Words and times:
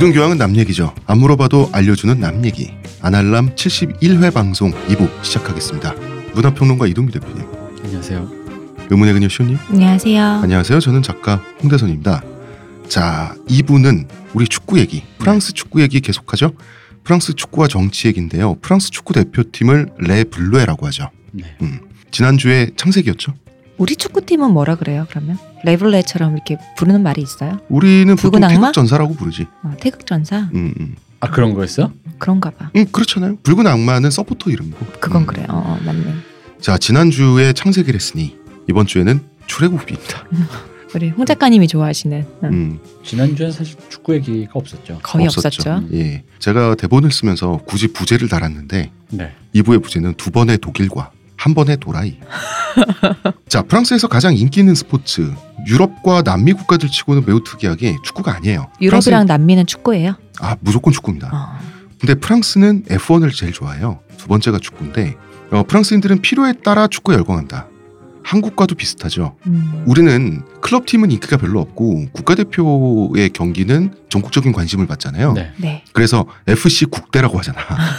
모든 0.00 0.14
교양은 0.14 0.38
남 0.38 0.56
얘기죠. 0.56 0.94
안 1.04 1.18
물어봐도 1.18 1.68
알려주는 1.72 2.18
남 2.20 2.42
얘기. 2.46 2.72
안알남 3.02 3.54
71회 3.54 4.32
방송 4.32 4.70
2부 4.86 5.22
시작하겠습니다. 5.22 5.92
문화평론가 6.32 6.86
이동규 6.86 7.12
대표님. 7.12 7.46
안녕하세요. 7.84 8.26
의문의 8.88 9.12
그녀 9.12 9.28
시호님. 9.28 9.58
안녕하세요. 9.68 10.24
안녕하세요. 10.24 10.80
저는 10.80 11.02
작가 11.02 11.44
홍대선입니다. 11.62 12.22
자, 12.88 13.34
2부는 13.46 14.08
우리 14.32 14.46
축구 14.48 14.78
얘기, 14.78 15.02
프랑스 15.18 15.52
축구 15.52 15.82
얘기 15.82 16.00
계속하죠. 16.00 16.54
프랑스 17.04 17.34
축구와 17.34 17.68
정치 17.68 18.08
얘기인데요. 18.08 18.54
프랑스 18.62 18.90
축구 18.90 19.12
대표팀을 19.12 19.90
레 19.98 20.24
블루에라고 20.24 20.86
하죠. 20.86 21.10
네. 21.32 21.44
음, 21.60 21.78
지난주에 22.10 22.70
창세기였죠. 22.74 23.34
우리 23.80 23.96
축구팀은 23.96 24.50
뭐라 24.50 24.74
그래요? 24.74 25.06
그러면 25.08 25.38
레블레처럼 25.64 26.34
이렇게 26.34 26.58
부르는 26.76 27.02
말이 27.02 27.22
있어요? 27.22 27.58
우리는 27.70 28.14
보통 28.14 28.32
붉은 28.32 28.44
악마? 28.44 28.54
태극 28.66 28.72
전사라고 28.74 29.14
부르지. 29.14 29.46
어, 29.62 29.72
태극전사 29.80 30.50
음, 30.52 30.74
음. 30.78 30.96
아 31.20 31.30
그런 31.30 31.54
거였어? 31.54 31.90
그런가 32.18 32.50
봐. 32.50 32.70
음, 32.76 32.84
그렇잖아요. 32.92 33.38
붉은 33.42 33.66
악마는 33.66 34.10
서포터 34.10 34.50
이름이고. 34.50 34.84
그건 35.00 35.22
음. 35.22 35.26
그래. 35.26 35.46
어, 35.48 35.56
어 35.56 35.80
맞네. 35.82 36.14
자, 36.60 36.76
지난 36.76 37.10
주에 37.10 37.54
창세기를 37.54 37.94
했으니 37.98 38.36
이번 38.68 38.86
주에는 38.86 39.18
출애굽입니다. 39.46 40.26
우리 40.94 41.08
홍 41.08 41.24
작가님이 41.24 41.66
좋아하시는 41.66 42.26
어, 42.42 42.48
음, 42.48 42.80
지난주엔 43.02 43.50
사실 43.50 43.78
축구 43.88 44.12
얘기가 44.14 44.50
없었죠. 44.56 44.98
거의 45.02 45.24
없었죠. 45.24 45.46
없었죠. 45.46 45.96
예. 45.96 46.22
제가 46.38 46.74
대본을 46.74 47.12
쓰면서 47.12 47.60
굳이 47.64 47.88
부제를 47.88 48.28
달았는데 48.28 48.90
네. 49.12 49.32
2부의 49.54 49.82
부제는 49.82 50.14
두 50.14 50.30
번의 50.30 50.58
독일과 50.58 51.12
한 51.40 51.54
번의 51.54 51.78
도라이. 51.78 52.18
자, 53.48 53.62
프랑스에서 53.62 54.08
가장 54.08 54.36
인기 54.36 54.60
있는 54.60 54.74
스포츠. 54.74 55.32
유럽과 55.66 56.20
남미 56.20 56.52
국가들 56.52 56.90
치고는 56.90 57.24
매우 57.26 57.42
특이하게 57.42 57.96
축구가 58.04 58.34
아니에요. 58.36 58.66
유럽이랑 58.82 59.24
남미는 59.24 59.64
축구예요. 59.64 60.16
프랑스- 60.36 60.42
아, 60.42 60.56
무조건 60.60 60.92
축구입니다. 60.92 61.30
어. 61.32 61.58
근데 61.98 62.14
프랑스는 62.14 62.84
F1을 62.84 63.34
제일 63.34 63.52
좋아해요. 63.52 64.00
두 64.18 64.26
번째가 64.28 64.58
축구인데 64.58 65.16
어, 65.50 65.62
프랑스인들은 65.66 66.20
필요에 66.20 66.52
따라 66.62 66.86
축구에 66.88 67.16
열광한다. 67.16 67.68
한국과도 68.22 68.74
비슷하죠. 68.74 69.36
음. 69.46 69.82
우리는 69.86 70.42
클럽 70.60 70.84
팀은 70.84 71.10
인기가 71.10 71.38
별로 71.38 71.58
없고 71.60 72.08
국가대표의 72.12 73.30
경기는 73.30 73.94
전국적인 74.10 74.52
관심을 74.52 74.86
받잖아요. 74.86 75.32
네. 75.32 75.52
네. 75.56 75.84
그래서 75.94 76.26
FC 76.46 76.84
국대라고 76.86 77.38
하잖아. 77.38 77.58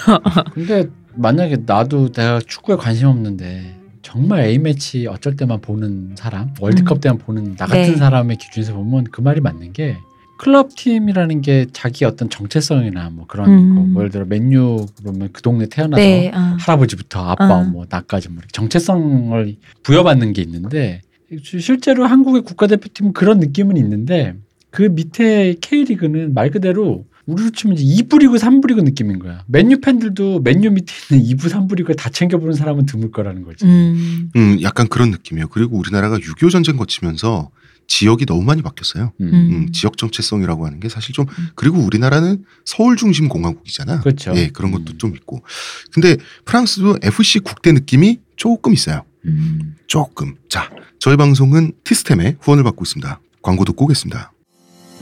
근데 0.54 0.86
만약에 1.16 1.58
나도 1.66 2.12
내가 2.12 2.40
축구에 2.40 2.76
관심 2.76 3.08
없는데 3.08 3.76
정말 4.02 4.42
A 4.42 4.58
매치 4.58 5.08
어쩔 5.08 5.36
때만 5.36 5.62
보는 5.62 6.16
사람, 6.16 6.54
월드컵 6.60 6.98
음. 6.98 7.02
때만 7.02 7.18
보는 7.20 7.56
나 7.56 7.66
같은 7.66 7.94
네. 7.94 7.96
사람의 7.96 8.38
기준에서 8.38 8.74
보면 8.74 9.06
그 9.12 9.22
말이 9.22 9.42
맞는 9.42 9.74
게 9.74 9.98
클럽 10.38 10.76
팀이라는 10.76 11.42
게 11.42 11.68
자기 11.72 12.04
어떤 12.04 12.28
정체성이나 12.28 13.12
뭐 13.12 13.26
그런 13.28 13.50
음. 13.50 13.76
거, 13.76 13.82
뭐 13.82 14.02
예를 14.02 14.12
들어 14.12 14.26
맨유 14.26 14.88
그러면 14.98 15.30
그 15.32 15.44
동네 15.44 15.68
태어나서 15.68 16.02
네. 16.02 16.32
어. 16.34 16.58
할아버지부터 16.60 17.30
아빠 17.30 17.60
어. 17.60 17.64
뭐 17.64 17.86
나까지 17.88 18.30
뭐 18.30 18.42
정체성을 18.52 19.56
부여받는 19.84 20.34
게 20.34 20.42
있는데 20.42 21.02
실제로 21.44 22.06
한국의 22.06 22.42
국가대표팀은 22.42 23.14
그런 23.14 23.40
느낌은 23.40 23.78
있는데 23.78 24.36
그 24.72 24.82
밑에 24.82 25.56
K리그는 25.62 26.34
말 26.34 26.50
그대로 26.50 27.06
우리로 27.26 27.52
치면 27.52 27.78
이제 27.78 28.04
2부 28.04 28.20
리그, 28.20 28.38
3부 28.38 28.68
리그 28.68 28.82
느낌인 28.82 29.20
거야. 29.20 29.44
맨유 29.48 29.82
팬들도 29.82 30.42
맨유 30.42 30.72
밑에 30.72 30.94
있는 31.12 31.26
2부, 31.26 31.50
3부 31.50 31.76
리그를 31.76 31.96
다 31.96 32.10
챙겨보는 32.10 32.54
사람은 32.54 32.86
드물 32.86 33.12
거라는 33.12 33.44
거지. 33.44 33.66
음. 33.66 34.32
음, 34.36 34.58
약간 34.62 34.88
그런 34.88 35.12
느낌이에요. 35.12 35.48
그리고 35.50 35.78
우리나라가 35.78 36.18
6.25 36.18 36.52
전쟁 36.52 36.78
거치면서 36.78 37.50
지역이 37.88 38.26
너무 38.26 38.44
많이 38.44 38.62
바뀌었어요. 38.62 39.12
음. 39.20 39.26
음. 39.26 39.34
음, 39.34 39.72
지역 39.74 39.98
정체성이라고 39.98 40.66
하는 40.66 40.80
게 40.80 40.88
사실 40.88 41.14
좀 41.14 41.26
음. 41.28 41.50
그리고 41.56 41.80
우리나라는 41.80 42.46
서울 42.64 42.96
중심 42.96 43.28
공화국이잖아. 43.28 44.00
그렇죠. 44.00 44.34
예, 44.36 44.48
그런 44.48 44.72
것도 44.72 44.94
음. 44.94 44.98
좀 44.98 45.16
있고. 45.16 45.44
근데 45.92 46.16
프랑스도 46.46 47.00
FC 47.02 47.40
국대 47.40 47.74
느낌이 47.74 48.20
조금 48.38 48.74
있어요. 48.74 49.04
음. 49.26 49.76
조금. 49.88 50.36
자, 50.50 50.70
저희 51.00 51.18
방송은 51.18 51.74
티스템에 51.84 52.38
후원을 52.40 52.64
받고 52.64 52.84
있습니다. 52.84 53.20
광고 53.42 53.66
듣고 53.66 53.86
오겠습니다. 53.86 54.32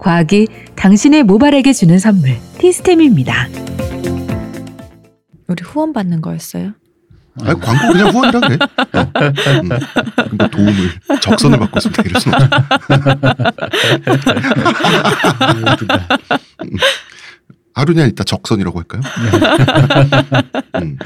과학이 0.00 0.48
당신의 0.76 1.22
모발에게 1.24 1.72
주는 1.72 1.98
선물 1.98 2.38
티스템입니다. 2.58 3.48
우리 5.46 5.62
후원 5.62 5.92
받는 5.92 6.22
거였어요. 6.22 6.72
아니 7.42 7.60
광고 7.60 7.92
그냥 7.92 8.08
후원이라 8.08 8.40
그래. 8.40 8.58
어. 8.94 9.12
음. 9.62 9.68
뭐 10.38 10.48
도움을 10.48 10.90
적선을 11.20 11.58
받고 11.58 11.78
있습니다. 11.78 12.02
이럴 12.06 12.20
수는 12.20 12.38
없죠. 15.68 15.86
하루냐 17.74 18.06
이따 18.06 18.24
적선이라고 18.24 18.78
할까요? 18.78 19.02
음. 20.76 20.98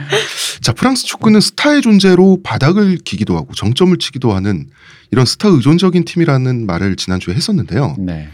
자 0.63 0.73
프랑스 0.73 1.05
축구는 1.05 1.41
스타의 1.41 1.83
존재로 1.83 2.41
바닥을 2.43 2.99
기기도 3.05 3.37
하고 3.37 3.53
정점을 3.55 3.97
치기도 3.99 4.33
하는 4.33 4.69
이런 5.11 5.27
스타 5.27 5.49
의존적인 5.49 6.05
팀이라는 6.05 6.67
말을 6.67 6.97
지난주에 6.97 7.35
했었는데요. 7.35 7.97
네. 7.99 8.29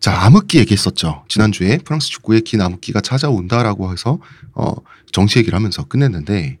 자 0.00 0.24
암흑기 0.24 0.58
얘기했었죠. 0.58 1.24
지난주에 1.28 1.78
프랑스 1.78 2.08
축구에 2.08 2.40
긴 2.40 2.60
암흑기가 2.60 3.00
찾아온다라고 3.00 3.92
해서 3.92 4.20
어, 4.54 4.74
정치 5.12 5.38
얘기를 5.38 5.56
하면서 5.56 5.84
끝냈는데 5.84 6.58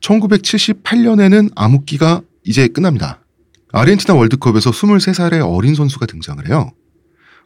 1978년에는 0.00 1.50
암흑기가 1.54 2.22
이제 2.44 2.68
끝납니다. 2.68 3.20
아르헨티나 3.72 4.14
월드컵에서 4.14 4.70
23살의 4.70 5.48
어린 5.48 5.74
선수가 5.74 6.06
등장을 6.06 6.46
해요. 6.48 6.72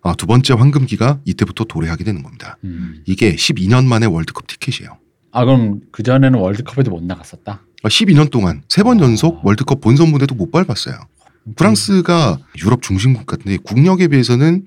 아, 0.02 0.14
두 0.14 0.26
번째 0.26 0.54
황금기가 0.54 1.20
이때부터 1.24 1.64
도래하게 1.64 2.04
되는 2.04 2.22
겁니다. 2.22 2.58
음. 2.64 3.02
이게 3.06 3.34
12년 3.34 3.86
만에 3.86 4.06
월드컵 4.06 4.46
티켓이에요. 4.46 4.98
아 5.32 5.44
그럼 5.44 5.80
그 5.92 6.02
전에는 6.02 6.38
월드컵에도 6.38 6.90
못 6.90 7.02
나갔었다. 7.02 7.62
12년 7.82 8.30
동안 8.30 8.62
세 8.68 8.82
번 8.82 9.00
연속 9.00 9.44
월드컵 9.44 9.80
본선 9.80 10.08
무대도 10.10 10.34
못 10.34 10.50
밟았어요. 10.50 10.96
프랑스가 11.56 12.38
유럽 12.62 12.82
중심국 12.82 13.26
같은데 13.26 13.56
국력에 13.58 14.08
비해서는 14.08 14.64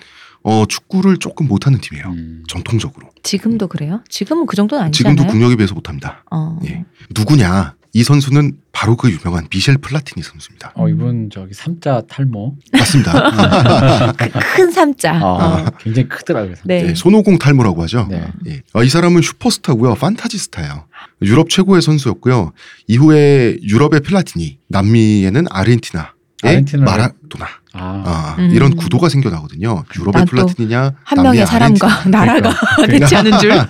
어, 0.50 0.66
축구를 0.66 1.18
조금 1.18 1.48
못하는 1.48 1.80
팀이에요. 1.80 2.08
음. 2.08 2.44
전통적으로. 2.48 3.10
지금도 3.22 3.68
그래요? 3.68 4.02
지금은 4.10 4.48
그 4.48 4.56
정도는 4.56 4.86
아니잖아요. 4.86 5.16
지금도 5.16 5.32
국력에 5.32 5.56
비해서 5.56 5.76
못합니다. 5.76 6.24
어. 6.32 6.58
예. 6.68 6.86
누구냐? 7.12 7.76
이 7.94 8.04
선수는 8.04 8.54
바로 8.72 8.96
그 8.96 9.09
유명한 9.12 9.48
미셸 9.52 9.78
플라티니 9.80 10.24
선수입니다. 10.24 10.74
어 10.76 10.88
이분 10.88 11.30
저기 11.34 11.56
삼자 11.56 12.04
탈모. 12.08 12.56
맞습니다. 12.72 14.12
그큰 14.14 14.72
삼자. 14.72 15.14
아 15.16 15.24
어. 15.24 15.66
굉장히 15.80 16.08
크더라고요. 16.08 16.54
네. 16.66 16.90
예, 16.90 16.94
손오공 16.94 17.40
탈모라고 17.40 17.82
하죠. 17.84 18.06
네. 18.09 18.28
예. 18.48 18.62
아, 18.73 18.84
이 18.84 18.90
사람은 18.90 19.23
슈퍼스타고요. 19.23 19.96
판타지스타예요. 19.96 20.85
유럽 21.23 21.50
최고의 21.50 21.82
선수였고요. 21.82 22.52
이후에 22.88 23.58
유럽의 23.64 24.02
플라티니, 24.02 24.59
남미에는 24.68 25.46
아르헨티나를- 25.46 26.19
마라도나. 26.44 27.46
아. 27.74 28.03
아, 28.06 28.36
음. 28.40 28.50
이런 28.52 28.76
구도가 28.76 29.09
생겨 29.09 29.30
나거든요. 29.30 29.84
유럽의 29.97 30.26
플라티니냐, 30.26 30.94
한 31.03 31.24
명의 31.24 31.46
사람과. 31.46 32.06
나라가 32.09 32.53
그러니까. 32.78 32.88
대치하는 33.08 33.40
줄. 33.40 33.52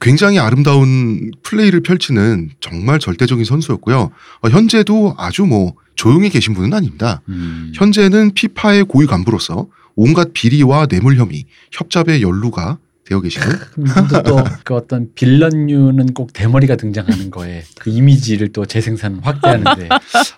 굉장히 0.00 0.38
아름다운 0.38 1.30
플레이를 1.42 1.80
펼치는 1.80 2.50
정말 2.60 2.98
절대적인 2.98 3.44
선수였고요. 3.44 4.10
어, 4.42 4.48
현재도 4.48 5.14
아주 5.18 5.44
뭐 5.44 5.74
조용히 5.94 6.28
계신 6.30 6.54
분은 6.54 6.74
아닙니다. 6.74 7.22
음. 7.28 7.72
현재는 7.74 8.32
피파의 8.34 8.84
고위 8.84 9.06
간부로서 9.06 9.66
온갖 9.94 10.32
비리와 10.32 10.86
뇌물 10.86 11.16
혐의, 11.16 11.44
협잡의 11.70 12.22
연루가 12.22 12.78
되어 13.20 13.58
이분도 13.78 14.22
또 14.22 14.42
그 14.64 14.74
어떤 14.74 15.08
빌런류는 15.14 16.14
꼭 16.14 16.32
대머리가 16.32 16.76
등장하는 16.76 17.30
거에 17.30 17.64
그 17.78 17.90
이미지를 17.90 18.52
또 18.52 18.64
재생산 18.66 19.20
확대하는데 19.22 19.88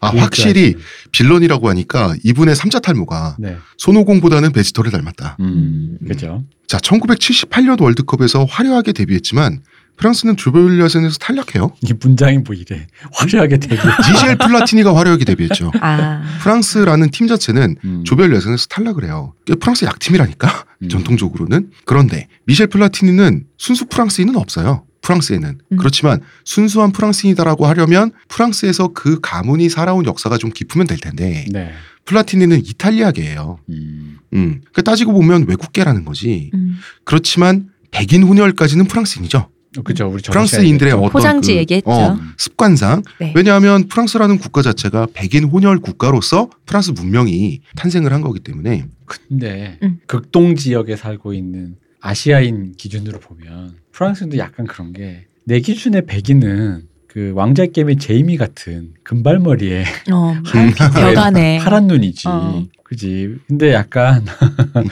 아 0.00 0.08
확실히 0.08 0.74
빌런이라고 1.12 1.68
하니까 1.68 2.14
이분의 2.24 2.54
삼자 2.56 2.80
탈모가 2.80 3.36
네. 3.38 3.56
손오공보다는 3.78 4.52
베지터를 4.52 4.90
닮았다. 4.90 5.36
음, 5.40 5.98
그죠. 6.06 6.44
자, 6.66 6.78
1978년 6.78 7.80
월드컵에서 7.80 8.44
화려하게 8.44 8.92
데뷔했지만 8.92 9.60
프랑스는 9.96 10.36
조별 10.36 10.80
예선에서 10.82 11.18
탈락해요. 11.18 11.72
이 11.82 11.92
문장이 11.98 12.38
뭐 12.38 12.54
이래 12.54 12.86
화려하게 13.12 13.58
데뷔. 13.58 13.76
미셸 13.76 14.36
플라티니가 14.38 14.94
화려하게 14.94 15.24
데뷔했죠. 15.24 15.70
아. 15.80 16.22
프랑스라는 16.42 17.10
팀 17.10 17.26
자체는 17.28 17.76
음. 17.84 18.04
조별 18.04 18.34
예선에서 18.34 18.66
탈락을 18.66 19.04
해요. 19.04 19.34
프랑스 19.60 19.84
약팀이라니까 19.84 20.64
음. 20.82 20.88
전통적으로는. 20.88 21.70
그런데 21.84 22.28
미셸 22.46 22.66
플라티니는 22.68 23.44
순수 23.56 23.86
프랑스인은 23.86 24.36
없어요. 24.36 24.84
프랑스에는 25.02 25.58
음. 25.72 25.76
그렇지만 25.76 26.20
순수한 26.44 26.90
프랑스인이다라고 26.90 27.66
하려면 27.66 28.10
프랑스에서 28.28 28.88
그 28.88 29.20
가문이 29.20 29.68
살아온 29.68 30.06
역사가 30.06 30.38
좀 30.38 30.50
깊으면 30.50 30.86
될 30.86 30.98
텐데 30.98 31.44
네. 31.50 31.72
플라티니는 32.06 32.64
이탈리아계예요. 32.64 33.58
음. 33.68 34.18
음, 34.32 34.60
그러니까 34.60 34.82
따지고 34.82 35.12
보면 35.12 35.46
외국계라는 35.46 36.04
거지. 36.04 36.50
음. 36.54 36.78
그렇지만 37.04 37.68
백인 37.90 38.24
혼혈까지는 38.24 38.86
프랑스인이죠. 38.86 39.48
어, 39.78 39.82
그죠. 39.82 40.08
우리 40.08 40.22
프랑스인들의 40.22 40.92
어떤 40.92 41.10
포장지 41.10 41.52
그, 41.52 41.58
얘기했죠. 41.58 41.90
어, 41.90 42.18
습관상 42.36 43.02
네. 43.20 43.32
왜냐하면 43.34 43.88
프랑스라는 43.88 44.38
국가 44.38 44.62
자체가 44.62 45.08
백인 45.12 45.44
혼혈 45.44 45.78
국가로서 45.80 46.50
프랑스 46.66 46.90
문명이 46.92 47.60
탄생을 47.76 48.12
한 48.12 48.20
거기 48.20 48.40
때문에 48.40 48.86
근데 49.06 49.78
음. 49.82 49.98
극동 50.06 50.56
지역에 50.56 50.96
살고 50.96 51.34
있는 51.34 51.76
아시아인 52.00 52.74
기준으로 52.76 53.18
보면 53.18 53.76
프랑스도 53.92 54.38
약간 54.38 54.66
그런 54.66 54.92
게 54.92 55.26
내 55.46 55.60
기준의 55.60 56.06
백인은 56.06 56.88
그 57.06 57.32
왕좌의 57.34 57.72
게임의 57.72 57.96
제이미 57.98 58.36
같은 58.36 58.94
금발머리에 59.02 59.84
어, 60.12 60.34
하얀 60.44 60.72
벽안에 60.74 61.58
파란 61.58 61.86
눈이지. 61.86 62.26
어. 62.26 62.64
그지. 62.98 63.36
근데 63.48 63.72
약간 63.72 64.24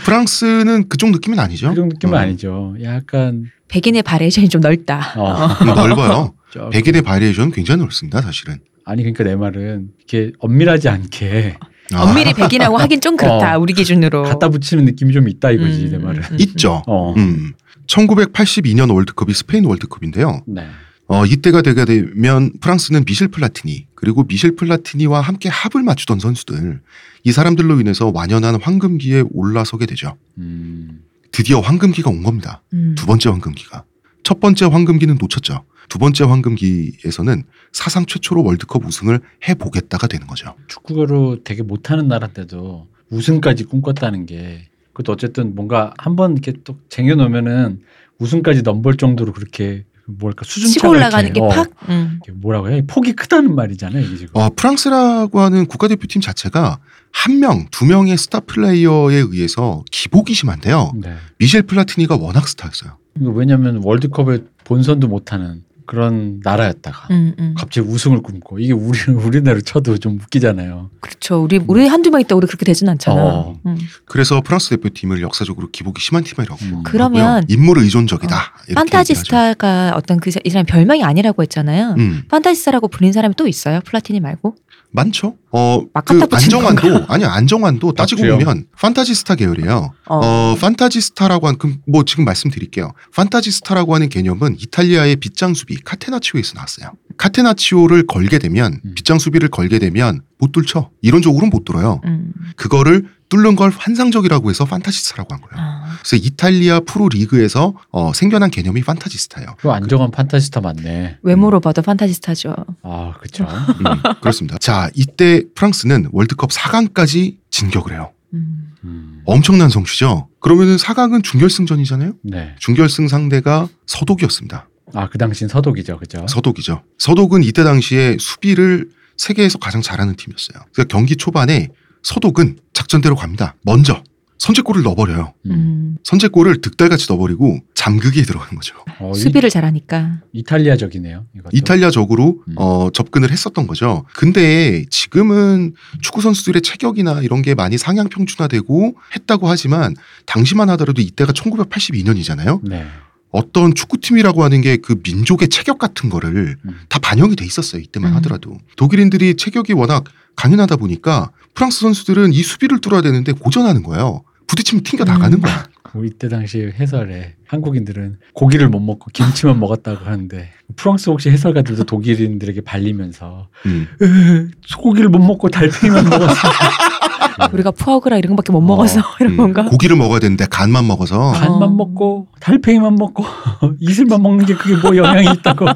프랑스는 0.05 0.89
그쪽 0.89 1.11
느낌은 1.11 1.39
아니죠. 1.39 1.71
그런 1.73 1.89
느낌은 1.89 2.15
어. 2.15 2.19
아니죠. 2.19 2.75
약간 2.83 3.45
백인의 3.69 4.03
variation이 4.03 4.49
좀 4.49 4.61
넓다. 4.61 5.15
어. 5.17 5.47
음, 5.63 5.67
넓어요. 5.67 6.35
저- 6.53 6.69
백인의 6.71 7.03
variation은 7.03 7.53
굉장히 7.53 7.81
넓습니다, 7.81 8.21
사실은. 8.21 8.59
아니 8.85 9.03
그러니까 9.03 9.25
내 9.25 9.37
말은 9.37 9.91
이렇게 9.99 10.33
엄밀하지 10.41 10.89
않게 10.89 11.57
아, 11.95 12.03
엄밀히 12.03 12.35
백인하고 12.35 12.77
하긴 12.79 13.01
좀 13.01 13.17
그렇다 13.17 13.57
어. 13.57 13.61
우리 13.61 13.75
기준으로. 13.75 14.25
갖다 14.25 14.49
붙이는 14.49 14.85
느낌이 14.85 15.13
좀 15.13 15.29
있다 15.29 15.53
이거지 15.53 15.85
음, 15.87 15.91
내 15.93 15.99
말은. 15.99 16.23
음, 16.33 16.37
있죠. 16.41 16.83
어. 16.89 17.15
음. 17.17 17.53
1982년 17.87 18.93
월드컵이 18.93 19.33
스페인 19.35 19.65
월드컵인데요. 19.67 20.43
네. 20.49 20.67
어, 21.09 21.27
이때가 21.27 21.63
되게 21.63 21.85
되면 21.85 22.53
프랑스는 22.61 23.05
미셸 23.07 23.29
플라티니 23.29 23.87
그리고 23.95 24.25
미셸 24.25 24.57
플라티니와 24.57 25.21
함께 25.21 25.49
합을 25.49 25.83
맞추던 25.83 26.19
선수들 26.19 26.81
이 27.25 27.33
사람들로 27.33 27.81
인해서 27.81 28.11
완연한 28.13 28.61
황금기에 28.61 29.25
올라서게 29.33 29.87
되죠. 29.87 30.17
음. 30.39 31.03
드디어 31.31 31.61
황금기가 31.61 32.11
온 32.11 32.23
겁니다. 32.23 32.63
음. 32.73 32.95
두 32.97 33.07
번째 33.07 33.31
황금기가. 33.31 33.85
첫 34.23 34.41
번째 34.41 34.67
황금기는 34.67 35.17
놓쳤죠. 35.21 35.65
두 35.89 35.99
번째 35.99 36.25
황금기에서는 36.25 37.45
사상 37.73 38.07
최초로 38.07 38.45
월드컵 38.45 38.85
우승을 38.87 39.21
해보겠다가 39.49 40.07
되는 40.07 40.27
거죠. 40.27 40.55
축구로 40.69 41.43
되게 41.45 41.63
못하는 41.63 42.09
나라인데도 42.09 42.89
우승까지 43.11 43.65
꿈꿨다는 43.65 44.27
게 44.27 44.69
그것도 44.93 45.13
어쨌든 45.13 45.55
뭔가 45.55 45.93
한번 45.99 46.33
이렇게 46.33 46.55
또 46.65 46.79
쟁여놓으면은 46.89 47.83
우승까지 48.19 48.63
넘볼 48.63 48.97
정도로 48.97 49.33
그렇게 49.33 49.85
뭐랄까 50.19 50.45
수준차가 50.45 50.73
치고 50.73 50.89
올라가는 50.89 51.25
이렇게, 51.25 51.41
게 51.41 51.45
어, 51.45 51.49
팍. 51.49 51.71
음. 51.89 52.21
뭐라고 52.35 52.71
해 52.71 52.83
폭이 52.87 53.13
크다는 53.13 53.55
말이잖아요 53.55 54.05
이게 54.05 54.17
지금. 54.17 54.31
어, 54.41 54.49
프랑스라고 54.55 55.41
하는 55.41 55.67
국가대표팀 55.67 56.21
자체가 56.21 56.79
한 57.13 57.41
명, 57.41 57.67
두 57.71 57.85
명의 57.85 58.17
스타 58.17 58.41
플레이어에 58.41 59.17
의해서 59.17 59.85
기복이 59.91 60.33
심한데요. 60.35 60.93
네. 60.97 61.15
미셸 61.39 61.63
플라티니가 61.63 62.17
워낙 62.17 62.49
스타였어요. 62.49 62.97
왜냐하면 63.21 63.81
월드컵에 63.85 64.39
본선도 64.65 65.09
못하는 65.09 65.63
그런 65.93 66.41
나라였다가 66.43 67.09
음, 67.11 67.35
음. 67.39 67.55
갑자기 67.55 67.87
우승을 67.87 68.23
꿈꾸고 68.23 68.59
이게 68.59 68.73
우리 68.73 68.99
우리나라 69.13 69.61
쳐도 69.61 69.99
좀 69.99 70.19
웃기잖아요. 70.23 70.89
그렇죠. 71.01 71.43
우리 71.43 71.61
우리 71.67 71.87
한두 71.87 72.11
명 72.11 72.23
있다 72.23 72.35
우리 72.35 72.47
그렇게 72.47 72.65
되진 72.65 72.89
않잖아. 72.89 73.23
어. 73.23 73.61
음. 73.67 73.77
그래서 74.07 74.41
프랑스 74.41 74.71
대표팀을 74.71 75.21
역사적으로 75.21 75.69
기복이 75.71 76.01
심한 76.01 76.25
팀이라고 76.25 76.59
음. 76.65 76.83
그러면 76.83 77.45
인물 77.49 77.79
의존적이다. 77.79 78.35
이렇게 78.69 78.75
판타지 78.75 79.13
얘기하죠. 79.13 79.25
스타가 79.27 79.93
어떤 79.95 80.19
그 80.19 80.31
이 80.45 80.49
사람 80.51 80.65
별명이 80.65 81.05
아니라고 81.05 81.43
했잖아요. 81.43 81.95
음, 81.99 82.23
판타지 82.29 82.59
스타라고 82.59 82.89
불린 82.89 83.13
사람이 83.13 83.35
또 83.37 83.47
있어요? 83.47 83.81
플라티니 83.85 84.21
말고? 84.21 84.57
많죠. 84.93 85.37
어, 85.51 85.83
막그 85.93 86.27
붙이는 86.29 86.37
안정환도 86.67 87.07
아니 87.09 87.25
안정환도 87.25 87.93
따지고 87.93 88.23
맞죠. 88.23 88.39
보면 88.39 88.67
판타지 88.77 89.15
스타 89.15 89.35
계열이에요. 89.35 89.93
어. 90.07 90.17
어, 90.17 90.57
판타지 90.61 91.01
스타라고 91.01 91.47
하는 91.47 91.59
그뭐 91.59 92.05
지금 92.05 92.25
말씀드릴게요. 92.25 92.93
판타지 93.15 93.51
스타라고 93.51 93.95
하는 93.95 94.09
개념은 94.09 94.57
이탈리아의 94.61 95.17
빗장 95.17 95.55
수비 95.55 95.77
catenaccio에서 95.83 96.55
나왔어요. 96.55 96.93
catenaccio를 97.17 98.07
걸게 98.07 98.39
되면 98.39 98.81
음. 98.85 98.93
빗장 98.95 99.19
수비를 99.19 99.49
걸게 99.49 99.79
되면 99.79 100.23
못 100.39 100.53
뚫죠. 100.53 100.91
이론적으로는 101.03 101.51
못 101.51 101.65
뚫어요. 101.65 102.01
음. 102.05 102.33
그거를 102.57 103.07
뚫는 103.33 103.57
걸 103.57 103.71
환상적이라고 103.71 104.51
해서 104.51 104.67
판타지 104.67 104.99
스타라고 104.99 105.35
한 105.35 105.41
거예요. 105.41 105.55
아. 105.57 105.97
그래서 106.03 106.17
이탈리아 106.17 106.81
프로 106.81 107.09
리그에서 107.09 107.73
어, 107.91 108.13
생겨난 108.13 108.51
개념이 108.51 108.83
판타지 108.83 109.17
스타예요. 109.17 109.55
그 109.59 109.71
안정환 109.71 110.11
판타지스타 110.11 110.61
맞네. 110.61 111.17
외모로 111.23 111.61
봐도 111.61 111.81
판타지 111.81 112.13
스타죠. 112.13 112.55
아 112.83 113.15
그렇죠. 113.19 113.45
음, 113.45 114.19
그렇습니다. 114.21 114.59
자, 114.59 114.91
이때 114.95 115.45
프랑스는 115.55 116.11
월드컵 116.13 116.51
4강까지 116.51 117.39
진격을 117.51 117.93
해요. 117.93 118.13
음. 118.35 118.73
음. 118.85 119.23
엄청난 119.25 119.71
성취죠. 119.71 120.29
그러면은 120.41 120.77
4강은 120.77 121.25
준결승전이잖아요. 121.25 122.13
네. 122.25 122.55
준결승 122.59 123.09
상대가 123.09 123.67
서독이었습니다. 123.87 124.69
아 124.95 125.09
그 125.09 125.17
당시엔 125.17 125.49
서독이죠, 125.49 125.97
그죠? 125.99 126.27
서독이죠. 126.29 126.83
서독은 126.99 127.45
이때 127.45 127.65
당시에 127.65 128.19
수비를 128.21 128.91
세계에서 129.17 129.57
가장 129.59 129.81
잘하는 129.81 130.17
팀이었어요. 130.17 130.65
그래서 130.75 130.87
경기 130.89 131.17
초반에 131.17 131.69
서독은 132.03 132.59
작전대로 132.83 133.15
갑니다. 133.15 133.55
먼저 133.63 134.03
선제골을 134.39 134.83
넣어버려요. 134.83 135.35
음. 135.47 135.97
선제골을 136.03 136.61
득달같이 136.63 137.07
넣어버리고 137.11 137.61
잠그기에 137.75 138.25
들어가는 138.25 138.57
거죠. 138.57 138.75
어, 138.99 139.13
이, 139.15 139.19
수비를 139.19 139.51
잘하니까. 139.51 140.21
이탈리아적이네요. 140.33 141.27
이것도. 141.37 141.51
이탈리아적으로 141.57 142.43
음. 142.49 142.55
어, 142.57 142.91
접근을 142.93 143.31
했었던 143.31 143.69
거죠. 143.69 144.05
근데 144.15 144.85
지금은 144.91 145.75
축구 146.01 146.23
선수들의 146.23 146.63
체격이나 146.63 147.21
이런 147.23 147.43
게 147.43 147.55
많이 147.55 147.79
상향 147.79 148.09
평준화되고 148.09 148.97
했다고 149.15 149.49
하지만 149.49 149.95
당시만 150.27 150.69
하더라도 150.71 151.01
이때가 151.03 151.33
1982년이잖아요. 151.33 152.61
네. 152.69 152.85
어떤 153.31 153.75
축구팀이라고 153.75 154.43
하는 154.43 154.61
게 154.61 154.77
그 154.77 155.01
민족의 155.05 155.49
체격 155.49 155.79
같은 155.79 156.11
거를 156.11 156.57
음. 156.65 156.81
다 156.89 156.99
반영이 156.99 157.37
돼 157.37 157.45
있었어요. 157.45 157.81
이때만 157.81 158.11
음. 158.11 158.17
하더라도. 158.17 158.59
독일인들이 158.77 159.37
체격이 159.37 159.73
워낙 159.73 160.05
강인하다 160.35 160.77
보니까 160.77 161.31
프랑스 161.55 161.81
선수들은 161.81 162.33
이 162.33 162.43
수비를 162.43 162.81
뚫어야 162.81 163.03
되는데 163.03 163.33
고전하는 163.33 163.83
거예요. 163.83 164.25
부딪히면 164.47 164.83
튕겨 164.85 165.05
나가는 165.05 165.37
음. 165.37 165.41
거야. 165.41 165.65
우리 165.95 166.09
이때 166.09 166.29
당시 166.29 166.73
해설에 166.79 167.35
한국인들은 167.47 168.19
고기를 168.33 168.71
못 168.71 168.81
먹고 168.81 169.11
김치만 169.13 169.61
먹었다고 169.61 170.07
하는데 170.07 170.49
프랑스 170.77 171.11
혹시 171.11 171.29
해설가들도 171.29 171.85
독일인들에게 171.85 172.63
발리면서 172.63 173.49
음. 173.67 173.87
으, 174.01 174.49
소고기를 174.67 175.11
못 175.11 175.19
먹고 175.19 175.51
달팽이만 175.51 176.09
먹었어. 176.09 176.49
우리가 177.53 177.71
푸아그라 177.73 178.17
이런 178.19 178.31
거밖에 178.33 178.53
못 178.53 178.59
어. 178.59 178.63
먹어서 178.63 179.03
이런 179.21 179.33
음. 179.33 179.37
건가? 179.37 179.65
고기를 179.67 179.97
먹어야 179.97 180.21
되는데 180.21 180.47
간만 180.49 180.87
먹어서 180.87 181.33
간만 181.33 181.63
어. 181.63 181.69
먹고 181.71 182.29
달팽이만 182.41 182.95
먹고 182.95 183.25
이슬만 183.81 184.23
먹는 184.23 184.47
게 184.47 184.55
그게 184.55 184.77
뭐 184.77 184.97
영향이 184.97 185.27
있다고. 185.39 185.67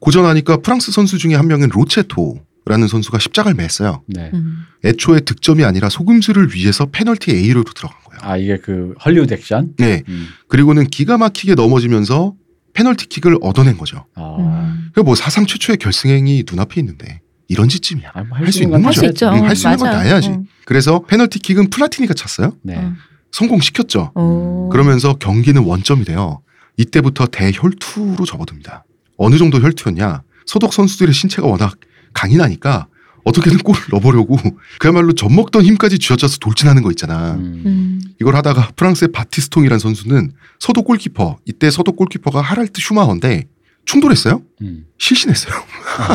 고전하니까 0.00 0.58
프랑스 0.58 0.92
선수 0.92 1.16
중에 1.16 1.34
한 1.34 1.46
명은 1.48 1.70
로슈토라는 1.72 2.88
선수가 2.88 3.20
십자가를 3.20 3.56
맸어요. 3.56 4.02
네. 4.08 4.30
음. 4.34 4.64
애초에 4.84 5.20
득점이 5.20 5.64
아니라 5.64 5.88
속임수를 5.88 6.52
위해서 6.52 6.86
페널티 6.86 7.30
에어리어로 7.30 7.62
들어간 7.62 7.96
거예요. 8.04 8.20
아 8.22 8.36
이게 8.36 8.58
그 8.58 8.92
헐리우드 9.04 9.32
액션. 9.34 9.72
네. 9.78 10.02
음. 10.08 10.26
그리고는 10.48 10.88
기가 10.88 11.16
막히게 11.16 11.54
넘어지면서 11.54 12.34
페널티킥을 12.74 13.38
얻어낸 13.40 13.78
거죠. 13.78 14.06
어. 14.16 14.36
음. 14.40 14.90
그뭐 14.94 15.14
사상 15.14 15.46
최초의 15.46 15.78
결승행이 15.78 16.44
눈앞에 16.50 16.80
있는데 16.80 17.20
이런 17.48 17.68
짓쯤이야. 17.68 18.10
아, 18.14 18.24
할수 18.32 18.64
있는 18.64 18.72
건 18.72 18.82
거죠. 18.82 19.00
할수 19.00 19.12
있죠. 19.12 19.28
음, 19.28 19.44
할수 19.44 19.68
있는 19.68 19.78
건 19.78 19.86
맞아. 19.86 19.98
다 19.98 20.04
해야지. 20.04 20.28
어. 20.30 20.42
그래서 20.64 21.04
페널티킥은 21.06 21.70
플라티니가 21.70 22.14
찼어요. 22.14 22.56
네. 22.62 22.76
어. 22.76 22.92
성공시켰죠. 23.30 24.10
어. 24.14 24.68
그러면서 24.72 25.14
경기는 25.14 25.62
원점이 25.62 26.04
돼요. 26.04 26.42
이때부터 26.78 27.26
대혈투로 27.26 28.24
접어듭니다. 28.24 28.84
어느 29.18 29.38
정도 29.38 29.60
혈투였냐? 29.60 30.22
소독 30.46 30.72
선수들의 30.72 31.14
신체가 31.14 31.46
워낙 31.46 31.76
강인하니까 32.16 32.88
어떻게든 33.24 33.58
골을 33.58 33.80
넣어보려고 33.92 34.38
그야말로 34.78 35.12
젖 35.12 35.30
먹던 35.30 35.64
힘까지 35.64 35.98
쥐어짜서 35.98 36.38
돌진하는 36.38 36.82
거 36.82 36.90
있잖아. 36.90 37.34
음. 37.34 37.62
음. 37.66 38.00
이걸 38.20 38.36
하다가 38.36 38.70
프랑스의 38.76 39.12
바티스통이라는 39.12 39.78
선수는 39.78 40.32
서독 40.58 40.86
골키퍼, 40.86 41.38
이때 41.44 41.70
서독 41.70 41.96
골키퍼가 41.96 42.40
하랄트 42.40 42.80
슈마허인데 42.80 43.44
충돌했어요? 43.84 44.42
음. 44.62 44.86
실신했어요. 44.98 45.54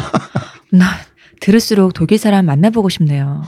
나 0.72 0.86
들을수록 1.42 1.94
독일 1.94 2.18
사람 2.18 2.46
만나보고 2.46 2.90
싶네요. 2.90 3.44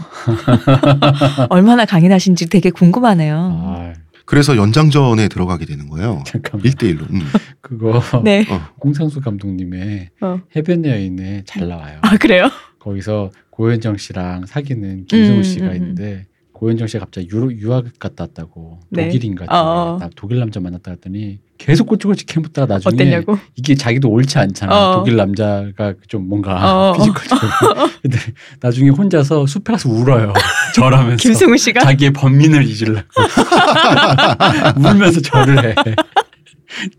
얼마나 1.49 1.85
강인하신지 1.85 2.47
되게 2.47 2.69
궁금하네요. 2.69 3.35
아, 3.37 3.93
그래서 4.25 4.55
연장전에 4.55 5.27
들어가게 5.27 5.65
되는 5.65 5.89
거예요. 5.89 6.23
잠깐만 6.25 6.65
1대1로. 6.69 7.09
음. 7.11 7.21
그거 7.61 8.01
네. 8.23 8.45
어. 8.49 8.61
홍상수 8.83 9.21
감독님의 9.21 10.09
어. 10.21 10.41
해변의 10.55 10.85
여인에 10.85 11.43
잘 11.45 11.67
나와요. 11.67 11.99
아 12.01 12.17
그래요? 12.17 12.49
거기서 12.79 13.31
고현정 13.49 13.97
씨랑 13.97 14.45
사귀는 14.45 15.05
김승우 15.05 15.37
음, 15.37 15.43
씨가 15.43 15.65
음, 15.67 15.71
음. 15.71 15.75
있는데 15.75 16.25
고현정 16.63 16.87
씨가 16.87 17.03
갑자기 17.03 17.27
유로, 17.29 17.51
유학 17.51 17.83
갔다 17.99 18.23
왔다고 18.23 18.79
네. 18.89 19.07
독일인가 19.07 19.45
어. 19.49 19.97
나 19.99 20.09
독일 20.15 20.39
남자 20.39 20.61
만났다 20.61 20.91
했더니 20.91 21.39
계속 21.57 21.87
꼬치꼬치 21.87 22.25
캐묻다가 22.25 22.75
나중에 22.75 22.93
어땠냐고? 22.93 23.37
이게 23.55 23.75
자기도 23.75 24.09
옳지 24.09 24.39
않잖아. 24.39 24.73
어. 24.73 24.95
독일 24.95 25.17
남자가 25.17 25.93
좀 26.07 26.29
뭔가 26.29 26.91
어. 26.91 26.93
physical적으로. 26.93 27.89
근데 28.01 28.17
나중에 28.61 28.91
혼자서 28.91 29.45
숲에 29.45 29.73
가서 29.73 29.89
울어요. 29.89 30.31
절하면서. 30.73 31.17
김승우 31.17 31.57
씨가 31.57 31.81
자기의 31.81 32.13
번민을 32.13 32.65
잊으려고. 32.65 33.07
울면서 34.79 35.19
절을 35.19 35.65
해. 35.65 35.75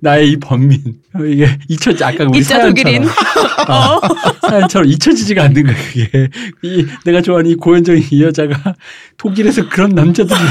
나의 0.01 0.33
이 0.33 0.37
번민. 0.39 1.01
이게 1.27 1.59
잊혀지, 1.69 2.05
아까 2.05 2.25
우리 2.25 2.41
이자 2.41 2.63
독일인. 2.67 3.05
사연처럼. 3.05 3.69
어. 3.69 4.01
사연처럼 4.49 4.89
잊혀지지가 4.91 5.43
않는 5.45 5.65
거야, 5.65 5.75
그게. 5.77 6.29
이, 6.63 6.87
내가 7.05 7.23
좋아하는 7.23 7.51
이 7.51 7.55
고현정이 7.55 8.09
이 8.11 8.23
여자가 8.23 8.75
독일에서 9.17 9.69
그런 9.69 9.91
남자들이. 9.91 10.39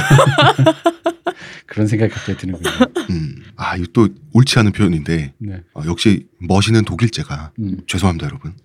그런 1.66 1.88
생각이 1.88 2.14
갑자기 2.14 2.38
드는 2.38 2.62
거예요. 2.62 2.80
음. 3.10 3.36
아, 3.56 3.76
이거 3.76 3.88
또 3.94 4.08
옳지 4.34 4.60
않은 4.60 4.74
표현인데 4.74 5.34
네. 5.40 5.62
어, 5.74 5.82
역시 5.88 6.28
멋있는 6.40 6.86
독일제가 6.86 7.52
음. 7.60 7.78
죄송합니다, 7.88 8.28
여러분. 8.28 8.54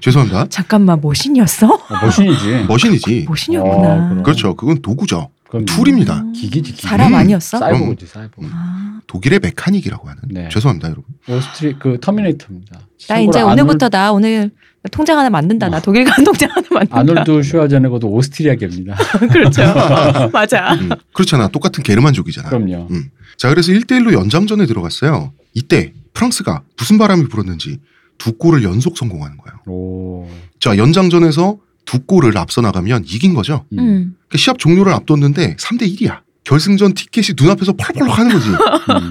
죄송합니다. 0.00 0.46
잠깐만 0.48 1.00
모신이었어? 1.00 1.66
어, 1.66 1.80
머신이지. 2.02 2.64
머신이지. 2.68 3.24
모신이었구나. 3.26 3.76
어, 3.76 4.08
그럼. 4.10 4.22
그렇죠. 4.22 4.54
그건 4.54 4.80
도구죠. 4.82 5.30
그럼 5.48 5.64
tool입니다. 5.64 6.20
음. 6.20 6.32
기기지, 6.32 6.72
기기. 6.72 6.86
사람 6.86 7.12
음. 7.12 7.18
아니었어? 7.18 7.58
사이보그지, 7.58 8.06
사이보그. 8.06 8.42
음. 8.42 8.50
아, 8.52 9.00
독일의 9.06 9.40
mechanic이라고 9.40 10.08
하는. 10.08 10.22
네. 10.28 10.48
죄송합니다, 10.50 10.88
여러분. 10.90 11.04
오스트리, 11.28 11.76
그, 11.78 11.98
터미네이터입니다. 12.00 12.80
나 13.08 13.18
이제 13.18 13.40
오늘부터 13.40 13.88
나 13.88 14.12
오늘 14.12 14.50
통장 14.92 15.18
하나 15.18 15.30
만든다. 15.30 15.68
나 15.68 15.80
독일 15.80 16.04
간 16.04 16.22
통장 16.22 16.50
하나 16.50 16.66
만든다. 16.70 17.22
아놀드 17.22 17.42
슈와제네거도 17.42 18.08
오스트리아계입니다. 18.08 18.96
그렇죠. 19.32 19.62
맞아. 20.32 20.74
음, 20.74 20.90
그렇잖아. 21.12 21.48
똑같은 21.48 21.82
게르만족이잖아. 21.82 22.50
그럼요. 22.50 22.88
음. 22.90 23.10
자, 23.36 23.48
그래서 23.48 23.72
1대1로 23.72 24.12
연장전에 24.12 24.66
들어갔어요. 24.66 25.32
이때 25.54 25.92
프랑스가 26.12 26.62
무슨 26.76 26.98
바람이 26.98 27.28
불었는지 27.28 27.78
두 28.18 28.32
골을 28.32 28.62
연속 28.64 28.98
성공하는 28.98 29.36
거예요. 29.38 29.58
오. 29.66 30.28
자, 30.60 30.76
연장전에서 30.76 31.58
두 31.88 32.00
골을 32.00 32.36
앞서 32.36 32.60
나가면 32.60 33.04
이긴 33.06 33.32
거죠. 33.32 33.64
음. 33.72 33.78
음. 33.78 34.16
그 34.28 34.36
시합 34.36 34.58
종료를 34.58 34.92
앞뒀는데 34.92 35.56
3대 35.56 35.90
1이야. 35.96 36.20
결승전 36.44 36.92
티켓이 36.92 37.28
눈앞에서 37.34 37.72
펄펄 37.72 38.10
하는 38.10 38.30
거지. 38.30 38.48
음. 38.50 39.10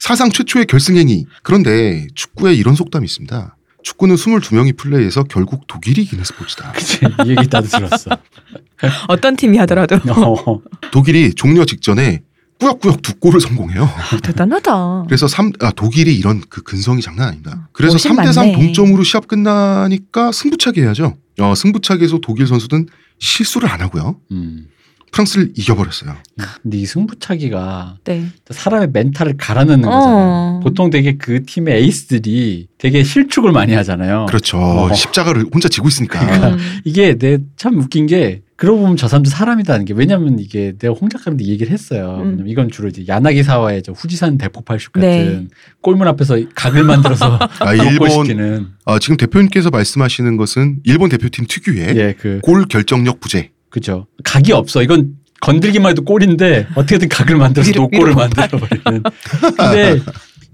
사상 0.00 0.30
최초의 0.30 0.66
결승행위. 0.66 1.26
그런데 1.44 2.08
축구에 2.16 2.52
이런 2.54 2.74
속담이 2.74 3.04
있습니다. 3.04 3.56
축구는 3.84 4.16
22명이 4.16 4.76
플레이해서 4.76 5.22
결국 5.22 5.68
독일이 5.68 6.02
이기는 6.02 6.24
스포츠다. 6.24 6.72
그치. 6.72 6.98
이 7.26 7.30
얘기 7.30 7.46
나도 7.48 7.68
들었어. 7.68 8.10
어떤 9.06 9.36
팀이 9.36 9.56
하더라도 9.58 9.94
어. 10.12 10.60
독일이 10.90 11.32
종료 11.32 11.64
직전에 11.64 12.22
꾸역꾸역 12.58 13.02
두 13.02 13.14
골을 13.20 13.40
성공해요. 13.40 13.84
아, 13.84 14.18
대단하다. 14.20 15.04
그래서 15.06 15.28
3, 15.28 15.52
아, 15.60 15.70
독일이 15.70 16.16
이런 16.16 16.42
그 16.48 16.62
근성이 16.62 17.02
장난 17.02 17.28
아닙니다. 17.28 17.68
그래서 17.72 17.92
훨씬 17.92 18.16
3대 18.16 18.32
3 18.32 18.46
많네. 18.46 18.52
동점으로 18.54 19.04
시합 19.04 19.28
끝나니까 19.28 20.32
승부차기 20.32 20.80
해야죠. 20.80 21.16
어, 21.38 21.54
승부차기에서 21.54 22.18
독일 22.18 22.46
선수는 22.46 22.88
실수를 23.18 23.68
안 23.68 23.80
하고요. 23.80 24.20
음. 24.30 24.68
프랑스를 25.12 25.52
이겨버렸어요. 25.54 26.14
근데 26.62 26.78
이 26.78 26.84
승부차기가 26.86 27.96
네. 28.04 28.26
사람의 28.50 28.90
멘탈을 28.92 29.36
갈아넣는 29.38 29.82
거잖아요. 29.82 30.16
어. 30.16 30.60
보통 30.62 30.90
되게 30.90 31.16
그 31.16 31.44
팀의 31.44 31.82
에이스들이 31.82 32.68
되게 32.78 33.02
실축을 33.02 33.52
많이 33.52 33.72
하잖아요. 33.74 34.26
그렇죠. 34.28 34.58
어. 34.58 34.92
십자가를 34.92 35.46
혼자 35.54 35.68
지고 35.68 35.88
있으니까. 35.88 36.20
그러니까 36.20 36.48
음. 36.50 36.58
이게 36.84 37.16
내 37.16 37.38
참 37.56 37.78
웃긴 37.78 38.06
게 38.06 38.42
그러고 38.56 38.80
보면 38.80 38.96
저 38.96 39.06
사람도 39.08 39.28
사람이다는 39.30 39.84
게 39.84 39.92
왜냐면 39.94 40.38
이게 40.38 40.72
내가 40.78 40.94
홍 40.94 41.08
작가한테 41.08 41.44
이 41.44 41.50
얘기를 41.50 41.72
했어요. 41.72 42.20
음. 42.22 42.44
이건 42.46 42.70
주로 42.70 42.88
이제 42.88 43.04
야나기 43.08 43.42
사와의 43.42 43.82
저 43.82 43.92
후지산 43.92 44.38
대폭발슛 44.38 44.92
같은 44.92 45.08
네. 45.08 45.46
골문 45.82 46.06
앞에서 46.08 46.38
각을 46.54 46.84
만들어서 46.84 47.38
아, 47.60 47.72
일본 47.74 47.92
일본 47.92 48.10
시키는 48.10 48.66
아, 48.84 48.98
지금 48.98 49.16
대표님께서 49.16 49.70
말씀하시는 49.70 50.36
것은 50.36 50.78
일본 50.84 51.08
대표팀 51.10 51.46
특유의 51.48 51.96
예 51.96 52.14
그 52.18 52.40
골 52.42 52.64
결정력 52.66 53.20
부재. 53.20 53.50
그죠 53.70 54.06
각이 54.24 54.52
없어 54.52 54.82
이건 54.82 55.16
건들기만 55.40 55.90
해도 55.90 56.02
골인데 56.04 56.66
어떻게든 56.74 57.08
각을 57.08 57.36
만들어서 57.36 57.70
위로- 57.70 57.82
노골을 57.82 58.06
위로 58.12 58.14
만들어 58.14 58.58
버리는 58.58 59.02
근데 59.56 60.00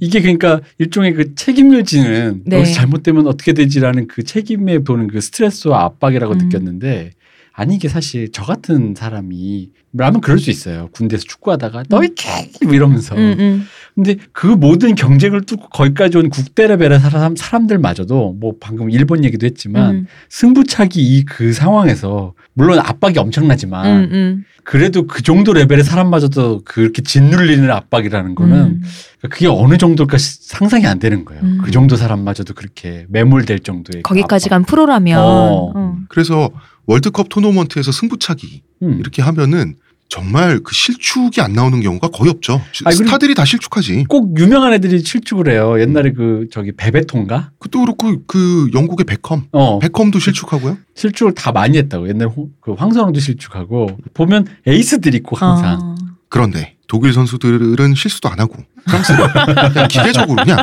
이게 0.00 0.20
그러니까 0.20 0.60
일종의 0.78 1.14
그 1.14 1.34
책임을 1.36 1.84
지는 1.84 2.42
네. 2.44 2.58
여기서 2.58 2.74
잘못되면 2.74 3.26
어떻게 3.28 3.52
되지라는 3.52 4.08
그 4.08 4.24
책임에 4.24 4.82
도는 4.82 5.06
그 5.08 5.20
스트레스와 5.20 5.84
압박이라고 5.84 6.34
음. 6.34 6.38
느꼈는데 6.38 7.12
아니 7.52 7.76
이게 7.76 7.88
사실 7.88 8.32
저 8.32 8.42
같은 8.42 8.94
사람이 8.96 9.70
라면 9.92 10.20
그럴 10.20 10.38
수 10.38 10.50
있어요 10.50 10.88
군대에서 10.92 11.24
축구하다가 11.28 11.84
너희 11.88 12.14
개 12.16 12.50
이러면서 12.62 13.14
음, 13.14 13.36
음. 13.38 13.66
근데 13.94 14.16
그 14.32 14.46
모든 14.46 14.94
경쟁을 14.94 15.42
뚫고 15.42 15.68
거기까지 15.68 16.16
온 16.16 16.30
국대 16.30 16.66
레벨의 16.66 16.98
사람 17.00 17.36
사람들마저도 17.36 18.36
뭐 18.40 18.54
방금 18.58 18.90
일본 18.90 19.22
얘기도 19.24 19.44
했지만 19.46 19.90
음, 19.94 20.06
승부차기 20.30 21.00
이 21.18 21.24
그 21.24 21.52
상황에서 21.52 22.32
물론 22.54 22.78
압박이 22.78 23.18
엄청나지만 23.18 23.86
음, 23.86 24.08
음, 24.12 24.44
그래도 24.64 25.06
그 25.06 25.22
정도 25.22 25.52
레벨의 25.52 25.84
사람마저도 25.84 26.62
그렇게 26.64 27.02
짓눌리는 27.02 27.70
압박이라는 27.70 28.34
거는 28.34 28.56
음. 28.56 28.82
그게 29.30 29.46
어느 29.46 29.76
정도일까 29.76 30.16
시- 30.18 30.38
상상이 30.48 30.86
안 30.86 30.98
되는 30.98 31.24
거예요. 31.24 31.42
음. 31.42 31.58
그 31.62 31.70
정도 31.70 31.96
사람마저도 31.96 32.54
그렇게 32.54 33.06
매몰될 33.10 33.60
정도의 33.60 34.02
그 34.02 34.08
거기까지. 34.08 34.48
간 34.48 34.64
프로라면 34.64 35.18
어. 35.18 35.72
어. 35.74 35.96
그래서 36.08 36.50
월드컵 36.86 37.28
토너먼트에서 37.28 37.92
승부차기 37.92 38.62
음. 38.82 38.96
이렇게 39.00 39.22
하면은 39.22 39.74
정말 40.16 40.60
그 40.62 40.74
실축이 40.74 41.40
안 41.40 41.54
나오는 41.54 41.80
경우가 41.80 42.08
거의 42.08 42.28
없죠. 42.30 42.60
아니, 42.84 42.94
스타들이 42.94 43.34
다 43.34 43.46
실축하지. 43.46 44.04
꼭 44.10 44.38
유명한 44.38 44.74
애들이 44.74 45.00
실축을 45.02 45.50
해요. 45.50 45.80
옛날에 45.80 46.12
그 46.12 46.48
저기 46.52 46.72
베베토인가? 46.72 47.52
그것도 47.58 47.80
그렇고 47.80 48.22
그 48.26 48.68
영국의 48.74 49.06
베컴, 49.06 49.46
어 49.52 49.78
베컴도 49.78 50.18
실축하고요. 50.18 50.76
실축을 50.94 51.32
다 51.32 51.50
많이 51.50 51.78
했다고. 51.78 52.10
옛날에 52.10 52.30
홍- 52.30 52.50
그 52.60 52.72
황선홍도 52.74 53.20
실축하고 53.20 53.86
보면 54.12 54.46
에이스들이 54.66 55.16
있고 55.18 55.34
항상 55.36 55.78
어. 55.80 55.94
그런데 56.28 56.76
독일 56.92 57.14
선수들은 57.14 57.94
실수도 57.94 58.28
안 58.28 58.38
하고 58.38 58.54
프랑스는 58.84 59.26
그냥 59.72 59.88
기계적으로 59.88 60.44
그냥 60.44 60.62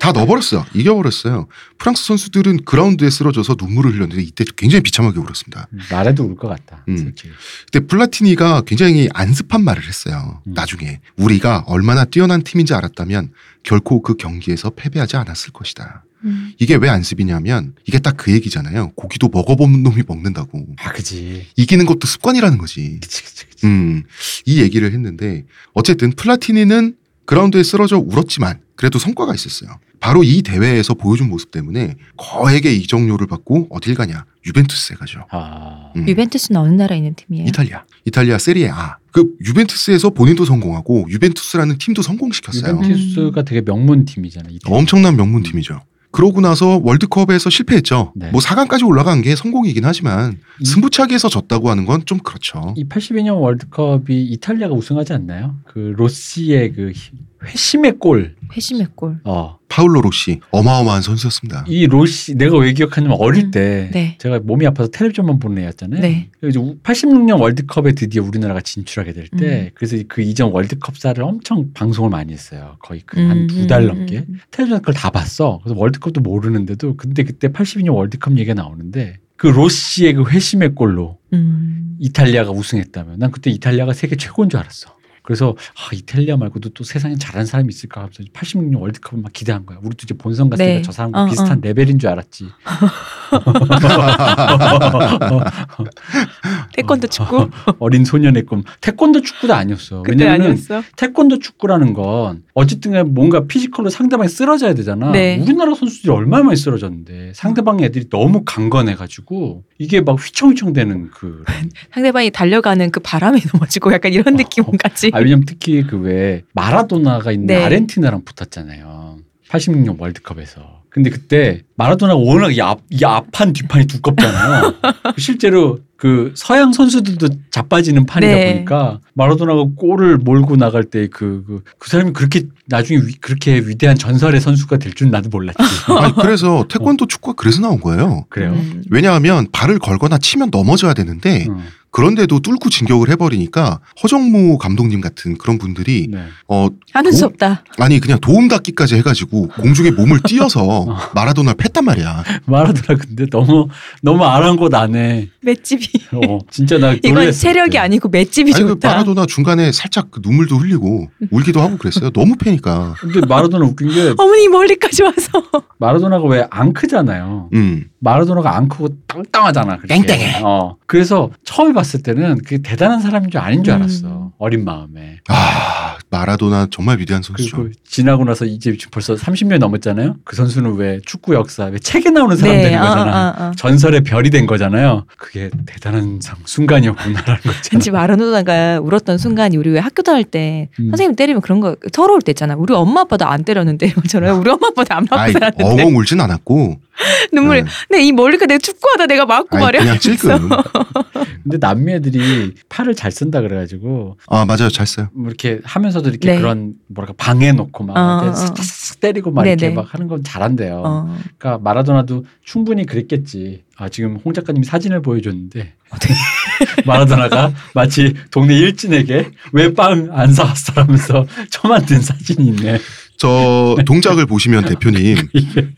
다 0.00 0.10
넣어버렸어요. 0.12 0.64
이겨버렸어요. 0.74 1.48
프랑스 1.76 2.02
선수들은 2.06 2.64
그라운드에 2.64 3.10
쓰러져서 3.10 3.56
눈물을 3.60 3.92
흘렸는데 3.92 4.22
이때 4.22 4.42
굉장히 4.56 4.80
비참하게 4.82 5.20
울었습니다. 5.20 5.68
말해도 5.90 6.24
울 6.24 6.36
것 6.36 6.48
같다. 6.48 6.82
음. 6.88 6.96
솔직히. 6.96 7.28
그때 7.66 7.80
플라티니가 7.86 8.62
굉장히 8.62 9.10
안습한 9.12 9.62
말을 9.62 9.86
했어요. 9.86 10.40
음. 10.46 10.54
나중에 10.54 11.00
우리가 11.18 11.64
얼마나 11.66 12.06
뛰어난 12.06 12.42
팀인지 12.42 12.72
알았다면 12.72 13.32
결코 13.62 14.00
그 14.00 14.14
경기에서 14.16 14.70
패배하지 14.70 15.18
않았을 15.18 15.52
것이다. 15.52 16.05
음. 16.24 16.52
이게 16.58 16.74
왜 16.76 16.88
안습이냐면 16.88 17.74
이게 17.86 17.98
딱 17.98 18.16
그 18.16 18.32
얘기잖아요. 18.32 18.92
고기도 18.96 19.28
먹어본 19.28 19.82
놈이 19.82 20.02
먹는다고. 20.08 20.66
아 20.78 20.92
그지. 20.92 21.46
이기는 21.56 21.84
것도 21.86 22.06
습관이라는 22.06 22.56
거지. 22.58 22.98
그치 23.00 23.22
그치 23.22 23.46
그치. 23.46 23.66
음, 23.66 24.02
이 24.46 24.60
얘기를 24.62 24.90
했는데 24.92 25.44
어쨌든 25.74 26.12
플라티니는 26.12 26.96
그라운드에 27.26 27.62
쓰러져 27.62 27.98
울었지만 27.98 28.60
그래도 28.76 28.98
성과가 28.98 29.34
있었어요. 29.34 29.78
바로 30.00 30.22
이 30.22 30.42
대회에서 30.42 30.94
보여준 30.94 31.28
모습 31.28 31.50
때문에 31.50 31.94
거액의 32.16 32.78
이적료를 32.80 33.26
받고 33.26 33.66
어딜 33.70 33.94
가냐? 33.94 34.24
유벤투스에 34.46 34.96
가죠. 34.96 35.26
아 35.30 35.90
음. 35.96 36.08
유벤투스는 36.08 36.60
어느 36.60 36.72
나라에 36.74 36.98
있는 36.98 37.14
팀이에요? 37.14 37.48
이탈리아. 37.48 37.84
이탈리아 38.04 38.38
세리에 38.38 38.66
A. 38.66 38.70
그 39.12 39.34
유벤투스에서 39.44 40.10
본인도 40.10 40.44
성공하고 40.44 41.06
유벤투스라는 41.10 41.78
팀도 41.78 42.02
성공시켰어요. 42.02 42.74
유벤투스가 42.76 43.42
되게 43.42 43.60
명문 43.62 44.04
팀이잖아. 44.04 44.48
이 44.50 44.58
팀. 44.58 44.72
엄청난 44.72 45.16
명문 45.16 45.42
팀이죠. 45.42 45.80
그러고 46.16 46.40
나서 46.40 46.80
월드컵에서 46.82 47.50
실패했죠. 47.50 48.12
네. 48.16 48.30
뭐 48.30 48.40
4강까지 48.40 48.86
올라간 48.86 49.20
게 49.20 49.36
성공이긴 49.36 49.84
하지만 49.84 50.38
이- 50.60 50.64
승부차기에서 50.64 51.28
졌다고 51.28 51.68
하는 51.68 51.84
건 51.84 52.02
좀 52.06 52.18
그렇죠. 52.18 52.72
이 52.76 52.86
82년 52.88 53.38
월드컵이 53.40 54.22
이탈리아가 54.22 54.74
우승하지 54.74 55.12
않나요? 55.12 55.56
그 55.66 55.92
로시의 55.96 56.72
그 56.72 56.90
희- 56.94 57.12
회심의 57.46 57.98
골. 57.98 58.36
회심의 58.54 58.88
골. 58.94 59.20
어. 59.24 59.58
파울로 59.68 60.00
로시 60.00 60.40
어마어마한 60.52 61.02
선수였습니다. 61.02 61.64
이 61.68 61.86
로시 61.86 62.34
내가 62.36 62.56
왜 62.58 62.72
기억하냐면 62.72 63.18
어릴 63.20 63.46
음. 63.46 63.50
때 63.50 63.90
네. 63.92 64.16
제가 64.18 64.38
몸이 64.40 64.66
아파서 64.66 64.90
텔레비전만 64.90 65.38
보는 65.38 65.62
애였잖아요. 65.62 66.00
네. 66.00 66.30
그래서 66.40 66.60
86년 66.82 67.40
월드컵에 67.40 67.92
드디어 67.92 68.22
우리나라가 68.22 68.60
진출하게 68.60 69.12
될때 69.12 69.62
음. 69.66 69.70
그래서 69.74 69.96
그 70.08 70.22
이전 70.22 70.52
월드컵사를 70.52 71.22
엄청 71.22 71.72
방송을 71.74 72.10
많이 72.10 72.32
했어요. 72.32 72.76
거의 72.80 73.00
그한 73.04 73.36
음, 73.36 73.46
두달 73.48 73.82
음, 73.82 73.88
넘게. 73.88 74.18
음. 74.28 74.38
텔레비전 74.50 74.80
그걸 74.80 74.94
다 74.94 75.10
봤어. 75.10 75.60
그래서 75.62 75.78
월드컵도 75.78 76.20
모르는데도 76.20 76.96
근데 76.96 77.24
그때 77.24 77.48
82년 77.48 77.94
월드컵 77.94 78.38
얘기가 78.38 78.54
나오는데 78.54 79.18
그 79.36 79.48
로시의 79.48 80.14
그 80.14 80.24
회심의 80.30 80.74
골로 80.74 81.18
음. 81.32 81.96
이탈리아가 81.98 82.50
우승했다면 82.50 83.18
난 83.18 83.30
그때 83.30 83.50
이탈리아가 83.50 83.92
세계 83.92 84.16
최고인 84.16 84.48
줄 84.48 84.60
알았어. 84.60 84.95
그래서 85.26 85.56
아, 85.74 85.94
이탈리아 85.94 86.36
말고도 86.36 86.70
또 86.70 86.84
세상에 86.84 87.16
잘하는 87.16 87.44
사람이 87.46 87.68
있을까 87.68 88.02
하면서 88.02 88.22
86년 88.32 88.80
월드컵을 88.80 89.22
막 89.22 89.32
기대한 89.32 89.66
거야. 89.66 89.78
우리도 89.82 90.04
이제 90.04 90.14
본선 90.14 90.48
갔으니까 90.48 90.74
네. 90.74 90.82
저 90.82 90.92
사람과 90.92 91.24
어, 91.24 91.26
비슷한 91.26 91.58
어. 91.58 91.60
레벨인 91.60 91.98
줄 91.98 92.08
알았지. 92.08 92.46
태권도 96.74 97.06
축구 97.08 97.48
어린 97.78 98.04
소년의 98.04 98.44
꿈. 98.44 98.62
태권도 98.80 99.22
축구도 99.22 99.54
아니었어. 99.54 100.02
왜냐면 100.08 100.40
아니었어. 100.42 100.82
태권도 100.96 101.38
축구라는 101.40 101.92
건 101.92 102.42
어쨌든 102.54 102.92
간에 102.92 103.02
뭔가 103.04 103.46
physical로 103.46 103.90
상대방이 103.90 104.28
쓰러져야 104.28 104.74
되잖아. 104.74 105.12
네. 105.12 105.38
우리나라 105.40 105.74
선수들이 105.74 106.12
얼마나 106.12 106.44
많이 106.44 106.56
쓰러졌는데 106.56 107.32
상대방 107.34 107.80
애들이 107.82 108.08
너무 108.08 108.42
강건해가지고 108.44 109.64
이게 109.78 110.00
막 110.00 110.16
휘청휘청 110.18 110.72
되는 110.72 111.10
그. 111.10 111.44
상대방이 111.92 112.30
달려가는 112.30 112.90
그 112.90 113.00
바람에 113.00 113.40
넘어지고 113.52 113.92
약간 113.92 114.12
이런 114.12 114.36
느낌 114.36 114.64
같이. 114.78 115.10
아, 115.12 115.18
왜냐면 115.18 115.44
특히 115.46 115.82
그 115.82 115.96
왜 115.96 116.42
마라도나가 116.52 117.32
있는 117.32 117.46
네. 117.46 117.64
아르헨티나랑 117.64 118.22
붙었잖아요. 118.24 119.16
86년 119.48 119.98
월드컵에서. 119.98 120.75
근데 120.96 121.10
그때 121.10 121.60
마라도나가 121.76 122.18
워낙 122.18 122.56
이, 122.56 122.60
앞, 122.62 122.78
이 122.88 123.04
앞판 123.04 123.52
뒷판이 123.52 123.86
두껍잖아요. 123.86 124.72
실제로 125.18 125.78
그 125.98 126.32
서양 126.34 126.72
선수들도 126.72 127.28
자빠지는 127.50 128.06
판이다 128.06 128.34
네. 128.34 128.52
보니까 128.54 129.00
마라도나가 129.12 129.64
골을 129.76 130.16
몰고 130.16 130.56
나갈 130.56 130.84
때 130.84 131.06
그 131.08 131.44
그 131.46 131.62
그 131.78 131.90
사람이 131.90 132.14
그렇게 132.14 132.44
나중에 132.68 132.98
위- 133.04 133.12
그렇게 133.20 133.56
위대한 133.58 133.98
전설의 133.98 134.40
선수가 134.40 134.78
될 134.78 134.94
줄 134.94 135.10
나도 135.10 135.28
몰랐지. 135.28 135.58
아니, 136.00 136.14
그래서 136.14 136.64
태권도 136.66 137.06
축구가 137.08 137.34
그래서 137.36 137.60
나온 137.60 137.78
거예요. 137.78 138.24
그래요. 138.30 138.52
음. 138.52 138.82
왜냐하면 138.90 139.46
발을 139.52 139.78
걸거나 139.78 140.16
치면 140.16 140.48
넘어져야 140.50 140.94
되는데 140.94 141.46
어, 141.50 141.62
그런데도 142.00 142.40
뚫고 142.40 142.68
진격을 142.68 143.08
해버리니까 143.08 143.80
허정무 144.02 144.58
감독님 144.58 145.00
같은 145.00 145.38
그런 145.38 145.56
분들이 145.56 146.08
네. 146.10 146.24
어 146.46 146.68
하는 146.92 147.10
수 147.10 147.20
도- 147.20 147.26
없다. 147.28 147.64
아니 147.78 148.00
그냥 148.00 148.18
도움 148.20 148.48
닫기까지 148.48 148.96
해가지고 148.96 149.48
공중에 149.48 149.90
몸을 149.92 150.20
띄어서 150.28 150.94
마라도나를 151.14 151.56
팼단 151.56 151.86
말이야. 151.86 152.22
마라도나 152.44 152.98
근데 153.00 153.24
너무 153.30 153.68
너무 154.02 154.24
아랑곳 154.24 154.74
안해. 154.74 155.28
맷집이. 155.46 155.88
어, 156.12 156.38
진짜 156.50 156.76
나 156.78 156.92
이건 157.02 157.14
놀랬어, 157.14 157.40
체력이 157.40 157.68
그때. 157.70 157.78
아니고 157.78 158.08
맷집이 158.08 158.52
아니 158.54 158.62
그 158.64 158.68
좋다. 158.70 158.88
마라도나 158.88 159.26
중간에 159.26 159.72
살짝 159.72 160.10
그 160.10 160.20
눈물도 160.22 160.56
흘리고 160.56 161.08
울기도 161.30 161.60
하고 161.62 161.78
그랬어요. 161.78 162.10
너무 162.10 162.34
패니까. 162.36 162.94
근데 162.98 163.20
마라도나 163.26 163.64
웃긴 163.64 163.88
게 163.90 164.12
어머니 164.18 164.48
멀리까지 164.48 165.02
와서. 165.04 165.30
마라도나가 165.78 166.24
왜 166.26 166.44
안 166.50 166.72
크잖아요. 166.72 167.50
음. 167.54 167.84
마라도나가 168.00 168.56
안 168.56 168.68
크고 168.68 168.88
땅땅하잖아. 169.06 169.78
땡땡해. 169.88 170.40
어. 170.42 170.76
그래서 170.86 171.30
처음에 171.44 171.72
봤을 171.72 172.02
때는 172.02 172.38
그게 172.38 172.58
대단한 172.58 173.00
사람인 173.00 173.30
줄 173.30 173.40
아닌 173.40 173.62
줄 173.64 173.74
음. 173.74 173.80
알았어. 173.80 174.32
어린 174.38 174.64
마음에. 174.64 175.18
아 175.28 175.85
마라도나 176.08 176.68
정말 176.70 176.98
위대한 176.98 177.22
선수죠. 177.22 177.68
지나고 177.88 178.24
나서 178.24 178.44
이제 178.44 178.72
지금 178.76 178.90
벌써 178.92 179.14
30년 179.14 179.58
넘었잖아요. 179.58 180.16
그 180.24 180.36
선수는 180.36 180.74
왜 180.76 181.00
축구 181.04 181.34
역사, 181.34 181.64
왜 181.64 181.78
책에 181.78 182.10
나오는 182.10 182.36
사람 182.36 182.54
되는 182.56 182.78
어, 182.78 182.82
거잖아. 182.88 183.28
어, 183.38 183.42
어. 183.46 183.52
전설의 183.56 184.02
별이 184.02 184.30
된 184.30 184.46
거잖아요. 184.46 185.04
그게 185.18 185.50
대단한 185.66 186.20
상- 186.22 186.38
순간이었구나라는 186.44 187.40
거잖아. 187.42 187.60
왠지 187.72 187.90
마라도나가 187.90 188.78
울었던 188.80 189.18
순간이 189.18 189.56
우리 189.56 189.70
왜 189.70 189.80
학교 189.80 190.02
다닐 190.02 190.24
때 190.24 190.68
음. 190.78 190.90
선생님 190.90 191.16
때리면 191.16 191.42
그런 191.42 191.60
거 191.60 191.76
서러울 191.92 192.22
때 192.22 192.30
있잖아. 192.32 192.54
우리 192.56 192.72
엄마 192.72 193.00
아빠도 193.00 193.24
안 193.26 193.42
때렸는데 193.44 193.86
이러잖아요. 193.88 194.38
우리 194.38 194.48
엄마 194.50 194.68
아빠도 194.68 194.94
안 194.94 195.06
맞고 195.10 195.32
살았는데 195.32 195.64
엉엉 195.64 195.96
울진 195.96 196.20
않았고. 196.20 196.76
눈물이. 197.32 197.62
네. 197.62 197.68
근데 197.88 198.04
이 198.04 198.12
멀리까 198.12 198.46
내가 198.46 198.58
축구하다 198.58 199.06
내가 199.06 199.26
맞고 199.26 199.58
말이야. 199.58 199.82
그냥 199.82 199.98
찔끔. 199.98 200.48
근데 201.42 201.58
남미 201.58 201.92
애들이 201.94 202.54
팔을 202.68 202.94
잘 202.94 203.12
쓴다 203.12 203.40
그래가지고 203.40 204.18
아 204.28 204.44
맞아요 204.44 204.68
잘 204.68 204.86
써요. 204.86 205.08
뭐 205.14 205.26
이렇게 205.28 205.60
하면서도 205.64 206.08
이렇게 206.10 206.32
네. 206.32 206.38
그런 206.40 206.74
뭐랄까 206.88 207.14
방해 207.16 207.52
놓고 207.52 207.84
막 207.84 207.96
어, 207.96 208.24
이렇게 208.24 208.30
어. 208.30 208.34
싹싹 208.34 209.00
때리고 209.00 209.30
막 209.30 209.46
이렇게 209.46 209.66
네네. 209.66 209.74
막 209.74 209.92
하는 209.94 210.08
건 210.08 210.22
잘한대요. 210.24 210.82
어. 210.84 211.16
그러니까 211.38 211.58
마라도나도 211.62 212.24
충분히 212.44 212.84
그랬겠지. 212.86 213.64
아 213.78 213.88
지금 213.90 214.16
홍 214.24 214.32
작가님이 214.32 214.64
사진을 214.64 215.02
보여줬는데 215.02 215.74
마라도나가 216.86 217.52
마치 217.74 218.14
동네 218.30 218.56
일진에게 218.56 219.30
왜 219.52 219.74
빵 219.74 220.08
안 220.12 220.32
사왔어라면서 220.32 221.26
처만 221.50 221.84
든 221.84 222.00
사진이 222.00 222.48
있네. 222.48 222.78
저 223.18 223.76
동작을 223.84 224.26
보시면 224.26 224.64
대표님 224.64 225.16
이게 225.34 225.68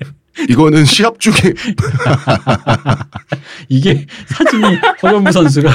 이거는 0.48 0.84
시합 0.84 1.18
중에 1.18 1.34
이게 3.68 4.06
사진이 4.26 4.62
허정무 5.02 5.32
선수가 5.32 5.70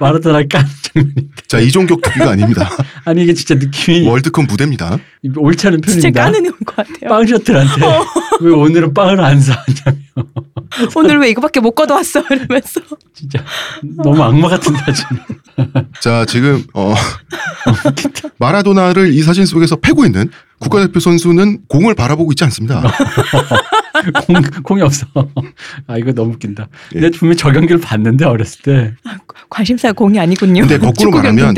마라도나를 0.00 0.48
깐 0.48 0.66
장면인데 0.82 1.22
자 1.46 1.58
이종격 1.58 2.02
투기가 2.02 2.30
아닙니다. 2.30 2.68
아니 3.04 3.22
이게 3.22 3.34
진짜 3.34 3.54
느낌이 3.54 4.06
월드컵 4.08 4.46
무대입니다. 4.46 4.98
옳지 5.36 5.66
않은 5.68 5.82
진짜 5.82 6.10
표현입니다. 6.10 6.24
까는 6.24 6.52
것 6.64 6.76
같아요. 6.76 7.08
빵 7.08 7.26
셔틀한테 7.26 7.80
왜 8.40 8.50
오늘은 8.52 8.94
빵을 8.94 9.20
안 9.20 9.40
사왔냐며 9.40 9.98
오늘 10.96 11.18
왜 11.18 11.30
이거밖에 11.30 11.60
못 11.60 11.72
걷어왔어 11.72 12.20
이러면서 12.30 12.80
진짜 13.14 13.44
너무 13.82 14.22
악마 14.22 14.48
같은 14.48 14.74
사진. 14.74 15.06
자 16.00 16.24
지금 16.26 16.64
어 16.74 16.94
마라도나를 18.38 19.12
이 19.12 19.22
사진 19.22 19.46
속에서 19.46 19.76
패고 19.76 20.04
있는 20.04 20.30
국가대표 20.58 21.00
선수는 21.00 21.62
공을 21.68 21.94
바라보고 21.94 22.32
있지 22.32 22.44
않습니다. 22.44 22.82
공, 24.26 24.42
공이 24.62 24.82
없어. 24.82 25.06
아 25.86 25.96
이거 25.98 26.12
너무 26.12 26.32
웃긴다. 26.34 26.68
예. 26.94 27.00
내가 27.00 27.18
분명히 27.18 27.36
저 27.36 27.50
경기를 27.50 27.80
봤는데 27.80 28.24
어렸을 28.24 28.62
때 28.62 28.94
관심사 29.50 29.92
공이 29.92 30.18
아니군요. 30.18 30.66
근데 30.66 30.78
거꾸로 30.78 31.10
말하면. 31.10 31.54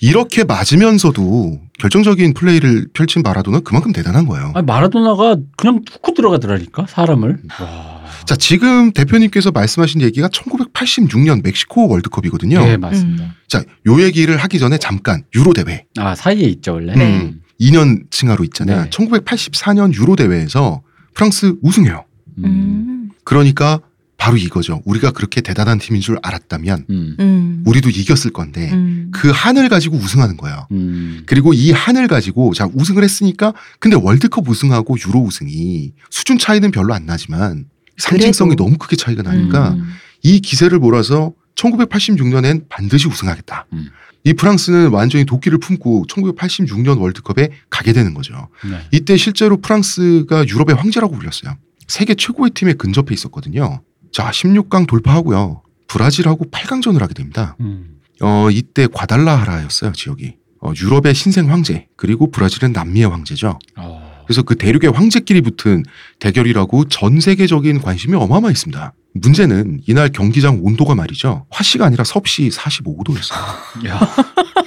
이렇게 0.00 0.44
맞으면서도 0.44 1.60
결정적인 1.80 2.34
플레이를 2.34 2.88
펼친 2.92 3.22
마라도나 3.22 3.60
그만큼 3.60 3.92
대단한 3.92 4.26
거예요. 4.26 4.52
아니, 4.54 4.66
마라도나가 4.66 5.36
그냥 5.56 5.82
툭 6.02 6.14
들어가더라니까 6.14 6.86
사람을. 6.88 7.38
와. 7.60 8.00
자 8.26 8.36
지금 8.36 8.92
대표님께서 8.92 9.50
말씀하신 9.50 10.02
얘기가 10.02 10.28
1986년 10.28 11.42
멕시코 11.42 11.88
월드컵이거든요. 11.88 12.60
네 12.60 12.76
맞습니다. 12.76 13.34
자, 13.48 13.62
요 13.86 14.02
얘기를 14.02 14.36
하기 14.36 14.58
전에 14.58 14.76
잠깐 14.76 15.24
유로 15.34 15.54
대회. 15.54 15.86
아 15.98 16.14
사이에 16.14 16.46
있죠 16.48 16.74
원래. 16.74 16.94
네. 16.94 17.20
음. 17.20 17.40
2년 17.60 18.10
칭하로 18.10 18.44
있잖아요. 18.44 18.84
네. 18.84 18.90
1984년 18.90 19.94
유로 19.94 20.16
대회에서 20.16 20.82
프랑스 21.14 21.54
우승해요. 21.62 22.04
음. 22.38 22.44
음. 22.44 23.10
그러니까 23.24 23.80
바로 24.20 24.36
이거죠. 24.36 24.82
우리가 24.84 25.12
그렇게 25.12 25.40
대단한 25.40 25.78
팀인 25.78 26.02
줄 26.02 26.18
알았다면 26.22 26.84
음. 26.90 27.16
음. 27.18 27.62
우리도 27.64 27.88
이겼을 27.88 28.32
건데 28.32 28.70
음. 28.70 29.10
그 29.14 29.30
한을 29.30 29.70
가지고 29.70 29.96
우승하는 29.96 30.36
거예요. 30.36 30.66
음. 30.72 31.22
그리고 31.24 31.54
이 31.54 31.72
한을 31.72 32.06
가지고 32.06 32.52
자 32.52 32.68
우승을 32.74 33.02
했으니까 33.02 33.54
근데 33.78 33.96
월드컵 33.96 34.46
우승하고 34.46 34.98
유로 35.08 35.20
우승이 35.20 35.94
수준 36.10 36.38
차이는 36.38 36.70
별로 36.70 36.92
안 36.92 37.06
나지만 37.06 37.64
상징성이 37.96 38.50
그래도. 38.50 38.64
너무 38.64 38.76
크게 38.76 38.94
차이가 38.94 39.22
나니까 39.22 39.70
음. 39.70 39.88
이 40.22 40.40
기세를 40.40 40.78
몰아서 40.80 41.32
1986년엔 41.54 42.66
반드시 42.68 43.08
우승하겠다. 43.08 43.68
음. 43.72 43.88
이 44.24 44.34
프랑스는 44.34 44.90
완전히 44.90 45.24
도끼를 45.24 45.56
품고 45.56 46.04
1986년 46.10 47.00
월드컵에 47.00 47.52
가게 47.70 47.94
되는 47.94 48.12
거죠. 48.12 48.48
네. 48.68 48.80
이때 48.90 49.16
실제로 49.16 49.56
프랑스가 49.56 50.46
유럽의 50.46 50.76
황제라고 50.76 51.16
불렸어요. 51.16 51.56
세계 51.88 52.14
최고의 52.14 52.50
팀에 52.50 52.74
근접해 52.74 53.14
있었거든요. 53.14 53.82
자, 54.12 54.30
16강 54.30 54.86
돌파하고요. 54.86 55.62
브라질하고 55.86 56.46
8강전을 56.46 57.00
하게 57.00 57.14
됩니다. 57.14 57.56
음. 57.60 58.00
어, 58.20 58.48
이때 58.50 58.86
과달라하라였어요, 58.92 59.92
지역이. 59.92 60.36
어, 60.62 60.72
유럽의 60.76 61.14
신생 61.14 61.50
황제, 61.50 61.86
그리고 61.96 62.30
브라질은 62.30 62.72
남미의 62.72 63.08
황제죠. 63.08 63.58
어. 63.76 64.10
그래서 64.26 64.42
그 64.42 64.56
대륙의 64.56 64.92
황제끼리 64.92 65.40
붙은 65.40 65.82
대결이라고 66.20 66.84
전 66.88 67.20
세계적인 67.20 67.80
관심이 67.80 68.14
어마어마했습니다. 68.14 68.92
문제는 69.14 69.80
이날 69.88 70.10
경기장 70.10 70.60
온도가 70.62 70.94
말이죠. 70.94 71.46
화씨가 71.50 71.86
아니라 71.86 72.04
섭씨 72.04 72.48
45도였어요. 72.50 73.86
야. 73.88 74.00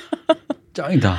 짱이다. 0.74 1.18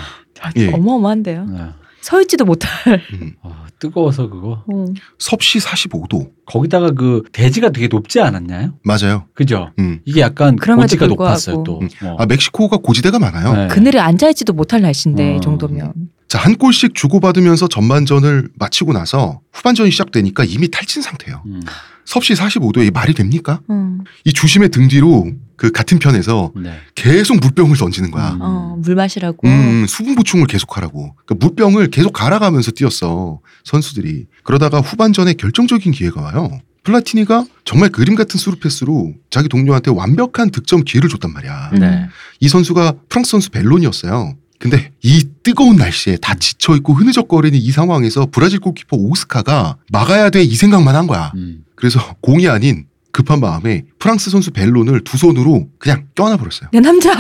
예. 0.56 0.72
어마어마한데요. 0.72 1.74
네. 2.04 2.10
서 2.10 2.20
있지도 2.20 2.44
못할. 2.44 2.70
음, 3.14 3.32
아, 3.42 3.66
뜨거워서 3.78 4.28
그거. 4.28 4.62
어. 4.70 4.84
섭씨 5.18 5.58
45도. 5.58 6.30
거기다가 6.46 6.90
그 6.90 7.22
대지가 7.32 7.70
되게 7.70 7.88
높지 7.88 8.20
않았나요? 8.20 8.74
맞아요. 8.82 9.26
그죠? 9.34 9.70
음. 9.78 10.00
이게 10.04 10.20
약간 10.20 10.56
고지가. 10.56 11.06
높았어요 11.06 11.62
또. 11.64 11.80
음. 11.80 11.88
어. 12.02 12.16
아, 12.18 12.26
멕시코가 12.26 12.78
고지대가 12.78 13.18
많아요. 13.18 13.54
네. 13.54 13.68
그늘에 13.68 13.98
앉아 13.98 14.28
있지도 14.30 14.52
못할 14.52 14.82
날씨인데 14.82 15.32
어. 15.34 15.36
이 15.36 15.40
정도면. 15.40 15.92
자, 16.28 16.38
한 16.38 16.56
골씩 16.56 16.94
주고받으면서 16.94 17.68
전반전을 17.68 18.50
마치고 18.58 18.92
나서 18.92 19.40
후반전이 19.52 19.90
시작되니까 19.90 20.44
이미 20.44 20.68
탈진 20.70 21.00
상태예요. 21.00 21.42
음. 21.46 21.60
섭씨 22.04 22.34
45도에 22.34 22.92
말이 22.92 23.14
됩니까? 23.14 23.60
음. 23.70 24.00
이 24.24 24.32
주심의 24.32 24.68
등 24.70 24.88
뒤로 24.88 25.26
그 25.56 25.70
같은 25.70 25.98
편에서 25.98 26.52
네. 26.56 26.74
계속 26.94 27.38
물병을 27.40 27.76
던지는 27.76 28.10
거야. 28.10 28.32
음. 28.32 28.38
어, 28.40 28.76
물 28.84 28.94
마시라고. 28.94 29.46
음, 29.46 29.86
수분 29.88 30.14
보충을 30.14 30.46
계속하라고. 30.46 31.14
그러니까 31.24 31.46
물병을 31.46 31.88
계속 31.90 32.12
갈아가면서 32.12 32.72
뛰었어 32.72 33.40
선수들이. 33.64 34.26
그러다가 34.42 34.80
후반전에 34.80 35.34
결정적인 35.34 35.92
기회가 35.92 36.20
와요. 36.20 36.60
플라티니가 36.82 37.46
정말 37.64 37.88
그림 37.88 38.14
같은 38.14 38.38
스루 38.38 38.56
패스로 38.56 39.14
자기 39.30 39.48
동료한테 39.48 39.90
완벽한 39.90 40.50
득점 40.50 40.82
기회를 40.84 41.08
줬단 41.08 41.32
말이야. 41.32 41.70
음. 41.74 41.78
네. 41.78 42.08
이 42.40 42.48
선수가 42.48 42.94
프랑스 43.08 43.30
선수 43.30 43.50
벨론이었어요. 43.50 44.36
근데 44.58 44.92
이 45.02 45.24
뜨거운 45.42 45.76
날씨에 45.76 46.16
다 46.20 46.34
지쳐 46.34 46.74
있고 46.76 46.94
흐느적거리는 46.94 47.58
이 47.58 47.70
상황에서 47.70 48.26
브라질 48.30 48.60
골키퍼 48.60 48.96
오스카가 48.96 49.76
막아야 49.90 50.30
돼 50.30 50.42
이 50.42 50.54
생각만 50.56 50.94
한 50.94 51.06
거야. 51.06 51.32
음. 51.36 51.64
그래서 51.74 52.00
공이 52.20 52.48
아닌 52.48 52.86
급한 53.14 53.38
마음에 53.38 53.85
프랑스 54.00 54.29
선수 54.29 54.50
벨론을 54.50 55.05
두 55.05 55.16
손으로 55.16 55.68
그냥 55.79 56.09
껴안아 56.16 56.37
버렸어요. 56.37 56.68
내 56.72 56.81
남자. 56.81 57.12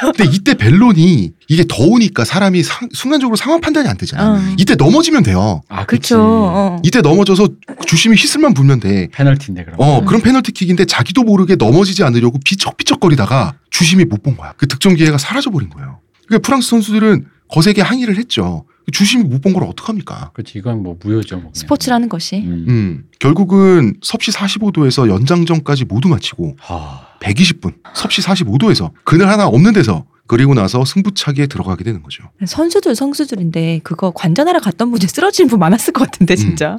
근데 0.00 0.24
이때 0.32 0.54
벨론이 0.54 1.32
이게 1.48 1.64
더우니까 1.68 2.24
사람이 2.24 2.62
상- 2.62 2.88
순간적으로 2.92 3.34
상황 3.34 3.60
판단이 3.60 3.88
안 3.88 3.96
되잖아. 3.96 4.34
어. 4.34 4.54
이때 4.58 4.76
넘어지면 4.76 5.24
돼요. 5.24 5.60
아. 5.68 5.84
그쵸. 5.86 6.20
어. 6.22 6.80
이때 6.84 7.00
넘어져서 7.00 7.48
주심이 7.84 8.14
휘슬만 8.16 8.54
불면 8.54 8.78
돼. 8.78 9.08
페널티인데 9.12 9.64
그럼. 9.64 9.80
어, 9.80 9.98
음. 9.98 10.04
그런 10.06 10.22
페널티킥인데 10.22 10.84
자기도 10.84 11.24
모르게 11.24 11.56
넘어지지 11.56 12.04
않으려고 12.04 12.38
비척비척거리다가 12.44 13.54
주심이 13.70 14.04
못 14.04 14.22
본 14.22 14.36
거야. 14.36 14.54
그 14.56 14.68
득점 14.68 14.94
기회가 14.94 15.18
사라져 15.18 15.50
버린 15.50 15.68
거예요. 15.68 15.98
그러니까 16.28 16.46
프랑스 16.46 16.68
선수들은 16.70 17.26
거세게 17.48 17.82
항의를 17.82 18.16
했죠. 18.18 18.64
주심이 18.92 19.24
못 19.24 19.40
본 19.42 19.52
걸 19.52 19.64
어떡합니까? 19.64 20.30
그렇지. 20.34 20.58
이건 20.58 20.82
뭐 20.82 20.96
무효죠. 21.02 21.38
뭐. 21.38 21.50
스포츠라는 21.54 22.08
것이. 22.08 22.36
음. 22.38 22.64
음, 22.68 23.04
결국은 23.18 23.94
섭씨 24.02 24.30
45도에서 24.30 25.08
연장전까지 25.08 25.84
모두 25.86 26.08
마치고 26.08 26.56
하. 26.60 27.06
120분, 27.20 27.74
섭씨 27.94 28.20
45도에서 28.22 28.92
그늘 29.04 29.28
하나 29.28 29.46
없는 29.46 29.72
데서 29.72 30.04
그리고 30.28 30.54
나서 30.54 30.84
승부차기에 30.84 31.46
들어가게 31.46 31.84
되는 31.84 32.02
거죠. 32.02 32.24
선수들 32.44 32.94
선수들인데 32.94 33.80
그거 33.84 34.10
관전하러 34.12 34.60
갔던 34.60 34.90
분이 34.90 35.06
쓰러지는 35.06 35.48
분 35.48 35.58
많았을 35.60 35.92
것 35.92 36.04
같은데 36.04 36.34
진짜. 36.36 36.76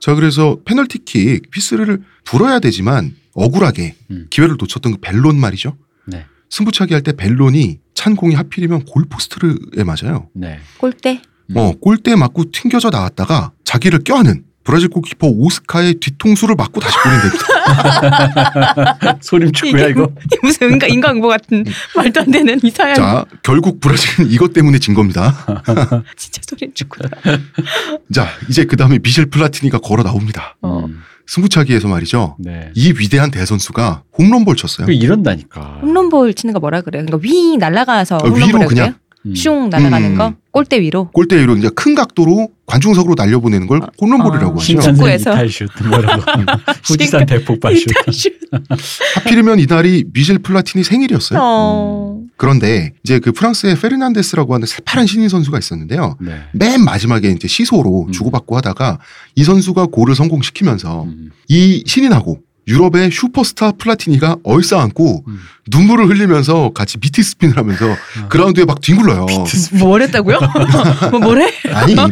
자, 0.00 0.14
그래서 0.14 0.58
페널티킥 0.64 1.50
휘슬을 1.50 2.02
불어야 2.24 2.58
되지만 2.60 3.14
억울하게 3.34 3.94
음. 4.10 4.26
기회를 4.30 4.56
놓쳤던 4.58 4.92
그 4.92 4.98
벨론 5.00 5.38
말이죠. 5.38 5.76
네. 6.06 6.24
승부차기 6.50 6.92
할 6.94 7.02
때 7.02 7.12
벨론이 7.12 7.78
찬 7.96 8.14
공이 8.14 8.34
하필이면 8.36 8.84
골포스트에 8.84 9.82
맞아요. 9.84 10.28
네. 10.34 10.60
골대. 10.78 11.20
음. 11.50 11.56
어, 11.56 11.72
골대에 11.80 12.14
맞고 12.14 12.50
튕겨져 12.52 12.90
나왔다가 12.90 13.52
자기를 13.64 14.00
껴안은 14.04 14.44
브라질 14.62 14.88
골키퍼 14.88 15.28
오스카의 15.28 15.94
뒤통수를 15.94 16.56
맞고 16.56 16.80
다시 16.80 16.96
됩니다. 17.04 17.44
소림 19.22 19.52
축구야 19.52 19.82
이게 19.84 19.90
이거. 19.90 20.12
무슨 20.42 20.72
인간 20.72 20.90
인간보 20.90 21.28
같은 21.28 21.64
말도 21.94 22.20
안 22.20 22.30
되는 22.32 22.58
이상한 22.64 22.96
자, 22.96 23.24
결국 23.44 23.78
브라질은 23.80 24.28
이것 24.28 24.52
때문에 24.52 24.78
진 24.80 24.92
겁니다. 24.94 25.36
진짜 26.16 26.42
소리 26.48 26.68
축구다. 26.74 27.08
자, 28.12 28.26
이제 28.48 28.64
그 28.64 28.76
다음에 28.76 28.98
미셸 28.98 29.26
플라티니가 29.26 29.78
걸어 29.78 30.02
나옵니다. 30.02 30.56
어. 30.60 30.84
음. 30.86 31.00
승부차기에서 31.26 31.88
말이죠. 31.88 32.36
네. 32.38 32.70
이 32.74 32.92
위대한 32.98 33.30
대선수가 33.30 34.02
홈런볼 34.18 34.56
쳤어요. 34.56 34.86
그 34.86 34.92
이런다니까. 34.92 35.80
홈런볼 35.82 36.34
치는 36.34 36.54
거 36.54 36.60
뭐라 36.60 36.82
그래요? 36.82 37.04
그러니까 37.04 37.28
윙 37.28 37.58
날아가서 37.58 38.16
어, 38.16 38.28
홈런볼 38.28 38.48
위로 38.48 38.58
그래요? 38.60 38.68
그냥. 38.68 38.94
음. 39.26 39.34
슝 39.34 39.68
날아가는 39.70 40.12
음. 40.12 40.16
거 40.16 40.34
골대 40.50 40.80
위로. 40.80 41.10
골대 41.12 41.38
위로 41.38 41.56
이제 41.56 41.68
큰 41.74 41.94
각도로 41.94 42.48
관중석으로 42.66 43.14
날려보내는 43.16 43.66
걸 43.66 43.80
홈런볼이라고 44.00 44.52
어. 44.52 44.60
하죠. 44.60 44.80
축구에서. 44.80 45.32
이탈슛 45.32 45.68
뭐라고. 45.88 46.22
후지산 46.84 47.26
대폭발슛. 47.26 47.88
하필이면 49.16 49.58
이날이 49.58 50.04
미셸 50.12 50.38
플라티니 50.38 50.84
생일이었어요. 50.84 51.38
어. 51.42 52.20
그런데 52.36 52.92
이제 53.02 53.18
그 53.18 53.32
프랑스의 53.32 53.76
페르난데스라고 53.76 54.54
하는 54.54 54.66
새파란 54.66 55.06
신인 55.06 55.28
선수가 55.28 55.58
있었는데요. 55.58 56.16
네. 56.20 56.40
맨 56.52 56.82
마지막에 56.82 57.30
이제 57.30 57.48
시소로 57.48 58.06
음. 58.06 58.12
주고받고 58.12 58.56
하다가 58.56 58.98
이 59.34 59.44
선수가 59.44 59.86
골을 59.86 60.14
성공시키면서 60.14 61.04
음. 61.04 61.30
이 61.48 61.82
신인하고 61.86 62.40
유럽의 62.68 63.10
슈퍼스타 63.12 63.72
플라티니가 63.72 64.38
얼싸안고 64.42 65.24
음. 65.26 65.38
눈물을 65.68 66.08
흘리면서 66.08 66.70
같이 66.74 66.98
비트 66.98 67.22
스핀을 67.22 67.56
하면서 67.56 67.86
아. 67.90 68.28
그라운드에 68.28 68.64
막 68.64 68.80
뒹굴러요. 68.80 69.26
뭘 69.78 70.02
했다고요? 70.02 70.38
뭐 71.12 71.20
뭐래? 71.20 71.52
아니 71.72 71.94
뭐 71.94 72.08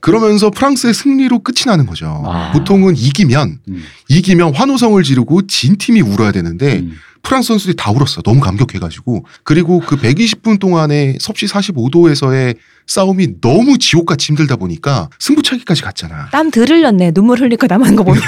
그러면서 0.00 0.50
프랑스의 0.50 0.94
승리로 0.94 1.40
끝이 1.40 1.62
나는 1.66 1.86
거죠. 1.86 2.22
아. 2.26 2.52
보통은 2.52 2.96
이기면 2.96 3.58
음. 3.68 3.84
이기면 4.08 4.54
환호성을 4.54 5.02
지르고 5.02 5.46
진 5.46 5.76
팀이 5.76 6.02
울어야 6.02 6.32
되는데 6.32 6.80
음. 6.80 6.96
프랑스 7.22 7.48
선수들이 7.48 7.76
다 7.76 7.90
울었어. 7.90 8.22
너무 8.22 8.40
감격해가지고. 8.40 9.24
그리고 9.42 9.80
그 9.80 9.96
120분 9.96 10.58
동안에 10.60 11.16
섭씨 11.20 11.46
45도에서의 11.46 12.56
싸움이 12.86 13.40
너무 13.40 13.78
지옥같이 13.78 14.28
힘들다 14.28 14.56
보니까 14.56 15.08
승부차기까지 15.18 15.82
갔잖아. 15.82 16.28
땀 16.30 16.50
들을렸네. 16.50 17.12
눈물 17.12 17.40
흘릴 17.40 17.56
거 17.56 17.66
남은 17.66 17.96
거 17.96 18.04
보면. 18.04 18.22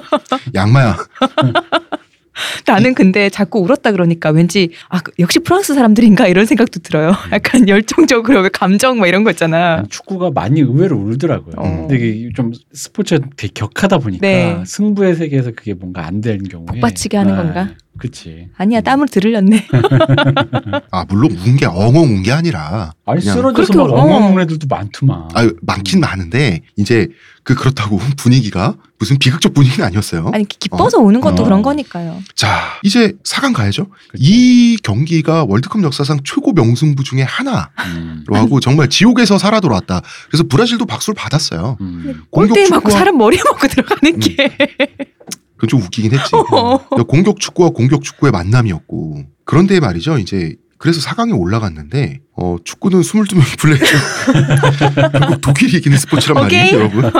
양마야. 0.54 0.96
나는 2.66 2.92
근데 2.94 3.30
자꾸 3.30 3.60
울었다 3.60 3.92
그러니까 3.92 4.28
왠지 4.30 4.68
아 4.90 5.00
그- 5.00 5.10
역시 5.18 5.38
프랑스 5.38 5.72
사람들인가 5.74 6.26
이런 6.26 6.44
생각도 6.44 6.80
들어요. 6.80 7.12
약간 7.32 7.66
열정적으로 7.66 8.42
왜 8.42 8.50
감정 8.52 8.98
막 8.98 9.06
이런 9.06 9.24
거 9.24 9.30
있잖아. 9.30 9.82
축구가 9.88 10.32
많이 10.34 10.60
의외로 10.60 10.98
울더라고요. 10.98 11.54
어. 11.56 11.86
근데 11.88 11.96
이게 11.96 12.28
좀 12.36 12.52
스포츠가 12.74 13.26
되게 13.36 13.50
격하다 13.54 13.98
보니까 13.98 14.26
네. 14.26 14.62
승부의 14.66 15.16
세계에서 15.16 15.52
그게 15.56 15.72
뭔가 15.72 16.04
안 16.06 16.20
되는 16.20 16.46
경우에 16.46 16.66
복받치게 16.66 17.16
하는 17.16 17.36
건가? 17.36 17.70
그치. 17.98 18.48
아니야 18.56 18.80
음. 18.80 18.82
땀을 18.84 19.08
들을렸네. 19.08 19.66
아 20.90 21.04
물론 21.08 21.32
운 21.32 21.56
게 21.56 21.66
엉엉 21.66 22.04
운 22.04 22.22
게 22.22 22.32
아니라. 22.32 22.92
아니 23.06 23.20
쓰러져서 23.20 23.72
막 23.74 23.90
엉엉 23.92 24.24
어. 24.24 24.26
우는 24.30 24.42
애들도 24.44 24.66
많더만. 24.68 25.28
아 25.34 25.50
많긴 25.62 26.00
많은데 26.00 26.62
이제 26.76 27.08
그 27.42 27.54
그렇다고 27.54 27.98
분위기가 28.16 28.76
무슨 28.98 29.18
비극적 29.18 29.54
분위기는 29.54 29.84
아니었어요. 29.86 30.30
아니 30.32 30.44
기뻐서 30.46 30.98
우는 30.98 31.20
것도 31.20 31.42
어. 31.42 31.44
그런 31.44 31.62
거니까요. 31.62 32.18
자 32.34 32.60
이제 32.82 33.12
4강 33.24 33.52
가야죠. 33.54 33.86
그치. 34.10 34.22
이 34.24 34.76
경기가 34.82 35.44
월드컵 35.48 35.82
역사상 35.82 36.20
최고 36.24 36.52
명승부 36.52 37.04
중에 37.04 37.22
하나로 37.22 37.66
음. 37.96 38.24
하고 38.30 38.60
정말 38.60 38.88
지옥에서 38.88 39.38
살아 39.38 39.60
돌아왔다. 39.60 40.00
그래서 40.28 40.44
브라질도 40.48 40.86
박수를 40.86 41.14
받았어요. 41.14 41.76
음. 41.80 42.22
골대에 42.30 42.64
공격 42.64 42.70
맞고 42.70 42.90
사람 42.90 43.18
머리에 43.18 43.40
맞고 43.44 43.68
들어가는 43.68 44.18
게. 44.20 44.56
그건 45.56 45.68
좀 45.68 45.82
웃기긴 45.82 46.12
했지. 46.12 46.32
공격 47.08 47.40
축구와 47.40 47.70
공격 47.70 48.02
축구의 48.02 48.30
만남이었고 48.32 49.24
그런데 49.44 49.80
말이죠. 49.80 50.18
이제 50.18 50.56
그래서 50.78 51.00
4강에 51.00 51.38
올라갔는데 51.38 52.20
어, 52.36 52.56
축구는 52.62 53.00
22명이 53.00 53.58
플레이죠. 53.58 53.96
결국 55.12 55.40
독일이 55.40 55.78
이기는 55.78 55.96
스포츠란 55.96 56.42
말이에요, 56.42 56.64
오케이. 56.64 56.74
여러분. 56.74 57.10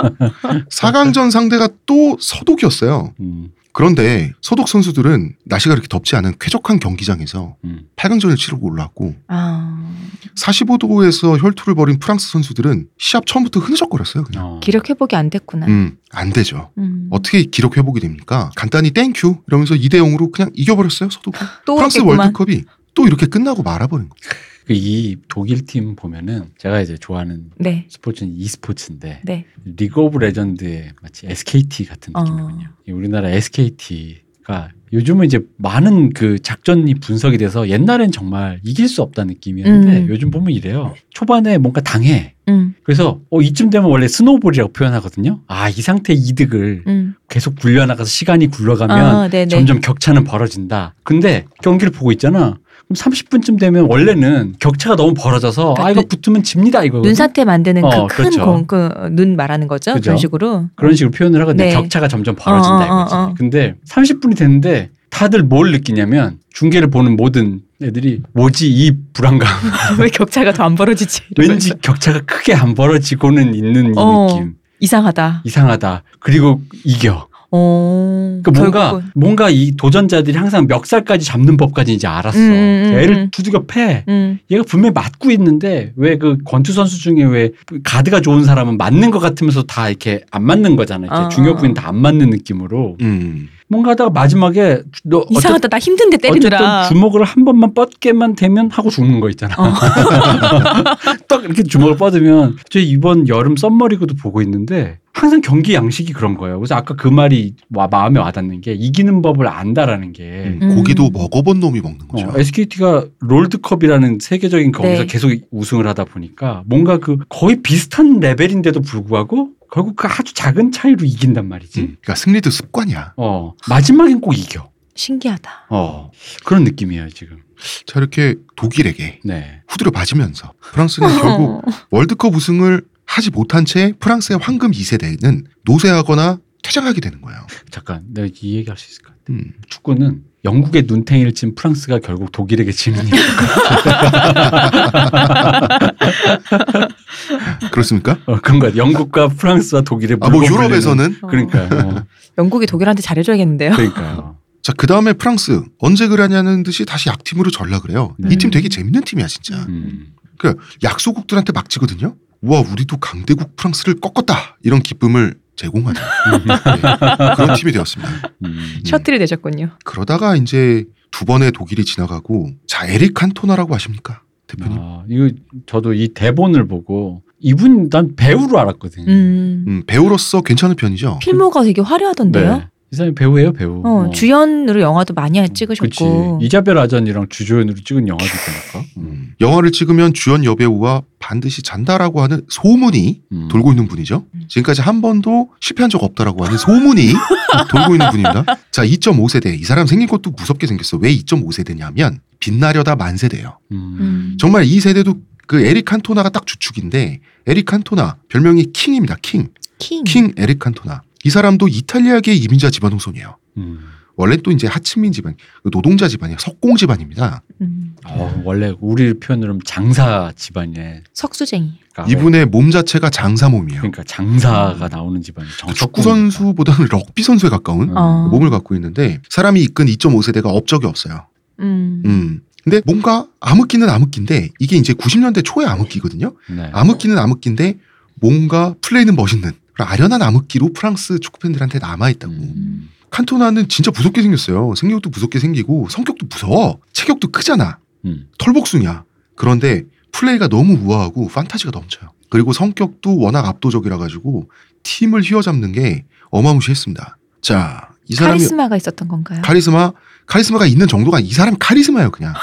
4강전 0.69 1.31
상대가 1.31 1.67
또 1.85 2.17
서독이었어요. 2.19 3.13
음. 3.19 3.49
그런데 3.77 4.31
서독 4.41 4.69
선수들은 4.69 5.35
날씨가 5.45 5.75
그렇게 5.75 5.87
덥지 5.87 6.15
않은 6.15 6.33
쾌적한 6.39 6.79
경기장에서 6.79 7.57
음. 7.63 7.81
8강전을 7.95 8.35
치르고 8.35 8.65
올라왔고 8.65 9.13
아 9.27 9.93
45도에서 10.37 11.41
혈투를 11.41 11.75
벌인 11.75 11.99
프랑스 11.99 12.29
선수들은 12.29 12.87
시합 12.97 13.25
처음부터 13.25 13.59
흐느적거렸어요. 13.59 14.23
그냥. 14.23 14.45
어. 14.45 14.59
기록 14.59 14.89
회복이 14.89 15.15
안 15.15 15.29
됐구나. 15.29 15.65
음, 15.67 15.97
안 16.11 16.31
되죠. 16.31 16.71
음. 16.77 17.07
어떻게 17.09 17.43
기록 17.43 17.77
회복이 17.77 17.99
됩니까? 17.99 18.51
간단히 18.55 18.91
thank 18.91 19.24
you 19.24 19.43
이러면서 19.47 19.75
2대 19.75 19.95
0으로 19.95 20.31
그냥 20.31 20.51
이겨버렸어요. 20.53 21.09
서독이. 21.09 21.37
또 21.65 21.75
프랑스 21.75 21.99
오겠구만. 21.99 22.33
월드컵이 22.35 22.63
또 22.93 23.07
이렇게 23.07 23.25
끝나고 23.25 23.63
말아버린 23.63 24.09
거예요. 24.09 24.19
그이 24.67 25.15
독일 25.29 25.65
팀 25.65 25.95
보면은 25.95 26.51
제가 26.57 26.81
이제 26.81 26.97
좋아하는 26.97 27.51
네. 27.57 27.87
스포츠는 27.89 28.33
e스포츠인데 28.35 29.21
네. 29.23 29.45
리그 29.63 30.01
오브 30.01 30.17
레전드의 30.17 30.91
마치 31.01 31.25
SKT 31.25 31.85
같은 31.85 32.15
어. 32.15 32.23
느낌이거든요. 32.23 32.69
이 32.87 32.91
우리나라 32.91 33.29
SKT가 33.29 34.69
요즘은 34.93 35.25
이제 35.25 35.39
많은 35.57 36.11
그 36.11 36.39
작전이 36.39 36.93
분석이 36.95 37.37
돼서 37.37 37.67
옛날엔 37.67 38.11
정말 38.11 38.59
이길 38.63 38.87
수 38.87 39.01
없다는 39.01 39.33
느낌이었는데 39.33 39.97
음. 40.03 40.07
요즘 40.09 40.31
보면 40.31 40.51
이래요. 40.51 40.93
초반에 41.09 41.57
뭔가 41.57 41.81
당해. 41.81 42.33
음. 42.47 42.73
그래서 42.83 43.19
어 43.29 43.41
이쯤 43.41 43.69
되면 43.69 43.89
원래 43.89 44.07
snowball이라고 44.07 44.71
표현하거든요. 44.71 45.41
아 45.47 45.69
이 45.69 45.81
상태의 45.81 46.17
이득을 46.19 46.83
음. 46.87 47.15
계속 47.29 47.55
굴려나가서 47.57 48.05
시간이 48.09 48.47
굴러가면 48.47 48.97
아, 48.97 49.27
네네. 49.27 49.47
점점 49.49 49.81
격차는 49.81 50.23
벌어진다. 50.23 50.95
근데 51.03 51.45
경기를 51.61 51.91
보고 51.91 52.11
있잖아. 52.13 52.57
그럼 52.87 52.95
30분쯤 52.95 53.59
되면 53.59 53.85
원래는 53.89 54.55
격차가 54.59 54.95
너무 54.95 55.13
벌어져서 55.13 55.73
그러니까 55.73 55.85
아 55.85 55.91
이거 55.91 56.01
눈- 56.01 56.07
붙으면 56.09 56.43
집니다 56.43 56.83
이거. 56.83 56.99
눈사태 56.99 57.43
만드는 57.43 57.83
어, 57.83 58.07
그큰 58.07 58.29
그렇죠. 58.31 58.45
공, 58.45 58.65
그눈 58.65 59.35
말하는 59.35 59.67
거죠. 59.67 59.93
그죠. 59.93 60.03
그런 60.03 60.17
식으로. 60.17 60.65
그런 60.75 60.95
식으로 60.95 61.11
표현을 61.11 61.41
하거든요. 61.41 61.65
네. 61.65 61.73
격차가 61.73 62.07
점점 62.07 62.35
벌어진다 62.35 62.75
어, 62.75 62.79
어, 62.79 63.01
이거지. 63.01 63.15
어, 63.15 63.17
어. 63.17 63.33
근데 63.37 63.75
30분이 63.89 64.37
됐는데 64.37 64.89
다들 65.09 65.43
뭘 65.43 65.71
느끼냐면 65.71 66.37
중계를 66.53 66.89
보는 66.89 67.15
모든 67.17 67.61
애들이 67.83 68.21
뭐지 68.33 68.71
이 68.71 68.91
불안감. 69.13 69.47
왜 69.99 70.07
격차가 70.09 70.53
더 70.53 70.63
안 70.63 70.75
벌어지지? 70.75 71.21
왠지. 71.37 71.73
격차가 71.81 72.21
크게 72.25 72.53
안 72.53 72.73
벌어지고는 72.73 73.53
있는 73.53 73.87
이 73.89 73.93
어. 73.97 74.27
느낌. 74.29 74.53
이상하다. 74.79 75.41
이상하다. 75.43 76.03
그리고 76.19 76.61
이겨. 76.85 77.27
어. 77.51 78.39
그러니까 78.43 78.51
뭔가 78.61 78.79
결국은. 78.91 79.11
뭔가 79.15 79.49
이 79.49 79.71
도전자들이 79.77 80.37
항상 80.37 80.67
멱살까지 80.67 81.25
잡는 81.25 81.57
법까지 81.57 81.93
이제 81.93 82.07
알았어. 82.07 82.37
음, 82.37 82.41
음, 82.51 82.91
음, 82.93 82.99
애를 82.99 83.17
음. 83.17 83.29
두들겨 83.31 83.65
패. 83.67 84.03
음. 84.07 84.39
얘가 84.51 84.63
분명히 84.63 84.91
맞고 84.93 85.31
있는데 85.31 85.93
왜 85.95 86.17
그 86.17 86.37
권투 86.45 86.73
선수 86.73 86.99
중에 86.99 87.23
왜 87.23 87.51
가드가 87.83 88.21
좋은 88.21 88.43
사람은 88.43 88.77
맞는 88.77 89.11
것 89.11 89.19
같으면서 89.19 89.63
다 89.63 89.87
이렇게 89.89 90.21
안 90.31 90.43
맞는 90.43 90.75
거잖아요. 90.75 91.09
이렇게 91.11 91.25
아. 91.25 91.29
중요 91.29 91.55
부인 91.55 91.73
다 91.73 91.87
안 91.87 91.95
맞는 91.97 92.29
느낌으로 92.31 92.97
음. 93.01 93.47
뭔가 93.69 93.91
하다가 93.91 94.11
마지막에 94.11 94.81
너 95.03 95.25
이상하다. 95.29 95.67
나 95.67 95.77
힘든데 95.79 96.17
때리느라. 96.17 96.57
어쨌든 96.57 96.95
주먹을 96.95 97.23
한 97.23 97.43
번만 97.43 97.73
뻗게만 97.73 98.35
되면 98.35 98.71
하고 98.71 98.89
죽는 98.89 99.19
거 99.19 99.29
있잖아. 99.29 99.55
어. 99.57 99.73
딱 101.27 101.43
이렇게 101.43 101.63
주먹을 101.63 101.97
뻗으면 101.97 102.57
저 102.69 102.79
이번 102.79 103.27
여름 103.27 103.57
썸머리그도 103.57 104.15
보고 104.15 104.41
있는데 104.41 104.99
항상 105.13 105.41
경기 105.41 105.73
양식이 105.73 106.13
그런 106.13 106.37
거예요. 106.37 106.59
그래서 106.59 106.75
아까 106.75 106.95
그 106.95 107.07
말이 107.07 107.55
와, 107.73 107.87
마음에 107.87 108.19
와닿는 108.19 108.61
게 108.61 108.73
이기는 108.73 109.21
법을 109.21 109.47
안다라는 109.47 110.13
게 110.13 110.23
음. 110.45 110.59
음. 110.61 110.75
고기도 110.75 111.09
먹어본 111.09 111.59
놈이 111.59 111.81
먹는 111.81 112.07
거죠. 112.07 112.27
어, 112.27 112.33
SKT가 112.37 113.05
롤드컵이라는 113.19 114.19
세계적인 114.21 114.71
거기서 114.71 115.01
네. 115.01 115.05
계속 115.07 115.31
우승을 115.51 115.87
하다 115.87 116.05
보니까 116.05 116.63
뭔가 116.67 116.99
그 116.99 117.17
거의 117.29 117.61
비슷한 117.63 118.19
레벨인데도 118.19 118.81
불구하고 118.81 119.49
결국 119.71 119.95
그 119.95 120.07
아주 120.07 120.33
작은 120.33 120.71
차이로 120.71 121.05
이긴단 121.05 121.47
말이지. 121.47 121.81
음. 121.81 121.85
그러니까 122.01 122.15
승리도 122.15 122.49
습관이야. 122.49 123.13
어 123.17 123.53
마지막엔 123.69 124.21
꼭 124.21 124.37
이겨. 124.37 124.69
신기하다. 124.95 125.67
어 125.69 126.11
그런 126.45 126.63
느낌이에요 126.63 127.09
지금. 127.09 127.43
자 127.85 127.99
이렇게 127.99 128.35
독일에게 128.55 129.21
네. 129.23 129.61
후드려 129.67 129.91
맞으면서 129.91 130.53
프랑스는 130.61 131.19
결국 131.19 131.63
월드컵 131.91 132.35
우승을 132.35 132.83
하지 133.05 133.29
못한 133.31 133.65
채 133.65 133.93
프랑스의 133.99 134.39
황금 134.41 134.71
2세대는 134.71 135.45
노쇠하거나 135.63 136.39
퇴장하게 136.63 137.01
되는 137.01 137.21
거예요. 137.21 137.45
잠깐 137.71 138.03
내가 138.09 138.27
이 138.41 138.55
얘기할 138.57 138.77
수 138.77 138.91
있을 138.91 139.03
것 139.03 139.09
같아. 139.11 139.21
음. 139.29 139.53
축구는 139.69 140.23
영국의 140.47 140.83
눈탱이를 140.87 141.33
친 141.33 141.53
프랑스가 141.55 141.99
결국 141.99 142.31
독일에게 142.31 142.71
지는 142.71 143.05
일. 143.05 143.13
그렇습니까? 147.71 148.17
어, 148.25 148.39
그런 148.39 148.59
거 148.59 148.67
같아. 148.67 148.77
영국과 148.77 149.27
프랑스와 149.27 149.81
독일의 149.81 150.17
아, 150.21 150.29
뭐 150.29 150.45
유럽에서는 150.45 151.17
그러니까 151.27 151.63
어, 151.63 152.03
영국이 152.37 152.65
독일한테 152.65 153.01
잘해줘야겠는데요. 153.01 153.71
그러니까요. 153.71 154.37
자 154.63 154.73
그 154.77 154.85
다음에 154.85 155.13
프랑스 155.13 155.61
언제 155.79 156.07
그러냐는 156.07 156.61
듯이 156.63 156.85
다시 156.85 157.09
약팀으로 157.09 157.51
전락을 157.51 157.91
해요. 157.91 158.15
네. 158.17 158.29
이팀 158.33 158.51
되게 158.51 158.67
재밌는 158.69 159.01
팀이야 159.03 159.27
진짜. 159.27 159.55
음. 159.69 160.07
그 160.37 160.55
약소국들한테 160.83 161.51
막 161.53 161.69
지거든요. 161.69 162.15
우와 162.41 162.61
우리도 162.61 162.97
강대국 162.97 163.55
프랑스를 163.55 163.95
꺾었다 163.99 164.57
이런 164.63 164.81
기쁨을 164.81 165.35
제공하는 165.57 165.99
네, 166.47 167.35
그런 167.35 167.55
팀이 167.55 167.73
되었습니다. 167.73 168.11
음. 168.45 168.79
셔틀이 168.85 169.19
되셨군요. 169.19 169.71
그러다가 169.83 170.35
이제 170.35 170.85
두 171.11 171.25
번의 171.25 171.51
독일이 171.51 171.83
지나가고 171.83 172.51
자 172.67 172.87
에릭 172.87 173.13
칸토나라고 173.13 173.75
아십니까 173.75 174.21
대표님? 174.47 174.77
아, 174.79 175.03
이거 175.09 175.29
저도 175.65 175.93
이 175.93 176.09
대본을 176.09 176.67
보고 176.67 177.23
이분 177.39 177.89
난 177.89 178.15
배우로 178.15 178.59
알았거든요. 178.59 179.05
음. 179.11 179.65
음, 179.67 179.83
배우로서 179.85 180.41
괜찮은 180.41 180.75
편이죠. 180.75 181.19
필모가 181.21 181.63
되게 181.63 181.81
화려하던데요. 181.81 182.57
네. 182.57 182.67
이 182.91 182.95
사람이 182.95 183.15
배우예요, 183.15 183.51
배우. 183.51 183.81
어, 183.85 184.07
어. 184.07 184.11
주연으로 184.11 184.79
영화도 184.79 185.13
많이 185.13 185.41
그치. 185.41 185.65
찍으셨고. 185.67 186.39
이자벨 186.41 186.77
아전이랑 186.77 187.27
주조연으로 187.29 187.75
찍은 187.83 188.07
영화도 188.07 188.25
있다니까. 188.25 188.89
음. 188.97 189.01
음, 189.01 189.33
영화를 189.41 189.73
찍으면 189.73 190.13
주연 190.13 190.45
여배우와 190.45 191.01
반드시 191.19 191.61
잔다라고 191.63 192.21
하는 192.21 192.43
소문이 192.47 193.23
음. 193.33 193.47
돌고 193.51 193.71
있는 193.71 193.89
분이죠. 193.89 194.25
지금까지 194.47 194.81
한 194.81 195.01
번도 195.01 195.49
실패한 195.59 195.89
적 195.89 196.01
없다라고 196.01 196.45
하는 196.45 196.57
소문이 196.57 197.07
돌고 197.71 197.93
있는 197.95 198.09
분입니다. 198.09 198.45
자, 198.71 198.85
2.5세대. 198.85 199.59
이 199.59 199.63
사람 199.65 199.85
생긴 199.85 200.07
것도 200.07 200.31
무섭게 200.31 200.65
생겼어. 200.67 200.95
왜 200.97 201.13
2.5세대냐면 201.13 202.19
빛나려다 202.39 202.95
만 202.95 203.10
세대예요. 203.10 203.59
음. 203.73 203.97
음. 203.99 204.37
정말 204.39 204.63
이 204.63 204.79
세대도 204.79 205.15
그 205.45 205.59
에릭 205.65 205.83
칸토나가 205.85 206.29
딱 206.29 206.45
주축인데 206.45 207.19
에릭 207.47 207.65
칸토나 207.65 208.15
별명이 208.29 208.71
king입니다. 208.71 209.17
king. 209.21 209.49
king. 209.77 210.03
king 210.05 210.33
에릭 210.37 210.59
칸토나. 210.59 211.01
이 211.23 211.29
사람도 211.29 211.67
이탈리아계 211.67 212.33
이민자 212.33 212.69
집안 212.69 212.93
후손이에요. 212.93 213.37
음. 213.57 213.79
원래 214.17 214.35
또 214.37 214.51
이제 214.51 214.65
하층민 214.65 215.11
집안, 215.11 215.35
그 215.63 215.69
노동자 215.69 216.07
집안이에요. 216.07 216.37
석공 216.39 216.75
집안입니다. 216.75 217.43
음. 217.61 217.95
어, 218.03 218.41
원래 218.43 218.73
우리 218.79 219.13
표현으로 219.13 219.49
하면 219.51 219.61
장사 219.63 220.31
집안에 220.35 221.03
석수쟁이. 221.13 221.79
그러니까 221.93 222.11
이분의 222.11 222.47
몸 222.47 222.71
자체가 222.71 223.11
장사 223.11 223.47
몸이에요. 223.47 223.79
그러니까 223.79 224.03
장사가 224.05 224.87
나오는 224.87 225.21
집안이 225.21 225.47
그 225.67 225.73
축구 225.75 226.01
선수보다는 226.01 226.87
럭비 226.89 227.21
선수에 227.21 227.49
가까운 227.49 227.89
음. 227.89 227.97
어. 227.97 228.27
몸을 228.29 228.49
갖고 228.49 228.73
있는데 228.73 229.21
사람이 229.29 229.61
이끈 229.61 229.85
2.5세대가 229.85 230.45
업적이 230.47 230.87
없어요. 230.87 231.27
음. 231.59 232.01
음. 232.05 232.41
근데 232.63 232.81
뭔가 232.85 233.27
암흑기는 233.39 233.87
암흑기인데 233.87 234.49
이게 234.59 234.77
이제 234.77 234.93
90년대 234.93 235.43
초의 235.45 235.67
암흑기거든요. 235.67 236.33
네. 236.49 236.69
암흑기는 236.73 237.17
암흑기인데 237.17 237.77
뭔가 238.15 238.73
플레이는 238.81 239.15
멋있는 239.15 239.51
아련한 239.83 240.21
암흑기로 240.21 240.73
프랑스 240.73 241.19
축구 241.19 241.39
팬들한테 241.39 241.79
남아 241.79 242.09
있다고. 242.11 242.33
음. 242.33 242.89
칸토나는 243.09 243.69
진짜 243.69 243.91
무섭게 243.95 244.21
생겼어요. 244.21 244.73
생각도 244.75 245.09
무섭게 245.09 245.39
생기고 245.39 245.87
성격도 245.89 246.25
무서워. 246.29 246.79
체격도 246.93 247.29
크잖아. 247.31 247.77
음. 248.05 248.27
털복숭이야. 248.37 249.03
그런데 249.35 249.83
플레이가 250.11 250.47
너무 250.47 250.73
우아하고 250.83 251.27
판타지가 251.27 251.71
넘쳐요. 251.71 252.11
그리고 252.29 252.53
성격도 252.53 253.17
워낙 253.17 253.45
압도적이라 253.45 253.97
가지고 253.97 254.49
팀을 254.83 255.21
휘어잡는 255.21 255.71
게 255.71 256.05
어마무시했습니다. 256.29 257.17
자, 257.41 257.89
이 258.07 258.15
사람이 258.15 258.39
카리스마가 258.39 258.75
있었던 258.77 259.07
건가요? 259.07 259.41
카리스마 259.43 259.91
카리스마가 260.25 260.65
있는 260.65 260.87
정도가 260.87 261.19
이 261.19 261.31
사람이 261.31 261.57
카리스마예요 261.59 262.11
그냥. 262.11 262.33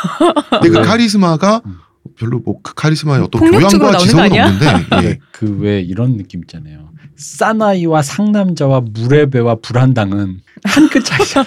근데 0.51 0.69
그 0.71 0.79
네. 0.79 0.83
카리스마가 0.83 1.61
음. 1.67 1.79
별로 2.19 2.39
뭐그 2.41 2.75
카리스마의 2.75 3.23
어떤 3.23 3.41
교양과 3.51 3.69
나오는 3.69 3.79
거 3.79 3.99
지성은 3.99 4.25
아니야? 4.25 4.47
없는데 4.47 5.09
예. 5.09 5.19
그왜 5.33 5.81
이런 5.81 6.17
느낌 6.17 6.41
있잖아요. 6.43 6.91
사나이와 7.17 8.03
상남자와 8.03 8.81
무레배와 8.81 9.57
불한당은 9.63 10.41
한 10.65 10.89
끗 10.89 11.05
차이잖아. 11.05 11.47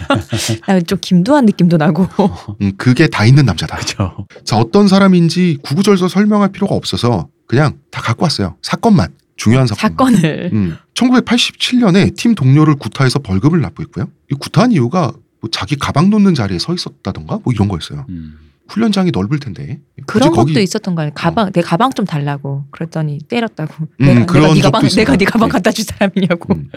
나 0.67 0.79
좀 0.85 0.99
김도한 1.01 1.45
느낌도 1.45 1.77
나고. 1.77 2.07
음, 2.61 2.71
그게 2.77 3.07
다 3.07 3.25
있는 3.25 3.45
남자다. 3.45 3.77
그죠? 3.77 4.27
자 4.43 4.57
어떤 4.57 4.87
사람인지 4.87 5.59
구구절절 5.63 6.09
설명할 6.09 6.51
필요가 6.51 6.75
없어서 6.75 7.27
그냥 7.47 7.77
다 7.91 8.01
갖고 8.01 8.23
왔어요. 8.23 8.55
사건만 8.61 9.09
중요한 9.35 9.67
사건. 9.67 10.13
사건을. 10.15 10.49
음, 10.53 10.77
1987년에 10.93 12.15
팀 12.15 12.35
동료를 12.35 12.75
구타해서 12.75 13.19
벌금을 13.19 13.61
납부했고요. 13.61 14.07
이 14.31 14.35
구타한 14.35 14.71
이유가 14.71 15.11
뭐 15.41 15.49
자기 15.51 15.75
가방 15.75 16.09
놓는 16.09 16.33
자리에 16.33 16.59
서 16.59 16.73
있었다던가 16.73 17.39
뭐 17.43 17.53
이런 17.53 17.67
거였어요. 17.67 18.05
음. 18.09 18.37
훈련장이 18.69 19.11
넓을 19.11 19.39
텐데 19.39 19.79
그런 20.05 20.31
것도 20.31 20.59
있었던 20.59 20.95
거예요. 20.95 21.11
가방 21.13 21.51
내 21.51 21.61
가방 21.61 21.91
좀 21.91 22.05
달라고. 22.05 22.65
그랬더니 22.71 23.19
때렸다고. 23.27 23.87
음, 24.01 24.05
내가, 24.05 24.25
그런 24.25 24.43
내가 24.43 24.53
네 24.53 24.61
가방. 24.61 24.89
내가 24.89 25.17
네 25.17 25.25
가방 25.25 25.49
네. 25.49 25.53
갖다 25.53 25.71
줄 25.71 25.85
사람이냐고. 25.85 26.53
음. 26.53 26.69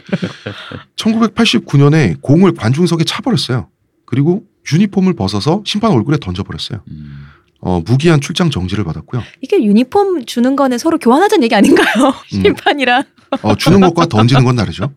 1989년에 0.96 2.20
공을 2.20 2.54
관중석에 2.54 3.04
차버렸어요. 3.04 3.68
그리고 4.06 4.44
유니폼을 4.72 5.14
벗어서 5.14 5.62
심판 5.64 5.92
얼굴에 5.92 6.18
던져버렸어요. 6.20 6.82
음. 6.90 7.26
어, 7.60 7.82
무기한 7.84 8.20
출장 8.20 8.50
정지를 8.50 8.84
받았고요. 8.84 9.22
이게 9.40 9.62
유니폼 9.62 10.24
주는 10.24 10.56
거는 10.56 10.78
서로 10.78 10.98
교환하자는 10.98 11.44
얘기 11.44 11.54
아닌가요? 11.54 12.08
음. 12.08 12.42
심판이랑. 12.42 13.04
어, 13.42 13.54
주는 13.54 13.80
것과 13.80 14.06
던지는 14.06 14.44
건 14.44 14.56
다르죠. 14.56 14.92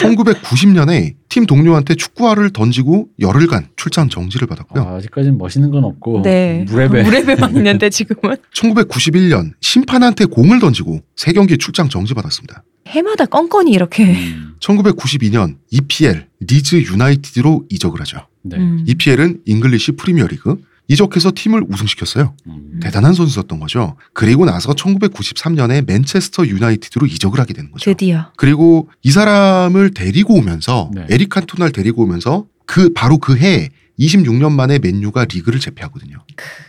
1990년에 0.00 1.14
팀 1.28 1.46
동료한테 1.46 1.94
축구화를 1.94 2.50
던지고 2.50 3.08
열흘간 3.20 3.68
출장 3.76 4.08
정지를 4.08 4.48
받았고요. 4.48 4.82
아, 4.82 4.96
아직까지는 4.96 5.38
멋있는 5.38 5.70
건 5.70 5.84
없고 5.84 6.22
네. 6.22 6.64
무뢰배. 6.68 7.02
무뢰배만 7.04 7.56
있는데 7.56 7.90
지금은 7.90 8.36
1991년 8.54 9.52
심판한테 9.60 10.24
공을 10.24 10.58
던지고 10.60 11.00
세 11.16 11.32
경기 11.32 11.58
출장 11.58 11.88
정지 11.88 12.14
받았습니다. 12.14 12.64
해마다 12.88 13.26
꼼꼼히 13.26 13.70
이렇게. 13.70 14.04
음. 14.12 14.54
1992년 14.60 15.56
EPL 15.70 16.26
리즈 16.40 16.76
유나이티드로 16.76 17.66
이적을 17.68 18.00
하죠. 18.00 18.26
네. 18.42 18.56
음. 18.56 18.84
EPL은 18.86 19.42
잉글리시 19.46 19.92
프리미어리그 19.92 20.56
이적해서 20.90 21.30
팀을 21.36 21.64
우승시켰어요. 21.68 22.34
음. 22.48 22.80
대단한 22.82 23.14
선수였던 23.14 23.60
거죠. 23.60 23.96
그리고 24.12 24.44
나서 24.44 24.72
1993년에 24.72 25.86
맨체스터 25.86 26.48
유나이티드로 26.48 27.06
이적을 27.06 27.38
하게 27.38 27.54
되는 27.54 27.70
거죠. 27.70 27.84
드디어. 27.92 28.32
그리고 28.36 28.88
이 29.02 29.12
사람을 29.12 29.94
데리고 29.94 30.34
오면서 30.34 30.90
네. 30.92 31.06
에릭 31.08 31.28
칸토나를 31.28 31.70
데리고 31.72 32.02
오면서 32.02 32.46
그 32.66 32.92
바로 32.92 33.18
그해 33.18 33.68
26년 34.00 34.50
만에 34.50 34.80
맨유가 34.80 35.26
리그를 35.26 35.60
제패하거든요. 35.60 36.18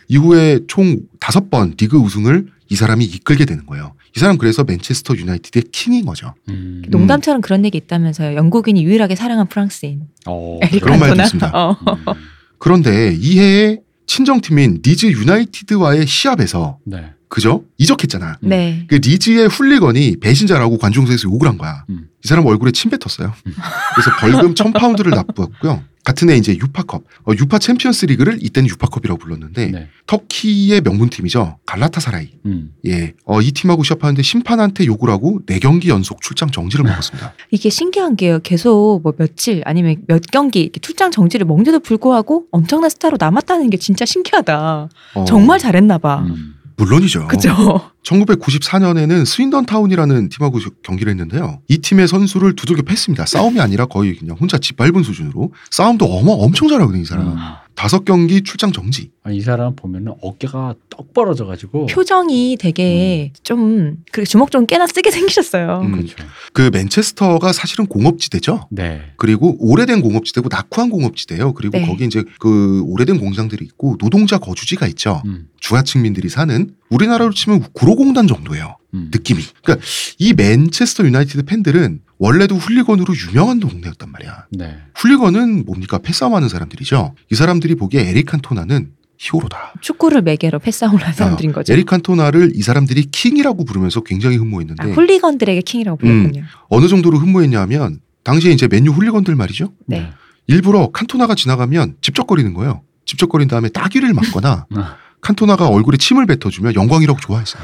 이후에 0.07 0.59
총 0.67 0.99
다섯 1.19 1.49
번 1.49 1.73
리그 1.75 1.97
우승을 1.97 2.45
이 2.69 2.75
사람이 2.75 3.03
이끌게 3.03 3.45
되는 3.45 3.65
거예요. 3.65 3.95
이 4.15 4.19
사람 4.19 4.37
그래서 4.37 4.63
맨체스터 4.63 5.15
유나이티드의 5.15 5.63
king인 5.71 6.05
거죠. 6.05 6.35
음. 6.49 6.83
농담처럼 6.89 7.41
그런 7.41 7.65
얘기 7.65 7.79
있다면서요. 7.79 8.35
영국인이 8.35 8.83
유일하게 8.83 9.15
사랑한 9.15 9.47
프랑스인. 9.47 10.03
어, 10.27 10.59
그런 10.79 10.99
말도 10.99 11.15
칸토나. 11.15 11.23
있습니다. 11.23 11.51
어. 11.55 11.77
음. 11.81 12.13
그런데 12.59 13.17
이 13.19 13.39
해에 13.39 13.79
친정팀인 14.11 14.81
리즈 14.83 15.05
유나이티드와의 15.05 16.05
시합에서 16.05 16.79
네. 16.85 17.13
그죠? 17.31 17.63
이적했잖아. 17.77 18.39
음. 18.43 18.49
네. 18.49 18.85
그 18.87 18.95
리즈의 18.95 19.47
훌리건이 19.47 20.17
배신자라고 20.19 20.77
관중석에서 20.77 21.29
욕을 21.31 21.47
한 21.47 21.57
거야. 21.57 21.85
음. 21.89 22.07
이 22.23 22.27
사람 22.27 22.45
얼굴에 22.45 22.71
침 22.71 22.91
뱉었어요. 22.91 23.33
음. 23.47 23.53
그래서 23.95 24.11
벌금 24.19 24.53
1000파운드를 24.53 25.15
납부했고요. 25.15 25.81
같은 26.03 26.29
해 26.29 26.35
이제 26.35 26.51
유파컵, 26.53 27.03
어, 27.27 27.31
유파 27.39 27.57
챔피언스 27.57 28.07
리그를 28.07 28.39
이때는 28.41 28.67
유파컵이라고 28.69 29.17
불렀는데 29.17 29.67
네. 29.67 29.87
터키의 30.07 30.81
명문팀이죠. 30.81 31.59
갈라타사라이. 31.65 32.31
음. 32.47 32.73
예, 32.87 33.13
어, 33.23 33.39
이 33.39 33.51
팀하고 33.51 33.83
시합하는데 33.83 34.21
심판한테 34.23 34.85
욕을 34.87 35.09
하고 35.09 35.39
4경기 35.45 35.87
연속 35.87 36.21
출장 36.21 36.51
정지를 36.51 36.83
먹었습니다. 36.83 37.33
이게 37.51 37.69
신기한 37.69 38.17
게요. 38.17 38.39
계속 38.43 38.99
뭐 39.03 39.13
며칠 39.15 39.61
아니면 39.65 39.97
몇 40.07 40.23
경기 40.31 40.63
이렇게 40.63 40.81
출장 40.81 41.11
정지를 41.11 41.45
먹는데도 41.45 41.79
불구하고 41.79 42.47
엄청난 42.51 42.89
스타로 42.89 43.15
남았다는 43.17 43.69
게 43.69 43.77
진짜 43.77 44.03
신기하다. 44.03 44.89
어, 45.13 45.25
정말 45.25 45.59
잘했나 45.59 45.97
봐. 45.99 46.25
음. 46.27 46.55
물론이죠. 46.81 47.27
그죠? 47.27 47.91
1994년에는 48.03 49.25
스윈던 49.25 49.65
타운이라는 49.67 50.29
팀하고 50.29 50.59
경기를 50.83 51.11
했는데요. 51.11 51.61
이 51.67 51.77
팀의 51.77 52.07
선수를 52.07 52.55
두들겨 52.55 52.81
팼습니다. 52.81 53.25
싸움이 53.25 53.59
아니라 53.59 53.85
거의 53.85 54.15
그냥 54.15 54.35
혼자 54.39 54.57
짓밟은 54.57 55.03
수준으로 55.03 55.53
싸움도 55.69 56.05
어마 56.05 56.31
엄청 56.31 56.67
잘하거든요, 56.67 57.01
이 57.01 57.05
사람. 57.05 57.27
음. 57.27 57.37
다섯 57.81 58.05
경기 58.05 58.43
출장 58.43 58.71
정지. 58.71 59.09
아니, 59.23 59.37
이 59.37 59.41
사람 59.41 59.75
보면은 59.75 60.13
어깨가 60.21 60.75
떡 60.91 61.15
벌어져 61.15 61.47
가지고 61.47 61.87
표정이 61.87 62.57
되게 62.59 63.33
좀그 63.41 64.23
주먹 64.25 64.51
좀 64.51 64.67
꽤나 64.67 64.85
쓰게 64.85 65.09
생기셨어요. 65.09 65.81
음. 65.85 65.91
그렇죠. 65.93 66.15
그 66.53 66.69
맨체스터가 66.71 67.51
사실은 67.53 67.87
공업지대죠. 67.87 68.67
네. 68.69 69.01
그리고 69.17 69.55
오래된 69.57 70.03
공업지대고 70.03 70.49
낙후한 70.51 70.91
공업지대예요. 70.91 71.55
그리고 71.55 71.79
네. 71.79 71.87
거기 71.87 72.05
이제 72.05 72.23
그 72.39 72.83
오래된 72.85 73.19
공장들이 73.19 73.65
있고 73.65 73.97
노동자 73.97 74.37
거주지가 74.37 74.85
있죠. 74.89 75.23
음. 75.25 75.47
주하층민들이 75.59 76.29
사는 76.29 76.69
우리나라로 76.91 77.33
치면 77.33 77.63
구로공단 77.73 78.27
정도예요. 78.27 78.75
음. 78.93 79.09
느낌이. 79.11 79.41
그러니까 79.63 79.85
이 80.19 80.33
맨체스터 80.33 81.05
유나이티드 81.05 81.43
팬들은 81.43 82.01
원래도 82.17 82.55
훌리건으로 82.55 83.13
유명한 83.27 83.59
동네였단 83.59 84.11
말이야. 84.11 84.45
네. 84.51 84.77
훌리건은 84.95 85.65
뭡니까? 85.65 85.97
패싸움하는 85.97 86.49
사람들이죠. 86.49 87.15
이 87.31 87.35
사람들이 87.35 87.75
보기에 87.75 88.09
에릭 88.09 88.27
칸토나는 88.27 88.91
히어로다. 89.17 89.73
축구를 89.81 90.23
매개로 90.23 90.59
패싸움을 90.59 91.03
한 91.03 91.13
사람들인 91.13 91.51
거죠. 91.51 91.71
에릭 91.71 91.85
칸토나를 91.85 92.51
이 92.55 92.61
사람들이 92.61 93.05
킹이라고 93.11 93.65
부르면서 93.65 94.01
굉장히 94.01 94.37
흠모했는데 94.37 94.83
아, 94.83 94.93
홀리건들에게 94.93 95.61
킹이라고 95.61 95.97
불렀군요. 95.97 96.43
어느 96.69 96.87
정도로 96.87 97.19
흠모했냐면 97.19 97.99
당시에 98.23 98.51
이제 98.51 98.67
맨유 98.67 98.91
훌리건들 98.91 99.35
말이죠. 99.35 99.73
네. 99.85 100.11
일부러 100.47 100.89
칸토나가 100.91 101.35
지나가면 101.35 101.97
집적거리는 102.01 102.53
거예요. 102.53 102.81
집적거린 103.05 103.47
다음에 103.47 103.69
따귀를 103.69 104.13
맞거나 104.13 104.65
아, 104.75 104.97
칸토나가 105.21 105.67
얼굴에 105.67 105.97
침을 105.97 106.25
뱉어주면 106.25 106.73
영광이라고 106.73 107.19
좋아했어요. 107.19 107.61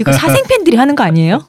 이거 0.00 0.12
사생 0.12 0.44
팬들이 0.46 0.76
하는 0.76 0.94
거 0.94 1.02
아니에요? 1.02 1.48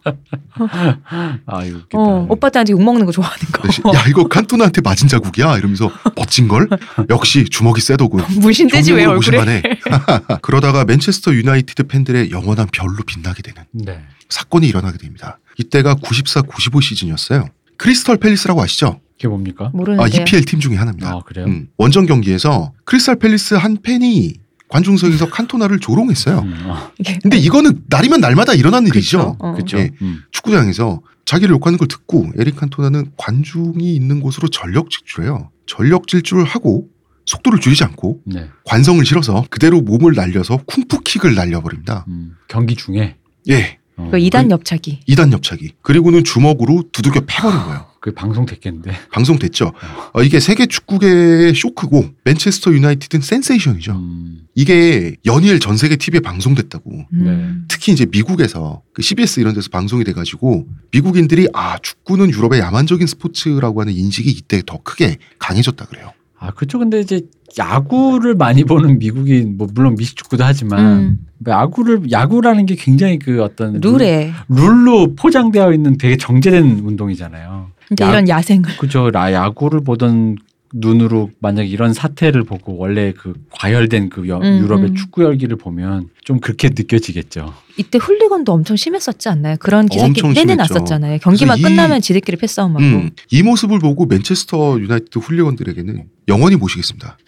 아, 1.45 1.63
이거 1.65 1.77
웃기다. 1.79 1.97
어, 1.97 2.25
오빠들한테 2.29 2.71
욕 2.71 2.81
먹는 2.81 3.05
거 3.05 3.11
좋아하는 3.11 3.45
거. 3.51 3.93
야 3.93 4.05
이거 4.07 4.27
칸토나한테 4.27 4.81
맞은 4.81 5.07
자국이야 5.09 5.57
이러면서 5.57 5.91
멋진 6.15 6.47
걸 6.47 6.69
역시 7.09 7.45
주먹이 7.45 7.81
세더군. 7.81 8.23
무신되지 8.39 8.93
왜 8.93 9.03
경력으로 9.03 9.39
얼굴에? 9.39 9.61
그러다가 10.41 10.85
맨체스터 10.85 11.33
유나이티드 11.33 11.83
팬들의 11.83 12.31
영원한 12.31 12.67
별로 12.71 12.95
빛나게 13.05 13.41
되는 13.41 13.63
네. 13.71 14.01
사건이 14.29 14.67
일어나게 14.67 14.97
됩니다. 14.97 15.39
이때가 15.57 15.95
94, 15.95 16.43
95 16.43 16.79
시즌이었어요. 16.81 17.49
크리스털 17.77 18.17
팰리스라고 18.17 18.61
아시죠? 18.61 19.01
그게 19.13 19.27
뭡니까? 19.27 19.65
아, 19.65 19.71
모르는데. 19.73 20.21
EPL 20.21 20.45
팀 20.45 20.59
중에 20.59 20.77
하나입니다. 20.77 21.09
아, 21.09 21.19
그래요? 21.25 21.45
음, 21.45 21.67
원정 21.77 22.05
경기에서 22.05 22.71
크리스탈 22.85 23.17
팰리스 23.17 23.55
한 23.55 23.77
팬이 23.81 24.33
관중석에서 24.71 25.29
칸토나를 25.29 25.79
조롱했어요. 25.79 26.39
음, 26.39 26.53
아, 26.67 26.91
근데 27.21 27.37
이거는 27.37 27.83
날이면 27.87 28.21
날마다 28.21 28.53
일어나는 28.53 28.87
일이죠. 28.87 29.37
그쵸. 29.55 29.77
어. 29.77 29.87
음. 30.01 30.21
축구장에서 30.31 31.01
자기를 31.25 31.53
욕하는 31.55 31.77
걸 31.77 31.87
듣고 31.87 32.29
에릭 32.39 32.55
칸토나는 32.55 33.11
관중이 33.17 33.93
있는 33.93 34.21
곳으로 34.21 34.47
전력 34.47 34.89
질주해요. 34.89 35.51
전력 35.65 36.07
질주를 36.07 36.45
하고 36.45 36.87
속도를 37.25 37.59
줄이지 37.59 37.83
않고 37.83 38.21
네. 38.25 38.49
관성을 38.65 39.05
실어서 39.05 39.45
그대로 39.49 39.81
몸을 39.81 40.13
날려서 40.13 40.63
쿵푸킥을 40.65 41.35
날려버립니다. 41.35 42.05
음. 42.07 42.35
경기 42.47 42.75
중에 42.75 43.17
예, 43.49 43.77
어, 43.97 44.09
그 44.11 44.17
2단 44.17 44.49
옆차기. 44.51 45.01
2단 45.07 45.31
옆차기. 45.33 45.73
그리고는 45.81 46.23
주먹으로 46.23 46.85
두들겨 46.91 47.21
패버린 47.27 47.59
거예요. 47.59 47.90
그 48.01 48.11
방송 48.11 48.47
됐겠는데. 48.47 48.91
방송 49.13 49.37
됐죠. 49.37 49.71
어, 50.13 50.23
이게 50.23 50.39
세계 50.39 50.65
축구계의 50.65 51.53
쇼크고 51.53 52.03
맨체스터 52.25 52.73
유나이티드는 52.73 53.21
센세이션이죠. 53.21 53.91
음. 53.93 54.41
이게 54.55 55.15
연일 55.25 55.59
전 55.59 55.77
세계 55.77 55.95
TV에 55.95 56.19
방송됐다고. 56.19 57.05
음. 57.13 57.65
특히 57.69 57.93
이제 57.93 58.07
미국에서 58.11 58.81
그 58.91 59.03
CBS 59.03 59.39
이런 59.39 59.53
데서 59.53 59.69
방송이 59.69 60.03
돼가지고 60.03 60.67
미국인들이 60.91 61.47
아 61.53 61.77
축구는 61.77 62.31
유럽의 62.31 62.59
야만적인 62.59 63.05
스포츠라고 63.05 63.81
하는 63.81 63.93
인식이 63.93 64.29
이때 64.31 64.63
더 64.65 64.79
크게 64.83 65.17
강해졌다 65.37 65.85
그래요. 65.85 66.11
아, 66.39 66.49
그렇죠. 66.51 66.79
근데 66.79 66.99
이제 66.99 67.21
야구를 67.59 68.33
많이 68.33 68.63
보는 68.63 68.97
미국인 68.97 69.57
뭐 69.57 69.67
물론 69.71 69.93
미식축구도 69.95 70.43
하지만 70.43 70.79
음. 70.79 71.19
야구를 71.47 72.11
야구라는 72.11 72.65
게 72.65 72.73
굉장히 72.75 73.19
그 73.19 73.43
어떤 73.43 73.79
룰에. 73.79 74.33
룰, 74.49 74.87
로 74.87 75.13
포장되어 75.15 75.71
있는 75.71 75.99
되게 75.99 76.17
정제된 76.17 76.81
운동이잖아요. 76.83 77.69
야- 77.99 78.09
이런 78.09 78.27
야생을. 78.29 78.77
그죠. 78.77 79.09
라 79.09 79.33
야구를 79.33 79.81
보던 79.83 80.37
눈으로 80.73 81.29
만약 81.39 81.63
이런 81.69 81.93
사태를 81.93 82.43
보고 82.43 82.77
원래 82.77 83.11
그 83.11 83.33
과열된 83.51 84.09
그 84.09 84.27
여- 84.29 84.37
음, 84.39 84.59
유럽의 84.63 84.91
음. 84.91 84.95
축구 84.95 85.23
열기를 85.23 85.57
보면 85.57 86.07
좀 86.23 86.39
그렇게 86.39 86.69
느껴지겠죠. 86.69 87.53
이때 87.81 87.97
훌리건도 87.97 88.51
엄청 88.53 88.77
심했었지 88.77 89.27
않나요? 89.29 89.55
그런 89.59 89.87
기사기 89.87 90.07
엄청 90.09 90.33
내내 90.33 90.53
심했죠. 90.53 90.73
났었잖아요. 90.75 91.17
경기만 91.19 91.57
이- 91.57 91.61
끝나면 91.63 91.99
지들끼리 92.01 92.37
패싸움하고. 92.37 92.83
음, 92.83 93.09
이 93.31 93.41
모습을 93.43 93.79
보고 93.79 94.05
맨체스터 94.05 94.79
유나이티드 94.79 95.19
훌리건들에게는 95.19 96.03
영원히 96.27 96.55
모시겠습니다. 96.55 97.17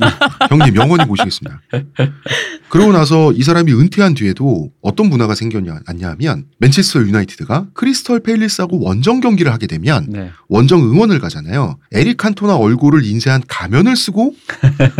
음, 0.00 0.06
형님 0.50 0.76
영원히 0.76 1.04
모시겠습니다. 1.06 1.60
그러고 2.68 2.92
나서 2.92 3.32
이 3.32 3.42
사람이 3.42 3.72
은퇴한 3.72 4.14
뒤에도 4.14 4.70
어떤 4.82 5.08
문화가 5.08 5.34
생겼냐 5.34 5.80
하면 5.86 6.44
맨체스터 6.58 7.00
유나이티드가 7.00 7.68
크리스털 7.74 8.20
팰리스하고 8.20 8.80
원정 8.84 9.20
경기를 9.20 9.52
하게 9.52 9.66
되면 9.66 10.06
네. 10.08 10.30
원정 10.48 10.82
응원을 10.82 11.18
가잖아요. 11.18 11.78
에릭 11.92 12.18
칸토나 12.18 12.56
얼굴을 12.56 13.04
인쇄한 13.06 13.42
가면을 13.48 13.96
쓰고 13.96 14.34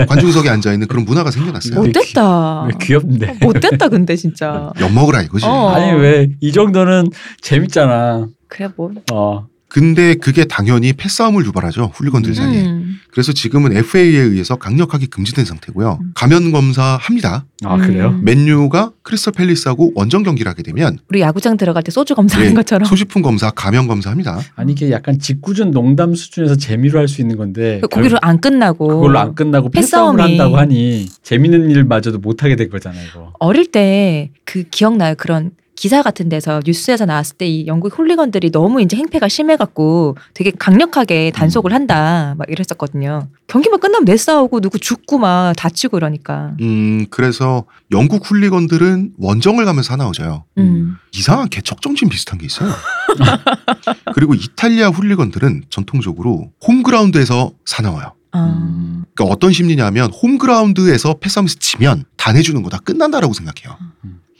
관중석에 0.09 0.48
앉아 0.48 0.72
있는 0.72 0.88
그런 0.88 1.05
문화가 1.05 1.31
생겨났어요. 1.31 1.74
뭐- 1.74 1.85
못됐다. 1.85 2.62
왜 2.64 2.70
귀엽네. 2.81 3.38
못됐다 3.42 3.88
근데 3.88 4.16
진짜. 4.16 4.72
엿 4.81 4.93
먹으라 4.93 5.23
이거지. 5.23 5.47
어. 5.47 5.69
아니 5.71 5.93
왜 6.01 6.29
이 6.41 6.53
정도는 6.53 7.07
재밌잖아. 7.41 8.29
그래 8.49 8.69
뭐. 8.77 8.93
어. 9.12 9.47
근데 9.68 10.14
그게 10.14 10.44
당연히 10.46 10.94
패싸움을 10.94 11.44
유발하죠. 11.44 11.90
훌리건들 11.94 12.35
사이에. 12.35 12.64
음. 12.66 12.96
그래서 13.11 13.33
지금은 13.33 13.76
FA에 13.76 14.16
의해서 14.16 14.57
강력하게 14.57 15.07
금지된 15.07 15.44
상태고요. 15.44 15.98
음. 16.00 16.12
가면 16.14 16.52
검사 16.52 16.96
합니다. 17.00 17.44
아 17.64 17.74
음. 17.74 17.81
그래요? 17.81 18.18
맨유가 18.22 18.92
크리스털 19.02 19.33
팰리스하고 19.35 19.92
원정 19.94 20.22
경기를 20.22 20.48
하게 20.48 20.62
되면 20.62 20.98
우리 21.11 21.20
야구장 21.20 21.57
들어갈 21.57 21.83
때 21.83 21.90
소주 21.90 22.14
검사하는 22.14 22.52
예, 22.52 22.54
것처럼. 22.54 22.87
소지품 22.87 23.20
검사, 23.22 23.50
가면 23.50 23.88
검사합니다. 23.88 24.40
아니 24.57 24.72
이게 24.72 24.90
약간 24.90 25.18
직구준 25.18 25.70
농담 25.72 26.14
수준에서 26.14 26.57
재미로 26.57 26.98
할 26.98 27.09
수 27.09 27.20
있는 27.20 27.37
건데 27.37 27.81
거기로 27.90 28.18
안 28.22 28.40
끝나고. 28.40 28.87
그걸로 28.88 29.18
안 29.18 29.35
끝나고 29.35 29.70
패싸움이. 29.70 30.16
패싸움을 30.18 30.22
한다고 30.22 30.57
하니 30.59 31.09
재밌는 31.22 31.70
일마저도 31.70 32.18
못 32.18 32.42
하게 32.42 32.57
된 32.57 32.70
거잖아요, 32.70 33.07
이거. 33.11 33.33
어릴 33.38 33.66
때 33.70 34.31
그 34.44 34.62
기억나요? 34.70 35.14
그런 35.18 35.50
기사 35.79 36.03
같은 36.03 36.29
데서 36.29 36.61
뉴스에서 36.64 37.05
나왔을 37.07 37.37
때 37.37 37.49
이 37.49 37.67
영국 37.67 37.97
홀리건들이 37.99 38.51
너무 38.51 38.83
이제 38.83 38.97
행패가 38.97 39.29
심해갖고 39.29 40.17
되게 40.35 40.51
강력하게 40.51 41.31
단속을 41.31 41.73
한다 41.73 42.35
막 42.37 42.49
이랬었거든요. 42.51 43.29
경기만 43.47 43.81
끝나면 43.81 44.05
내 44.05 44.17
싸우고 44.17 44.61
누구 44.61 44.79
죽고 44.79 45.19
막 45.19 45.55
다치고 45.57 45.97
이러니까. 45.97 46.55
음, 46.61 47.07
그래서 47.11 47.64
영국 47.91 48.29
훌리건들은 48.31 49.14
원정을 49.19 49.64
가면서 49.64 49.88
사나워져요. 49.88 50.45
음. 50.59 50.97
이상한 51.14 51.49
개척정신 51.49 52.09
비슷한 52.09 52.38
게 52.38 52.47
있어요. 52.47 52.71
그리고 54.14 54.35
이탈리아 54.35 54.88
훌리건들은 54.88 55.64
전통적으로 55.71 56.51
홈그라운드에서 56.67 57.53
사나워요. 57.64 58.12
아. 58.33 58.45
음. 58.45 59.05
그러니까 59.14 59.35
어떤 59.35 59.53
심리냐면 59.53 60.11
홈그라운드에서 60.12 61.14
패싸움에서 61.14 61.57
지면 61.61 62.05
다 62.17 62.33
내주는 62.33 62.62
거다 62.62 62.79
끝난다라고 62.81 63.33
생각해요. 63.33 63.79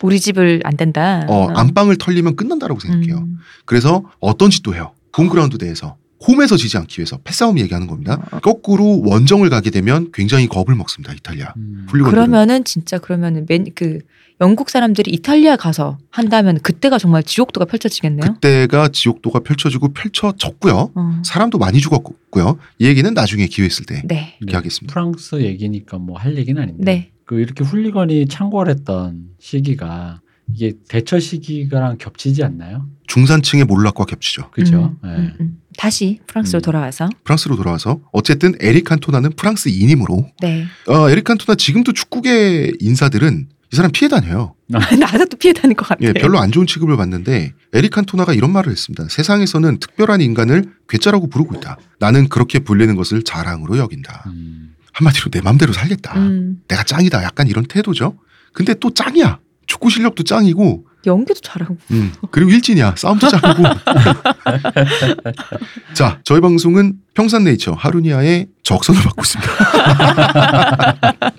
우리 0.03 0.21
집을 0.21 0.61
안 0.65 0.77
된다. 0.77 1.25
어, 1.29 1.49
안방을 1.51 1.97
털리면 1.97 2.37
끝난다라고 2.37 2.81
생각해요. 2.81 3.19
음. 3.19 3.39
그래서 3.65 4.05
어떤 4.21 4.51
짓도 4.51 4.75
해요. 4.75 4.93
홈그라운드 5.17 5.63
내에서. 5.63 5.97
홈에서 6.27 6.57
지지 6.57 6.77
않기 6.77 7.01
위해서 7.01 7.19
패싸움 7.23 7.61
얘기하는 7.61 7.87
겁니다. 7.87 8.21
어. 8.33 8.41
거꾸로 8.41 9.03
원정을 9.07 9.51
가게 9.51 9.71
되면 9.71 10.11
굉장히 10.13 10.49
겁을 10.49 10.75
먹습니다. 10.75 11.13
이탈리아. 11.15 11.53
음. 11.57 11.87
그러면은 11.91 12.65
진짜 12.65 12.99
그러면은 12.99 13.47
맨 13.49 13.67
그 13.75 14.01
영국 14.41 14.71
사람들이 14.71 15.11
이탈리아 15.13 15.57
가서 15.57 15.99
한다면 16.11 16.61
그때가 16.63 16.99
정말 16.99 17.25
지옥도가 17.25 17.67
펼쳐지겠네요. 17.67 18.35
그때가 18.35 18.89
지옥도가 18.93 19.41
펼쳐지고 19.41 19.89
펼쳐졌고요. 19.93 20.93
어. 20.95 21.23
사람도 21.25 21.59
많이 21.59 21.81
죽었고요. 21.81 22.57
이 22.79 22.87
얘기는 22.87 23.13
나중에 23.15 23.47
기회 23.49 23.67
있을 23.67 23.85
때 23.85 24.03
네. 24.05 24.37
이렇게 24.41 24.55
하겠습니다. 24.57 24.93
프랑스 24.93 25.41
얘기니까 25.41 25.99
뭐 25.99 26.17
할 26.19 26.37
얘기는 26.37 26.61
아닌데. 26.61 26.85
네. 26.85 27.11
그 27.29 27.39
이렇게 27.41 27.63
훌리건이 27.63 28.27
창궐했던 28.27 29.33
시기가 29.39 30.23
이게 30.51 30.73
대처 30.89 31.21
시기가랑 31.21 31.99
겹치지 31.99 32.43
않나요? 32.43 32.87
중산층의 33.07 33.67
몰락과 33.67 34.07
겹치죠. 34.07 34.51
그죠? 34.51 34.97
음, 35.05 35.09
예. 35.09 35.09
음, 35.15 35.37
음. 35.39 35.59
다시 35.77 36.21
프랑스로 36.27 36.61
음. 36.61 36.63
돌아와서 36.63 37.07
프랑스로 37.25 37.57
돌아와서 37.57 38.01
어쨌든 38.13 38.55
에릭 38.61 38.85
칸토나는 38.85 39.33
프랑스인이므로 39.37 40.27
네 40.41 40.65
어, 40.87 41.11
에릭 41.11 41.25
칸토나 41.25 41.55
지금도 41.55 41.93
축구계 41.93 42.73
인사들은 42.81 43.49
이 43.75 43.77
사람 43.77 43.93
피해 43.93 44.09
다녀요. 44.09 44.55
나도 44.99 45.27
또 45.27 45.37
피해 45.37 45.53
다닐 45.53 45.77
것 45.77 45.87
같아. 45.87 46.01
예, 46.01 46.15
별로 46.15 46.39
안 46.39 46.51
좋은 46.51 46.67
취급을 46.67 46.97
받는데 46.97 47.53
에릭 47.75 47.91
칸토나가 47.91 48.33
이런 48.33 48.53
말을 48.53 48.73
했습니다. 48.73 49.07
세상에서는 49.11 49.81
특별한 49.81 50.23
인간을 50.23 50.73
괴짜라고 50.89 51.29
부르고 51.29 51.57
있다. 51.57 51.77
나는 51.99 52.31
그렇게 52.31 52.61
불리는 52.61 52.97
것을 52.97 53.23
자랑으로 53.23 53.77
여긴다. 53.77 54.25
음. 54.29 54.77
한마디로 54.99 55.31
내 55.31 55.41
맘대로 55.41 55.73
살겠다. 55.73 56.15
음, 56.17 56.61
내가 56.67 56.83
짱이다. 56.83 57.23
약간 57.23 57.47
이런 57.47 57.65
태도죠. 57.65 58.19
근데 58.53 58.75
또 58.75 58.93
짱이야. 58.93 59.39
축구 59.67 59.91
실력도 59.91 60.25
짱이고, 60.25 60.87
연기도 61.07 61.39
잘하고. 61.41 61.77
음, 61.93 62.13
그리고 62.33 62.51
일진이야. 62.51 62.95
싸움도 62.97 63.29
짱이고. 63.29 63.63
자, 65.95 66.19
저희 66.25 66.41
방송은 66.41 66.95
평산네이처 67.15 67.75
하루니아의 67.75 68.49
적선을 68.65 69.01
받고 69.03 69.23
있습니다. 69.23 69.53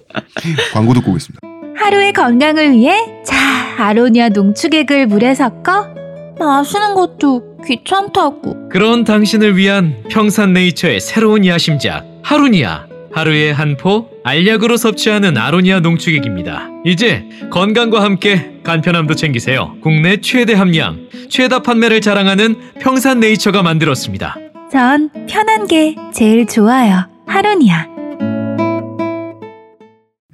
광고 0.74 0.94
듣고 0.94 1.12
오겠습니다. 1.12 1.40
하루의 1.76 2.14
건강을 2.14 2.72
위해 2.72 2.98
자 3.26 3.36
아로니아 3.78 4.30
농축액을 4.30 5.08
물에 5.08 5.34
섞어 5.36 5.88
마시는 6.38 6.94
것도 6.94 7.58
귀찮다고 7.66 8.70
그런 8.70 9.04
당신을 9.06 9.56
위한 9.58 10.04
평산네이처의 10.10 11.00
새로운 11.00 11.46
야심작 11.46 12.06
하루니아 12.24 12.89
하루에 13.14 13.52
한 13.52 13.76
포 13.78 14.10
알약으로 14.24 14.78
섭취하는 14.78 15.38
아로니아 15.38 15.80
농축액입니다. 15.82 16.70
이제 16.86 17.28
건강과 17.52 18.04
함께 18.04 18.60
간편함도 18.64 19.16
챙기세요. 19.16 19.76
국내 19.82 20.20
최대 20.22 20.54
함량, 20.54 21.08
최다 21.30 21.62
판매를 21.64 22.02
자랑하는 22.02 22.56
평산네이처가 22.80 23.64
만들었습니다. 23.64 24.36
전 24.72 25.10
편한 25.28 25.66
게 25.68 25.96
제일 26.14 26.46
좋아요 26.46 27.08
하루니아 27.28 27.88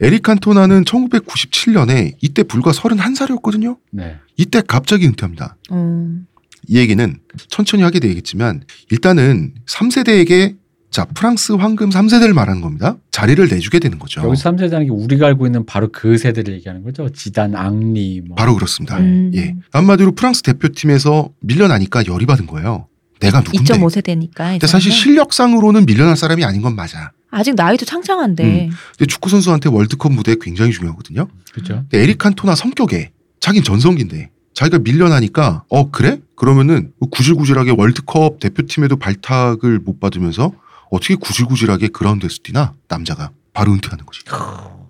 에릭 0.01 0.23
칸토나는 0.23 0.83
1997년에 0.83 2.15
이때 2.21 2.43
불과 2.43 2.71
31살이었거든요. 2.71 3.77
네. 3.91 4.17
이때 4.37 4.61
갑자기 4.67 5.07
은퇴합니다. 5.07 5.55
음, 5.71 6.27
이 6.67 6.77
얘기는 6.77 7.17
천천히 7.47 7.83
하게 7.83 7.99
되겠지만 7.99 8.63
일단은 8.91 9.53
3세대에게 9.67 10.55
자 10.95 11.03
프랑스 11.03 11.51
황금 11.51 11.89
3세대를 11.89 12.31
말하는 12.31 12.61
겁니다. 12.61 12.95
자리를 13.11 13.45
내주게 13.49 13.79
되는 13.79 13.99
거죠. 13.99 14.21
여기서 14.21 14.49
3세대라는 14.49 14.85
게 14.85 14.91
우리가 14.91 15.27
알고 15.27 15.45
있는 15.45 15.65
바로 15.65 15.89
그 15.91 16.17
세대를 16.17 16.53
얘기하는 16.53 16.85
거죠. 16.85 17.09
지단, 17.09 17.53
앙리 17.53 18.21
뭐. 18.25 18.35
바로 18.37 18.55
그렇습니다. 18.55 18.97
음. 18.99 19.29
예. 19.35 19.57
한마디로 19.73 20.13
프랑스 20.13 20.41
대표팀에서 20.43 21.31
밀려나니까 21.41 22.05
열이 22.07 22.25
받은 22.25 22.47
거예요. 22.47 22.87
내가 23.19 23.41
누군데? 23.41 23.73
2.5세대니까. 23.73 24.51
근데 24.51 24.67
사실 24.67 24.89
실력상으로는 24.93 25.85
밀려날 25.85 26.15
사람이 26.15 26.45
아닌 26.45 26.61
건 26.61 26.77
맞아. 26.77 27.11
아직 27.29 27.55
나이도 27.55 27.83
창창한데. 27.85 28.69
근데 28.97 29.05
축구 29.05 29.27
선수한테 29.27 29.67
월드컵 29.67 30.13
무대 30.13 30.37
굉장히 30.39 30.71
중요하거든요. 30.71 31.27
그죠? 31.51 31.83
근데 31.89 32.03
에릭 32.03 32.19
칸토나 32.19 32.55
성격에 32.55 33.11
자긴 33.41 33.63
전성기인데 33.63 34.29
자기가 34.53 34.79
밀려나니까 34.79 35.65
어 35.67 35.91
그래? 35.91 36.21
그러면은 36.37 36.93
구질구질하게 37.11 37.73
월드컵 37.77 38.39
대표팀에도 38.39 38.95
발탁을 38.95 39.79
못 39.79 39.99
받으면서 39.99 40.53
어떻게 40.89 41.15
구질구질하게 41.15 41.89
그라운드에서 41.89 42.37
뛰나 42.43 42.73
남자가 42.87 43.31
바로 43.53 43.71
은퇴하는 43.73 44.05
거지. 44.05 44.21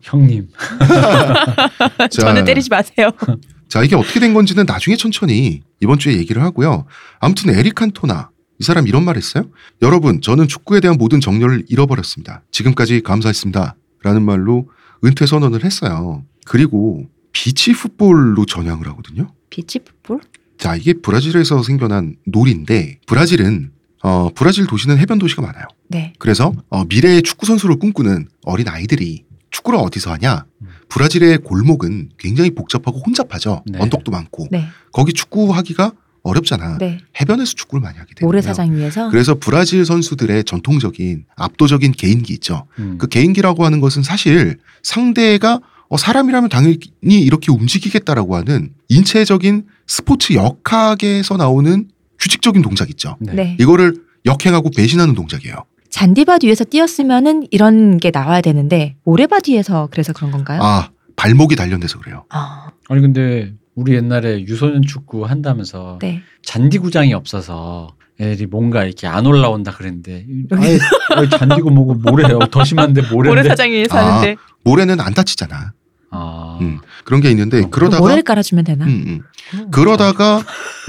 형님. 0.02 0.50
자, 1.98 2.08
저는 2.08 2.46
때리지 2.46 2.70
마세요. 2.70 3.10
자 3.68 3.84
이게 3.84 3.96
어떻게 3.96 4.20
된 4.20 4.34
건지는 4.34 4.66
나중에 4.66 4.96
천천히 4.96 5.62
이번 5.82 6.00
주에 6.00 6.16
얘기를 6.18 6.42
하고요. 6.42 6.86
아무튼 7.20 7.54
에릭 7.56 7.76
칸토나 7.76 8.30
이 8.60 8.64
사람 8.64 8.88
이런 8.88 9.04
말 9.04 9.18
했어요. 9.18 9.46
여러분 9.82 10.22
저는 10.22 10.48
축구에 10.48 10.80
대한 10.80 10.98
모든 10.98 11.20
정열을 11.20 11.66
잃어버렸습니다. 11.68 12.44
지금까지 12.52 13.02
감사했습니다. 13.02 13.76
라는 14.04 14.22
말로 14.24 14.70
은퇴 15.04 15.26
선언을 15.26 15.64
했어요. 15.66 16.24
그리고 16.46 17.06
beach 17.34 17.74
football로 17.74 18.46
전향을 18.46 18.88
하거든요. 18.90 19.34
beach 19.50 19.80
football? 19.80 20.22
자 20.58 20.76
이게 20.76 20.94
브라질에서 20.94 21.64
생겨난 21.64 22.16
놀이인데 22.26 23.00
브라질은 23.08 23.72
어, 24.06 24.30
브라질 24.36 24.68
도시는 24.68 25.00
해변 25.00 25.18
도시가 25.18 25.42
많아요. 25.42 25.66
네. 25.88 26.14
그래서 26.20 26.54
어, 26.70 26.86
미래의 26.86 27.24
축구 27.24 27.48
선수를 27.48 27.78
꿈꾸는 27.78 28.28
어린 28.44 28.68
아이들이 28.68 29.26
축구를 29.50 29.80
어디서 29.80 30.12
하냐? 30.14 30.46
음. 30.62 30.68
브라질의 30.90 31.40
골목은 31.40 32.10
굉장히 32.20 32.52
복잡하고 32.52 33.00
혼잡하죠. 33.00 33.64
네. 33.66 33.80
언덕도 33.82 34.12
많고 34.12 34.50
네. 34.52 34.68
거기 34.92 35.12
축구하기가 35.12 35.94
어렵잖아. 36.22 36.78
네. 36.78 37.00
해변에서 37.20 37.54
축구를 37.56 37.82
많이 37.82 37.98
하게 37.98 38.10
되거든요. 38.10 38.28
모래사장 38.28 38.76
위에서. 38.76 39.10
그래서 39.10 39.34
브라질 39.40 39.84
선수들의 39.84 40.44
전통적인 40.44 41.26
압도적인 41.36 41.94
개인기 41.94 42.34
있죠. 42.34 42.68
음. 42.78 43.00
그 43.00 43.08
개인기라고 43.08 43.66
하는 43.66 43.82
것은 43.82 44.04
사실 44.04 44.60
상대가 44.84 45.62
어, 45.90 45.98
사람이라면 45.98 46.50
당연히 46.50 46.78
이렇게 47.02 47.52
움직이겠다라고 47.52 48.36
하는 48.36 48.72
인체적인 48.90 49.66
스포츠 49.88 50.34
역학에서 50.34 51.38
나오는 51.38 51.88
규칙적인 52.26 52.64
동작 52.64 52.90
있죠. 52.90 53.18
네. 53.20 53.34
네. 53.34 53.58
이거를 53.60 53.94
역행하고 54.26 54.72
배신하는 54.76 55.14
동작이에요. 55.14 55.56
잔디밭 55.92 56.44
위에서 56.44 56.64
뛰었으면은 56.64 57.46
이런 57.52 57.98
게 58.00 58.10
나와야 58.12 58.42
되는데 58.42 58.96
모래밭 59.06 59.48
위에서 59.50 59.88
그래서 59.92 60.12
그런 60.12 60.32
건가요? 60.32 60.60
아 60.62 60.90
발목이 61.16 61.56
단련돼서 61.56 62.00
그래요. 62.00 62.26
아, 62.30 62.70
아니 62.90 63.02
근데 63.02 63.54
우리 63.76 63.94
옛날에 63.94 64.42
유소년 64.42 64.82
축구 64.82 65.26
한다면서 65.26 66.00
네. 66.02 66.22
잔디구장이 66.44 67.14
없어서 67.14 67.90
애들이 68.20 68.48
뭔가 68.48 68.84
이렇게 68.84 69.06
안 69.08 69.26
올라온다 69.26 69.72
그랬는데 69.72 70.26
아예, 70.52 70.80
잔디고 71.30 71.70
뭐고 71.70 71.94
모래요. 71.96 72.40
더 72.50 72.64
심한데 72.64 73.02
모래인데. 73.12 73.42
모래사장 73.42 73.70
위에서 73.72 73.98
아. 73.98 74.24
모래는 74.64 75.00
안 75.00 75.14
다치잖아. 75.14 75.74
아. 76.16 76.58
음, 76.62 76.80
그런 77.04 77.22
게 77.22 77.30
있는데 77.32 77.64
어, 77.64 77.70
그러다가 77.70 78.02
모래를 78.02 78.24
깔아주면 78.24 78.64
되나? 78.64 78.86
음, 78.86 79.22
음. 79.54 79.72
그러다가 79.72 80.42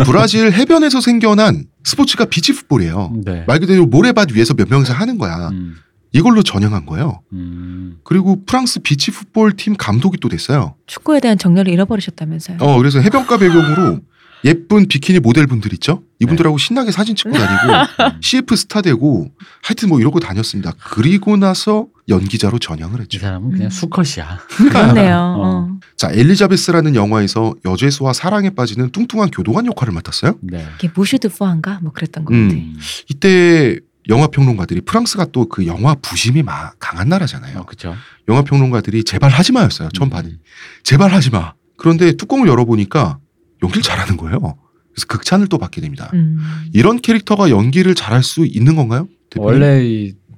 브라질 0.04 0.52
해변에서 0.52 1.00
생겨난 1.00 1.64
스포츠가 1.84 2.26
비치 2.26 2.52
풋볼이에요. 2.52 3.12
네. 3.24 3.44
말 3.46 3.60
그대로 3.60 3.86
모래밭 3.86 4.32
위에서 4.32 4.54
몇 4.54 4.68
명이서 4.68 4.92
하는 4.92 5.18
거야. 5.18 5.48
음. 5.50 5.76
이걸로 6.12 6.42
전향한 6.42 6.86
거예요. 6.86 7.20
음. 7.32 7.98
그리고 8.02 8.42
프랑스 8.46 8.80
비치 8.80 9.10
풋볼 9.10 9.52
팀 9.52 9.76
감독이 9.76 10.18
또 10.18 10.28
됐어요. 10.28 10.74
축구에 10.86 11.20
대한 11.20 11.36
정열을 11.36 11.70
잃어버리셨다면서요? 11.72 12.58
어, 12.60 12.78
그래서 12.78 13.00
해변가 13.00 13.36
배경으로 13.36 14.00
예쁜 14.44 14.86
비키니 14.86 15.20
모델분들 15.20 15.72
있죠? 15.74 16.02
이분들하고 16.20 16.58
신나게 16.58 16.92
사진 16.92 17.14
찍고 17.16 17.32
다니고 17.36 18.18
CF 18.20 18.54
스타 18.56 18.80
되고 18.82 19.30
하여튼 19.62 19.88
뭐 19.88 20.00
이러고 20.00 20.20
다녔습니다. 20.20 20.72
그리고 20.92 21.36
나서 21.36 21.86
연기자로 22.08 22.58
전향을 22.58 22.98
이 22.98 23.02
했죠. 23.02 23.18
사람은 23.18 23.50
그냥 23.50 23.66
음. 23.66 23.70
수컷이야. 23.70 24.38
그렇네요. 24.70 25.16
어. 25.16 25.68
어. 25.72 25.78
자, 25.96 26.10
엘리자베스라는 26.12 26.94
영화에서 26.94 27.54
여죄수와 27.64 28.12
사랑에 28.12 28.50
빠지는 28.50 28.90
뚱뚱한 28.90 29.30
교도관 29.30 29.66
역할을 29.66 29.92
맡았어요. 29.94 30.38
네. 30.42 30.66
이게 30.78 30.90
무슈드 30.94 31.28
푸한가 31.30 31.80
뭐 31.82 31.92
그랬던 31.92 32.24
것 32.24 32.32
음. 32.34 32.48
같아. 32.48 32.60
음. 32.60 32.76
이때 33.10 33.78
영화 34.08 34.28
평론가들이 34.28 34.82
프랑스가 34.82 35.26
또 35.32 35.46
그 35.48 35.66
영화 35.66 35.94
부심이 35.96 36.42
막 36.42 36.74
강한 36.78 37.08
나라잖아요. 37.08 37.58
어, 37.60 37.64
그죠. 37.64 37.96
영화 38.28 38.42
평론가들이 38.42 39.02
제발 39.04 39.30
하지 39.30 39.52
마였어요. 39.52 39.88
처음 39.94 40.08
음. 40.08 40.10
반응이. 40.10 40.34
제발 40.84 41.12
하지 41.12 41.30
마. 41.30 41.54
그런데 41.76 42.12
뚜껑을 42.12 42.46
열어보니까 42.46 43.18
연기를 43.66 43.82
잘하는 43.82 44.16
거예요. 44.16 44.38
그래서 44.92 45.06
극찬을 45.08 45.48
또 45.48 45.58
받게 45.58 45.80
됩니다. 45.80 46.10
음. 46.14 46.38
이런 46.72 47.00
캐릭터가 47.00 47.50
연기를 47.50 47.94
잘할 47.94 48.22
수 48.22 48.46
있는 48.46 48.76
건가요? 48.76 49.08
대표님? 49.30 49.46
원래 49.62 49.84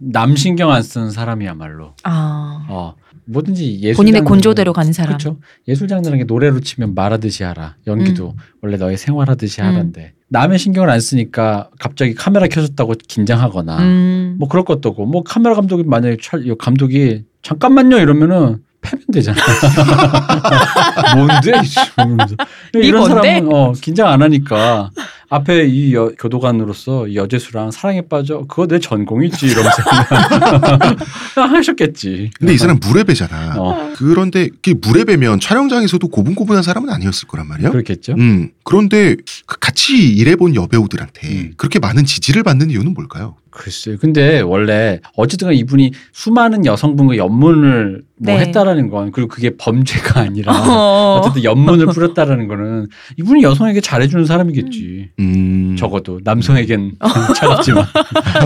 이남 0.01 0.35
신경 0.37 0.71
안 0.73 0.83
쓰는 0.83 1.11
사람이야말로. 1.11 1.95
아 2.05 2.67
어. 2.69 2.95
뭐든지 3.31 3.81
예술 3.83 3.97
본인의 3.97 4.23
곤조대로 4.23 4.73
가는 4.73 4.91
사람. 4.95 5.09
그렇죠. 5.19 5.39
예술 5.69 5.87
장르라는 5.87 6.19
게 6.19 6.25
노래로 6.25 6.61
치면 6.61 6.95
말하듯이 6.95 7.45
하라. 7.45 7.77
연기도 7.87 8.31
음. 8.31 8.37
원래 8.63 8.79
너의 8.79 8.97
생활하듯이 8.97 9.61
하란데 9.61 10.15
남의 10.29 10.59
신경을 10.59 10.89
안 10.89 10.99
쓰니까 10.99 11.69
갑자기 11.79 12.15
카메라 12.15 12.47
켜졌다고 12.47 12.95
긴장하거나 13.07 13.79
음. 13.81 14.37
뭐 14.39 14.49
그럴 14.49 14.65
것도 14.65 14.89
없고 14.89 15.05
뭐 15.07 15.23
카메라 15.23 15.55
감독이 15.55 15.85
만약에 15.85 16.17
촬- 16.23 16.41
이 16.45 16.53
감독이 16.59 17.25
잠깐만요 17.43 17.99
이러면은 17.99 18.63
패면 18.91 19.05
되잖아. 19.13 19.37
뭔데? 21.17 21.53
이러면서. 21.97 22.37
네 22.75 22.81
이런? 22.81 23.09
사람은 23.09 23.53
어, 23.53 23.73
긴장 23.81 24.09
안 24.09 24.23
하니까 24.23 24.91
앞에 25.31 25.67
이 25.67 25.95
여- 25.95 26.11
교도관으로서 26.19 27.09
이 27.09 27.17
여재수랑 27.17 27.71
사랑에 27.71 28.01
빠져 28.03 28.45
그거 28.49 28.67
내 28.67 28.79
전공이지 28.79 29.47
이러면서 29.47 29.83
하셨겠지. 31.37 32.31
근데 32.39 32.55
이 32.55 32.59
사람 32.59 32.79
무레배잖아. 32.81 33.55
어, 33.59 33.93
그런데 33.97 34.49
그 34.63 34.75
무레배면 34.81 35.41
촬영장에서도 35.41 36.07
고분고분한 36.09 36.63
사람은 36.63 36.89
아니었을 36.91 37.29
거란 37.29 37.47
말이에요. 37.49 37.71
그렇겠죠. 37.71 38.15
음, 38.19 38.51
그런데 38.65 39.17
그 39.47 39.59
같이 39.59 40.09
일해본 40.09 40.55
여배우들한테 40.55 41.29
음. 41.29 41.53
그렇게 41.57 41.79
많은 41.79 42.05
지지를 42.05 42.43
받는 42.43 42.71
이유는 42.71 42.95
뭘까요? 42.95 43.37
글쎄요. 43.59 43.97
근데 44.01 44.41
원래 44.41 45.01
어쨌든 45.17 45.53
이분이 45.53 45.91
수많은 46.13 46.65
여성분과 46.65 47.17
연문을 47.17 48.03
뭐 48.21 48.35
네. 48.35 48.41
했다라는 48.47 48.89
건 48.89 49.11
그리고 49.13 49.29
그게 49.29 49.57
범죄가 49.57 50.21
아니라 50.23 50.53
어. 50.53 51.19
어쨌든 51.21 51.43
연문을 51.45 51.87
풀었다라는 51.89 52.47
거는 52.49 52.87
이분이 53.19 53.43
여성에게 53.43 53.81
잘해주는 53.81 54.25
사람이겠지. 54.25 55.11
음, 55.19 55.77
적어도 55.79 56.21
남성에겐 56.25 56.93
차갑지만 57.37 57.85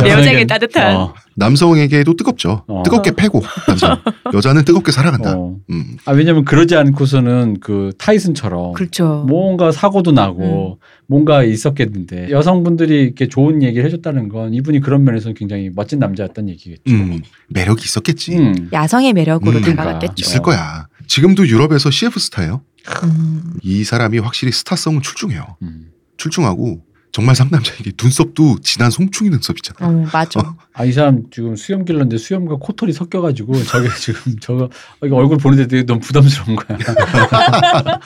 여자에게 0.06 0.44
여성에겐- 0.44 0.48
따뜻한. 0.48 0.96
어, 0.96 1.14
남성에게도 1.36 2.14
뜨겁죠. 2.14 2.64
어. 2.66 2.82
뜨겁게 2.84 3.12
패고 3.12 3.42
남성. 3.66 3.98
여자는 4.34 4.64
뜨겁게 4.64 4.92
살아간다. 4.92 5.34
어. 5.36 5.56
음. 5.70 5.96
아 6.04 6.12
왜냐면 6.12 6.44
그러지 6.44 6.76
않고서는 6.76 7.60
그 7.60 7.92
타이슨처럼 7.98 8.72
그렇죠. 8.72 9.24
뭔가 9.28 9.72
사고도 9.72 10.12
나고 10.12 10.78
뭔가 11.06 11.42
있었겠는데 11.42 12.30
여성분들이 12.30 13.02
이렇게 13.02 13.28
좋은 13.28 13.62
얘기를 13.62 13.84
해줬다는 13.84 14.28
건 14.28 14.54
이분이 14.54 14.80
그런 14.80 15.04
면에서는 15.04 15.34
굉장히 15.34 15.70
멋진 15.74 15.98
남자였다는 15.98 16.50
얘기겠죠. 16.50 16.82
음, 16.88 17.20
매력이 17.48 17.82
있었겠지. 17.82 18.36
음. 18.38 18.70
야성의 18.72 19.12
매력으로 19.12 19.58
음. 19.58 19.62
다가갔겠죠. 19.62 20.14
있을 20.18 20.40
거야. 20.40 20.88
지금도 21.06 21.46
유럽에서 21.46 21.90
CF 21.90 22.18
스타예요. 22.18 22.62
음. 23.04 23.54
이 23.62 23.84
사람이 23.84 24.18
확실히 24.18 24.52
스타성은 24.52 25.02
출중해요. 25.02 25.56
음. 25.62 25.90
출중하고 26.16 26.82
정말 27.12 27.36
상남자에게 27.36 27.92
눈썹도 28.02 28.58
진한 28.62 28.90
송충이 28.90 29.28
눈썹 29.30 29.56
있잖아. 29.58 29.86
어, 29.86 30.06
맞아. 30.12 30.54
아이 30.72 30.92
사람 30.92 31.24
지금 31.30 31.54
수염 31.56 31.84
길렀는데 31.84 32.16
수염과 32.16 32.56
코털이 32.56 32.94
섞여가지고 32.94 33.62
저게 33.64 33.88
지금 34.00 34.38
저거 34.40 34.70
이거 35.04 35.16
얼굴 35.16 35.36
보는데 35.36 35.66
되게 35.68 35.84
너무 35.84 36.00
부담스러운 36.00 36.56
거야. 36.56 36.78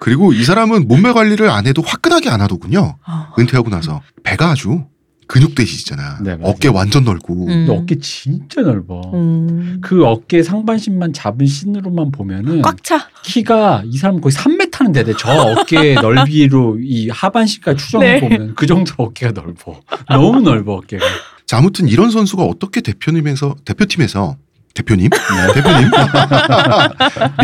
그리고 0.00 0.32
이 0.32 0.42
사람은 0.44 0.88
몸매 0.88 1.12
관리를 1.12 1.48
안 1.48 1.66
해도 1.66 1.82
화끈하게 1.82 2.28
안 2.30 2.40
하더군요. 2.40 2.98
어. 3.06 3.26
은퇴하고 3.38 3.70
나서 3.70 4.02
배가 4.24 4.50
아주 4.50 4.84
근육 5.26 5.54
대시잖아. 5.54 6.18
네, 6.22 6.36
맞아요. 6.36 6.52
어깨 6.52 6.68
완전 6.68 7.04
넓고. 7.04 7.44
음. 7.44 7.46
근데 7.46 7.72
어깨 7.72 7.98
진짜 7.98 8.62
넓어. 8.62 9.00
음. 9.14 9.78
그 9.82 10.04
어깨 10.04 10.42
상반신만 10.42 11.12
잡은 11.12 11.46
씬으로만 11.46 12.10
보면은 12.12 12.62
꽉 12.62 12.82
차. 12.84 13.08
키가 13.24 13.84
이 13.86 13.96
사람 13.96 14.20
거의 14.20 14.32
3m는 14.32 14.92
되대. 14.92 15.14
저 15.18 15.30
어깨 15.30 15.94
넓이로 16.00 16.78
이 16.80 17.08
하반신까지 17.08 17.84
추정해 17.84 18.14
네. 18.14 18.20
보면 18.20 18.54
그 18.54 18.66
정도로 18.66 19.08
어깨가 19.08 19.32
넓어. 19.32 19.80
너무 20.08 20.40
넓어 20.40 20.74
어깨가. 20.74 21.04
자, 21.46 21.58
아무튼 21.58 21.88
이런 21.88 22.10
선수가 22.10 22.42
어떻게 22.44 22.80
대표님에서 22.80 23.56
대표팀에서 23.64 24.36
대표님 24.74 25.08
네. 25.08 25.54
대표님 25.54 25.90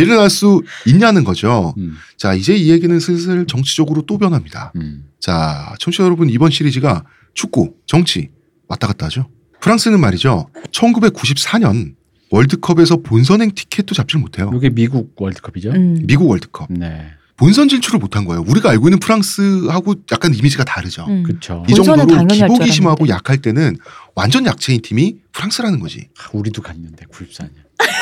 일어날 0.01 0.29
수 0.31 0.63
있냐는 0.85 1.25
거죠. 1.25 1.75
음, 1.79 1.97
자, 2.17 2.35
이제 2.35 2.55
이 2.57 2.71
얘기는 2.71 2.99
슬슬 2.99 3.47
정치적으로 3.47 4.03
또 4.03 4.19
변합니다. 4.19 4.73
음. 4.77 5.05
자, 5.21 5.75
청취자 5.79 6.05
여러분 6.05 6.29
이번 6.29 6.51
시리즈가 6.51 7.05
축구, 7.35 7.75
정치 7.87 8.31
왔다 8.69 8.87
갔다 8.87 9.07
하죠. 9.07 9.29
프랑스는 9.61 10.01
말이죠. 10.01 10.49
1994년 10.73 11.95
월드컵에서 12.31 12.99
본선행 12.99 13.53
티켓도 13.55 13.95
잡질 13.95 14.21
못해요. 14.21 14.51
이게 14.55 14.71
미국 14.71 15.15
월드컵이죠. 15.21 15.71
음. 15.71 15.99
미국 16.05 16.29
월드컵. 16.29 16.73
네, 16.73 17.09
본선 17.37 17.69
진출을 17.69 17.99
못한 17.99 18.25
거예요. 18.25 18.45
우리가 18.47 18.71
알고 18.71 18.89
있는 18.89 18.99
프랑스하고 19.01 19.95
약간 20.13 20.35
이미지가 20.35 20.65
다르죠. 20.65 21.07
음. 21.09 21.23
그렇죠. 21.25 21.65
이 21.69 21.75
정도로 21.75 22.27
기복이 22.27 22.71
심하고. 22.71 23.09
약할 23.09 23.39
때는 23.39 23.77
완전 24.15 24.47
약체인 24.47 24.83
팀이 24.83 25.17
프랑스라는 25.33 25.81
거지. 25.81 26.09
아, 26.19 26.29
우리도 26.33 26.63
갔는데 26.63 27.07
94년. 27.07 27.51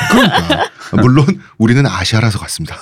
그러니까 0.09 0.71
물론 1.01 1.25
우리는 1.57 1.85
아시아라서 1.85 2.39
갔습니다. 2.39 2.75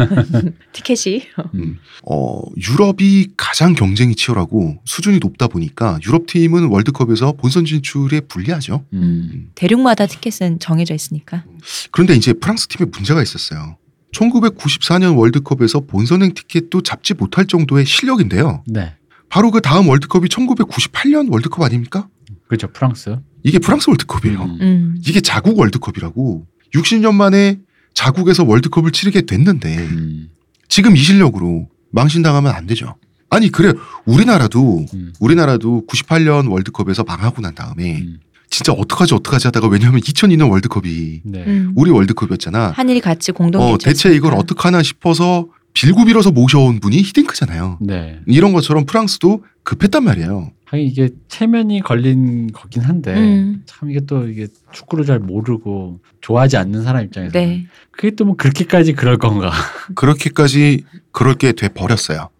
티켓이. 0.72 1.22
음. 1.54 1.78
어, 2.04 2.40
유럽이 2.56 3.28
가장 3.36 3.74
경쟁이 3.74 4.14
치열하고 4.14 4.76
수준이 4.84 5.18
높다 5.18 5.48
보니까 5.48 5.98
유럽 6.06 6.26
팀은 6.26 6.66
월드컵에서 6.68 7.32
본선 7.32 7.64
진출에 7.64 8.20
불리하죠. 8.20 8.84
음. 8.92 9.50
대륙마다 9.54 10.06
티켓은 10.06 10.58
정해져 10.58 10.94
있으니까. 10.94 11.44
그런데 11.90 12.14
이제 12.14 12.32
프랑스 12.32 12.68
팀에 12.68 12.88
문제가 12.92 13.22
있었어요. 13.22 13.76
1994년 14.14 15.16
월드컵에서 15.18 15.80
본선행 15.80 16.34
티켓도 16.34 16.82
잡지 16.82 17.14
못할 17.14 17.46
정도의 17.46 17.84
실력인데요. 17.84 18.62
네, 18.66 18.94
바로 19.28 19.50
그 19.50 19.60
다음 19.60 19.88
월드컵이 19.88 20.28
1998년 20.28 21.32
월드컵 21.32 21.62
아닙니까? 21.62 22.08
그렇죠. 22.46 22.68
프랑스. 22.68 23.16
이게 23.42 23.58
프랑스 23.58 23.90
월드컵이에요. 23.90 24.42
음. 24.42 24.58
음. 24.60 24.96
이게 25.06 25.20
자국 25.20 25.58
월드컵이라고 25.58 26.46
60년 26.74 27.14
만에 27.14 27.60
자국에서 27.94 28.44
월드컵을 28.44 28.90
치르게 28.90 29.22
됐는데 29.22 29.76
음. 29.76 30.30
지금 30.68 30.96
이 30.96 31.00
실력으로 31.00 31.68
망신당하면 31.90 32.52
안 32.52 32.66
되죠. 32.66 32.96
아니 33.30 33.50
그래 33.50 33.72
우리나라도 34.04 34.84
음. 34.94 35.12
우리나라도 35.20 35.84
98년 35.88 36.50
월드컵에서 36.50 37.04
망하고 37.04 37.40
난 37.42 37.54
다음에 37.54 38.00
음. 38.00 38.20
진짜 38.50 38.72
어떡하지 38.72 39.14
어떡하지 39.14 39.48
하다가 39.48 39.68
왜냐하면 39.68 40.00
2002년 40.00 40.50
월드컵이 40.50 41.22
네. 41.24 41.44
음. 41.46 41.72
우리 41.76 41.90
월드컵이었잖아. 41.90 42.72
한일이 42.76 43.00
같이 43.00 43.32
공동 43.32 43.62
어 43.62 43.78
대체 43.78 44.14
이걸 44.14 44.34
어떡하나 44.34 44.82
싶어서 44.82 45.48
빌고 45.72 46.04
빌어서 46.04 46.30
모셔온 46.30 46.78
분이 46.80 46.96
히딩크잖아요. 46.98 47.78
네. 47.80 48.20
이런 48.26 48.52
것처럼 48.52 48.86
프랑스도 48.86 49.44
급했단 49.64 50.04
말이에요. 50.04 50.52
하긴 50.74 50.86
이게 50.86 51.08
체면이 51.28 51.80
걸린 51.80 52.52
거긴 52.52 52.82
한데 52.82 53.14
음. 53.14 53.62
참 53.66 53.90
이게 53.90 54.00
또 54.00 54.28
이게 54.28 54.46
축구를 54.72 55.04
잘 55.04 55.18
모르고 55.18 56.00
좋아하지 56.20 56.56
않는 56.56 56.82
사람 56.82 57.04
입장에서 57.04 57.32
네. 57.32 57.66
그게 57.90 58.10
또 58.12 58.24
뭐 58.24 58.36
그렇게까지 58.36 58.92
그럴 58.94 59.18
건가? 59.18 59.50
그렇게까지 59.94 60.84
그렇게 61.12 61.52
돼 61.52 61.68
버렸어요. 61.68 62.30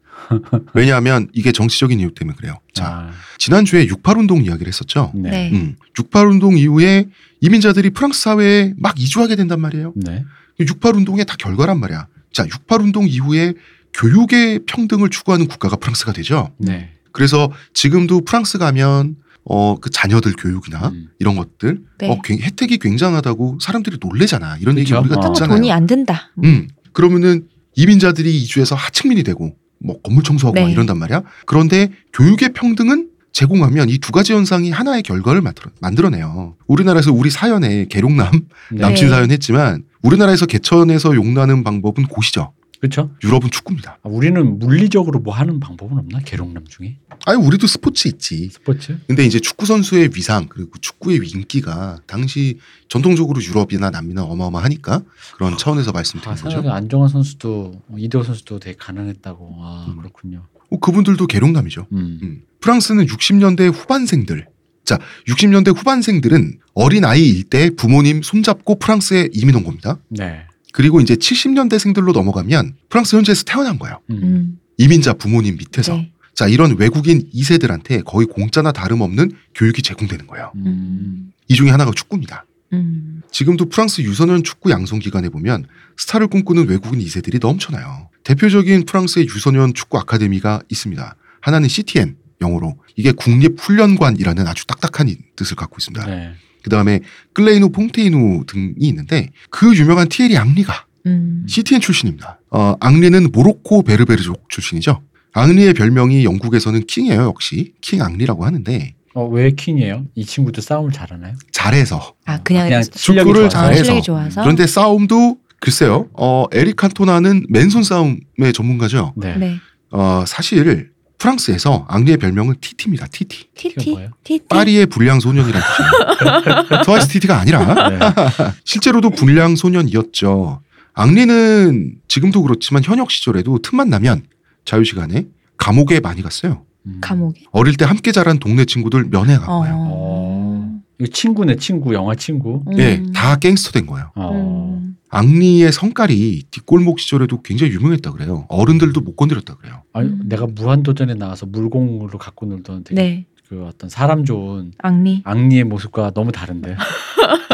왜냐하면 0.73 1.29
이게 1.33 1.53
정치적인 1.53 2.01
이유 2.01 2.13
때문에 2.15 2.37
그래요. 2.37 2.59
자 2.73 2.87
아, 2.87 3.11
지난주에 3.39 3.87
68운동 3.87 4.45
이야기를 4.47 4.67
했었죠. 4.69 5.13
네. 5.15 5.31
네. 5.31 5.51
음, 5.53 5.77
68운동 5.99 6.59
이후에 6.59 7.07
이민자들이 7.41 7.91
프랑스 7.91 8.23
사회에 8.23 8.73
막 8.79 8.99
이주하게 8.99 9.37
된단 9.37 9.61
말이에요. 9.61 9.93
네. 9.97 10.25
68운동의 10.61 11.27
다 11.27 11.35
결과란 11.39 11.79
말이야. 11.79 12.07
자, 12.33 12.47
68운동 12.47 13.07
이후에 13.09 13.53
교육의 13.93 14.61
평등을 14.67 15.11
추구하는 15.11 15.47
국가가 15.47 15.77
프랑스가 15.77 16.13
되죠. 16.13 16.51
네. 16.59 16.91
그래서 17.15 17.51
지금도 17.73 18.23
프랑스 18.25 18.59
가면 18.59 19.15
어, 19.45 19.79
그 19.79 19.89
자녀들 19.91 20.33
교육이나 20.37 20.89
음. 20.89 21.07
이런 21.21 21.37
것들 21.37 21.81
네. 21.99 22.11
어, 22.11 22.19
굉- 22.25 22.41
혜택이 22.41 22.79
굉장하다고 22.79 23.59
사람들이 23.63 23.99
놀래잖아. 24.01 24.57
이런 24.61 24.77
얘기 24.79 24.91
그쵸. 24.91 25.01
우리가 25.01 25.17
어. 25.21 25.33
듣잖아요. 25.33 25.57
돈이 25.57 25.71
안 25.73 25.87
든다. 25.87 26.33
음. 26.43 26.67
그러면은 26.93 27.47
이민자들이 27.77 28.37
이주해서 28.43 28.75
하층민이 28.75 29.23
되고 29.23 29.55
뭐 29.79 30.01
건물 30.03 30.25
청소하고 30.25 30.59
막 30.59 30.67
네. 30.67 30.73
이런단 30.73 30.99
말이야. 30.99 31.23
그런데 31.47 31.91
교육의 32.13 32.53
평등은 32.53 33.11
제공하면 33.33 33.89
이 33.91 33.99
두 33.99 34.11
가지 34.13 34.33
현상이 34.33 34.71
하나의 34.71 35.03
결과를 35.03 35.41
만들어, 35.41 35.71
만들어내요. 35.81 36.57
우리나라에서 36.67 37.13
우리 37.13 37.31
사연에 37.31 37.87
계룡남 37.89 38.33
네. 38.73 38.81
남친 38.81 39.07
네. 39.07 39.11
사연 39.11 39.31
했지만 39.31 39.85
우리나라에서 40.03 40.47
개천에서 40.47 41.15
용나는 41.15 41.63
방법은 41.65 42.05
고시죠. 42.07 42.53
그렇죠. 42.85 43.11
유럽은 43.25 43.51
축구입니다. 43.51 43.99
아, 44.03 44.09
우리는 44.09 44.59
물리적으로 44.59 45.19
뭐 45.21 45.33
하는 45.33 45.59
방법은 45.59 45.97
없나? 45.97 46.19
계룡남 46.19 46.67
중에 46.67 46.99
아니 47.25 47.43
우리도 47.43 47.67
스포츠 47.67 48.09
있지. 48.09 48.51
스포츠? 48.51 48.99
근데 49.07 49.25
이제 49.25 49.41
축구 49.41 49.65
선수의 49.65 50.11
위상 50.15 50.49
그리고 50.51 50.73
축구의 50.79 51.21
인기가 51.27 51.99
당시 52.07 52.59
전통적으로 52.89 53.43
유럽이나 53.43 53.89
남미는 53.89 54.23
어마어마하니까 54.23 55.03
그런 55.37 55.57
차원에서 55.57 55.91
아, 55.91 55.93
말씀드린 55.95 56.35
거죠. 56.35 56.51
생각해 56.51 56.69
안정환 56.69 57.09
선수도 57.09 57.73
어, 57.89 57.95
이대호 57.97 58.23
선수도 58.23 58.59
되게 58.59 58.77
가난했다고. 58.79 59.57
아 59.61 59.87
음. 59.89 59.97
그렇군요. 59.97 60.47
어, 60.71 60.79
그분들도 60.79 61.27
계룡남이죠. 61.27 61.87
음. 61.93 62.19
음. 62.23 62.43
프랑스는 62.61 63.07
60년대 63.07 63.73
후반생들. 63.73 64.47
자, 64.85 64.99
60년대 65.27 65.75
후반생들은 65.75 66.59
어린 66.75 67.07
아이일 67.07 67.45
때 67.45 67.71
부모님 67.71 68.21
손잡고 68.21 68.79
프랑스에 68.79 69.31
이민 69.33 69.55
온 69.55 69.65
겁니다. 69.65 69.99
네. 70.11 70.47
그리고 70.75 71.01
이제 71.01 71.15
70년대생들로 71.15 72.13
넘어가면 72.13 72.75
프랑스 72.89 73.15
현지에서 73.15 73.45
태어난 73.45 73.79
거예요. 73.79 74.01
음. 74.11 74.19
음. 74.23 74.59
이민자 74.77 75.13
부모님 75.15 75.57
밑에서. 75.57 75.95
네. 75.95 76.11
자, 76.35 76.49
이런 76.49 76.77
외국인 76.77 77.31
2세들한테 77.33 78.03
거의 78.05 78.27
공짜나 78.27 78.73
다름없는 78.73 79.31
교육이 79.55 79.83
제공되는 79.83 80.27
거예요. 80.27 80.51
음. 80.57 81.31
이 81.47 81.55
중에 81.55 81.71
하나가 81.71 81.93
축구입니다. 81.95 82.45
음. 82.73 83.23
지금도 83.31 83.69
프랑스 83.69 84.01
유소년 84.03 84.43
축구 84.43 84.73
양성 84.73 84.99
기관에 84.99 85.29
보면 85.29 85.65
스타를 85.97 86.27
꿈꾸는 86.27 86.69
외국인 86.69 86.99
2세들이 86.99 87.41
넘쳐나요. 87.41 88.09
대표적인 88.25 88.85
프랑스의 88.85 89.27
유소년 89.27 89.75
축구 89.75 89.97
아카데미가 89.99 90.63
있습니다. 90.69 91.15
하나는 91.41 91.69
CTN 91.69 92.17
영어로 92.41 92.79
이게 92.97 93.13
국립훈련관이라는 93.13 94.49
아주 94.49 94.67
딱딱한 94.67 95.09
이- 95.09 95.19
뜻을 95.37 95.55
갖고 95.55 95.77
있습니다. 95.79 96.05
네. 96.07 96.33
그 96.65 96.71
다음에 96.71 97.01
클레이누 97.35 97.69
퐁테이누 97.71 98.45
등이 98.47 98.75
있는데 98.79 99.29
그 99.51 99.77
유명한 99.77 100.09
티에리 100.09 100.39
앙리가 100.39 100.87
음. 101.07 101.45
CTN 101.47 101.83
출신입니다. 101.83 102.41
어, 102.51 102.75
앙리는 102.81 103.31
모로코 103.31 103.83
베르베르족 103.83 104.49
출신이죠. 104.49 105.03
앙리의 105.35 105.75
별명이 105.75 106.25
영국에서는 106.25 106.87
king이에요. 106.87 107.23
역시 107.25 107.75
king 107.83 108.01
앙리라고 108.03 108.47
하는데 108.47 108.95
어, 109.15 109.27
왜 109.29 109.51
king이에요? 109.51 110.07
이 110.15 110.25
친구도 110.25 110.63
싸움을 110.63 110.91
잘하나요? 110.91 111.35
잘해서 111.53 112.15
아 112.25 112.41
그냥, 112.43 112.67
그냥 112.69 112.83
축구를 112.83 112.99
실력이 112.99 113.33
좋아서. 113.35 113.49
잘해서. 113.51 113.85
실력이 113.85 114.03
좋아서. 114.03 114.41
그런데 114.43 114.67
싸움도 114.67 115.37
글쎄요. 115.61 116.09
어, 116.15 116.47
에릭 116.53 116.77
칸토나는 116.77 117.47
맨손 117.51 117.83
싸움의 117.83 118.53
전문가죠. 118.55 119.13
네. 119.17 119.37
네. 119.37 119.57
어, 119.91 120.25
사실 120.27 120.91
프랑스에서 121.25 121.87
앙리의 121.89 122.19
별명은 122.19 122.57
titi입니다. 122.61 123.07
titi. 123.07 123.47
titi? 123.55 123.97
titi 124.25 124.47
파리의 124.47 124.87
불량 124.87 125.21
소년이라는 125.21 125.67
뜻이에요. 125.67 126.83
트와이스 126.85 127.09
TT가 127.09 127.39
아니라 127.39 127.89
네. 127.89 127.99
실제로도 128.65 129.09
불량 129.09 129.57
소년이었죠. 129.57 130.61
앙리는 130.93 131.95
지금도 132.09 132.43
그렇지만 132.43 132.85
현역 132.85 133.11
시절에도 133.11 133.59
틈만 133.59 133.89
나면 133.89 134.25
자유 134.67 134.85
시간에 134.85 135.27
감옥에 135.57 136.01
많이 136.01 136.21
갔어요. 136.21 136.63
음. 136.87 136.99
감옥에 137.01 137.41
어릴 137.53 137.77
때 137.79 137.87
함께 137.87 138.13
자란 138.13 138.39
동네 138.39 138.67
친구들 138.67 139.05
면회 139.05 139.39
간 139.39 139.49
어. 139.49 139.61
거예요. 139.61 139.75
어. 139.79 140.54
이거 140.99 141.11
친구네 141.13 141.57
친구 141.57 141.95
영화 141.95 142.15
친구. 142.15 142.63
음. 142.69 142.79
예, 142.79 143.03
다 143.15 143.37
갱스터 143.37 143.73
된 143.73 143.87
거예요. 143.87 144.11
어. 144.15 144.33
음. 144.33 144.97
앙리의 145.11 145.71
성깔이 145.71 146.45
뒷골목 146.51 146.99
시절에도 146.99 147.41
굉장히 147.43 147.73
유명했다 147.73 148.11
그래요. 148.13 148.47
어른들도 148.49 149.01
못 149.01 149.15
건드렸다 149.15 149.55
그래요. 149.57 149.83
아니, 149.93 150.09
음. 150.09 150.23
내가 150.25 150.47
무한도전에 150.47 151.15
나와서 151.15 151.47
물공으로 151.47 152.19
갖고 152.19 152.47
놀던 152.47 152.85
되게 152.85 153.01
네 153.01 153.27
그 153.49 153.65
어떤 153.67 153.91
사람 153.91 154.25
좋은 154.25 154.73
앙리 154.79 155.23
앙리의 155.25 155.65
모습과 155.65 156.13
너무 156.13 156.33
다른데 156.33 156.77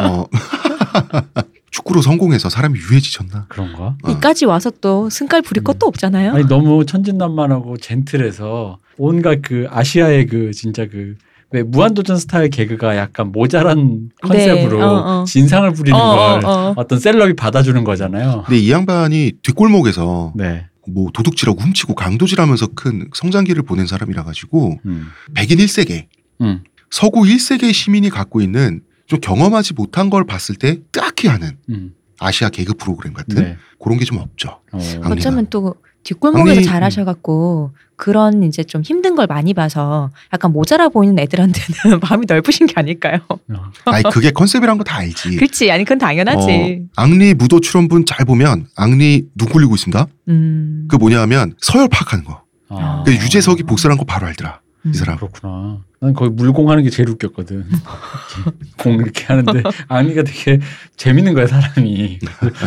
어, 0.00 0.24
축구로 1.70 2.00
성공해서 2.00 2.48
사람이 2.48 2.78
유해지셨나? 2.78 3.46
그런가? 3.48 3.96
어. 4.02 4.10
이까지 4.10 4.46
와서 4.46 4.70
또 4.80 5.10
승깔 5.10 5.42
부릴 5.42 5.62
음. 5.62 5.64
것도 5.64 5.86
없잖아요. 5.86 6.32
아니 6.32 6.46
너무 6.46 6.86
천진난만하고 6.86 7.76
젠틀해서 7.76 8.78
온갖 8.98 9.40
그 9.42 9.66
아시아의 9.68 10.26
그 10.26 10.52
진짜 10.52 10.86
그 10.86 11.16
왜 11.52 11.62
무한도전 11.62 12.16
스타일 12.16 12.48
개그가 12.48 12.96
약간 12.96 13.32
모자란 13.32 14.10
컨셉으로 14.22 14.78
네, 14.78 14.84
어, 14.84 15.20
어. 15.20 15.24
진상을 15.24 15.72
부리는 15.72 15.98
어, 15.98 16.16
걸 16.16 16.44
어, 16.44 16.50
어. 16.50 16.74
어떤 16.76 16.98
셀럽이 16.98 17.34
받아주는 17.34 17.82
거잖아요. 17.82 18.44
근데 18.46 18.58
이 18.60 18.70
양반이 18.70 19.32
뒷골목에서 19.42 20.34
네. 20.36 20.66
뭐 20.88 21.10
도둑질하고 21.12 21.60
훔치고 21.60 21.94
강도질하면서 21.94 22.68
큰 22.74 23.08
성장기를 23.14 23.64
보낸 23.64 23.86
사람이라 23.86 24.24
가지고 24.24 24.78
음. 24.86 25.08
백인 25.34 25.58
1세계 25.58 26.06
음. 26.40 26.62
서구 26.90 27.22
1세계 27.22 27.72
시민이 27.72 28.10
갖고 28.10 28.40
있는 28.40 28.82
좀 29.06 29.20
경험하지 29.20 29.74
못한 29.74 30.08
걸 30.08 30.24
봤을 30.24 30.54
때 30.54 30.78
딱히 30.92 31.26
하는 31.26 31.56
음. 31.68 31.94
아시아 32.20 32.48
개그 32.48 32.74
프로그램 32.74 33.12
같은 33.12 33.42
네. 33.42 33.56
그런 33.82 33.98
게 33.98 34.04
좀 34.04 34.18
없죠. 34.18 34.60
어. 34.72 34.78
어쩌면 35.06 35.46
또 35.50 35.74
뒷골목에서 36.02 36.60
앙리- 36.60 36.64
잘하셔갖고 36.64 37.72
그런 37.96 38.42
이제 38.42 38.62
좀 38.64 38.80
힘든 38.82 39.14
걸 39.14 39.26
많이 39.26 39.52
봐서 39.52 40.10
약간 40.32 40.52
모자라 40.52 40.88
보이는 40.88 41.18
애들한테는 41.18 42.00
마음이 42.08 42.24
넓으신 42.26 42.66
게 42.66 42.72
아닐까요? 42.76 43.18
어. 43.28 43.36
아니 43.84 44.02
그게 44.04 44.30
컨셉이란 44.30 44.78
거 44.78 44.84
다 44.84 44.96
알지. 44.98 45.36
그렇지, 45.36 45.70
아니 45.70 45.84
그건 45.84 45.98
당연하지. 45.98 46.86
어, 46.96 47.02
앙리 47.02 47.34
무도 47.34 47.60
출연분 47.60 48.06
잘 48.06 48.24
보면 48.24 48.66
앙리 48.76 49.26
눈 49.34 49.48
굴리고 49.50 49.74
있습니다. 49.74 50.06
음. 50.28 50.86
그 50.88 50.96
뭐냐 50.96 51.20
하면 51.22 51.54
서열 51.60 51.88
파악하는 51.88 52.24
거. 52.24 52.42
아. 52.70 53.02
그 53.04 53.12
유재석이 53.12 53.64
복사한 53.64 53.98
거 53.98 54.04
바로 54.04 54.26
알더라. 54.28 54.60
음. 54.86 54.92
이 54.94 54.96
사람. 54.96 55.16
그렇구나. 55.16 55.80
난 56.02 56.14
거의 56.14 56.30
물공하는 56.30 56.82
게 56.82 56.88
제일 56.88 57.10
웃겼거든. 57.10 57.66
공 58.78 58.94
이렇게 58.94 59.26
하는데 59.26 59.62
앙리가 59.86 60.22
되게 60.22 60.58
재밌는 60.96 61.34
거야 61.34 61.46
사람이. 61.46 62.18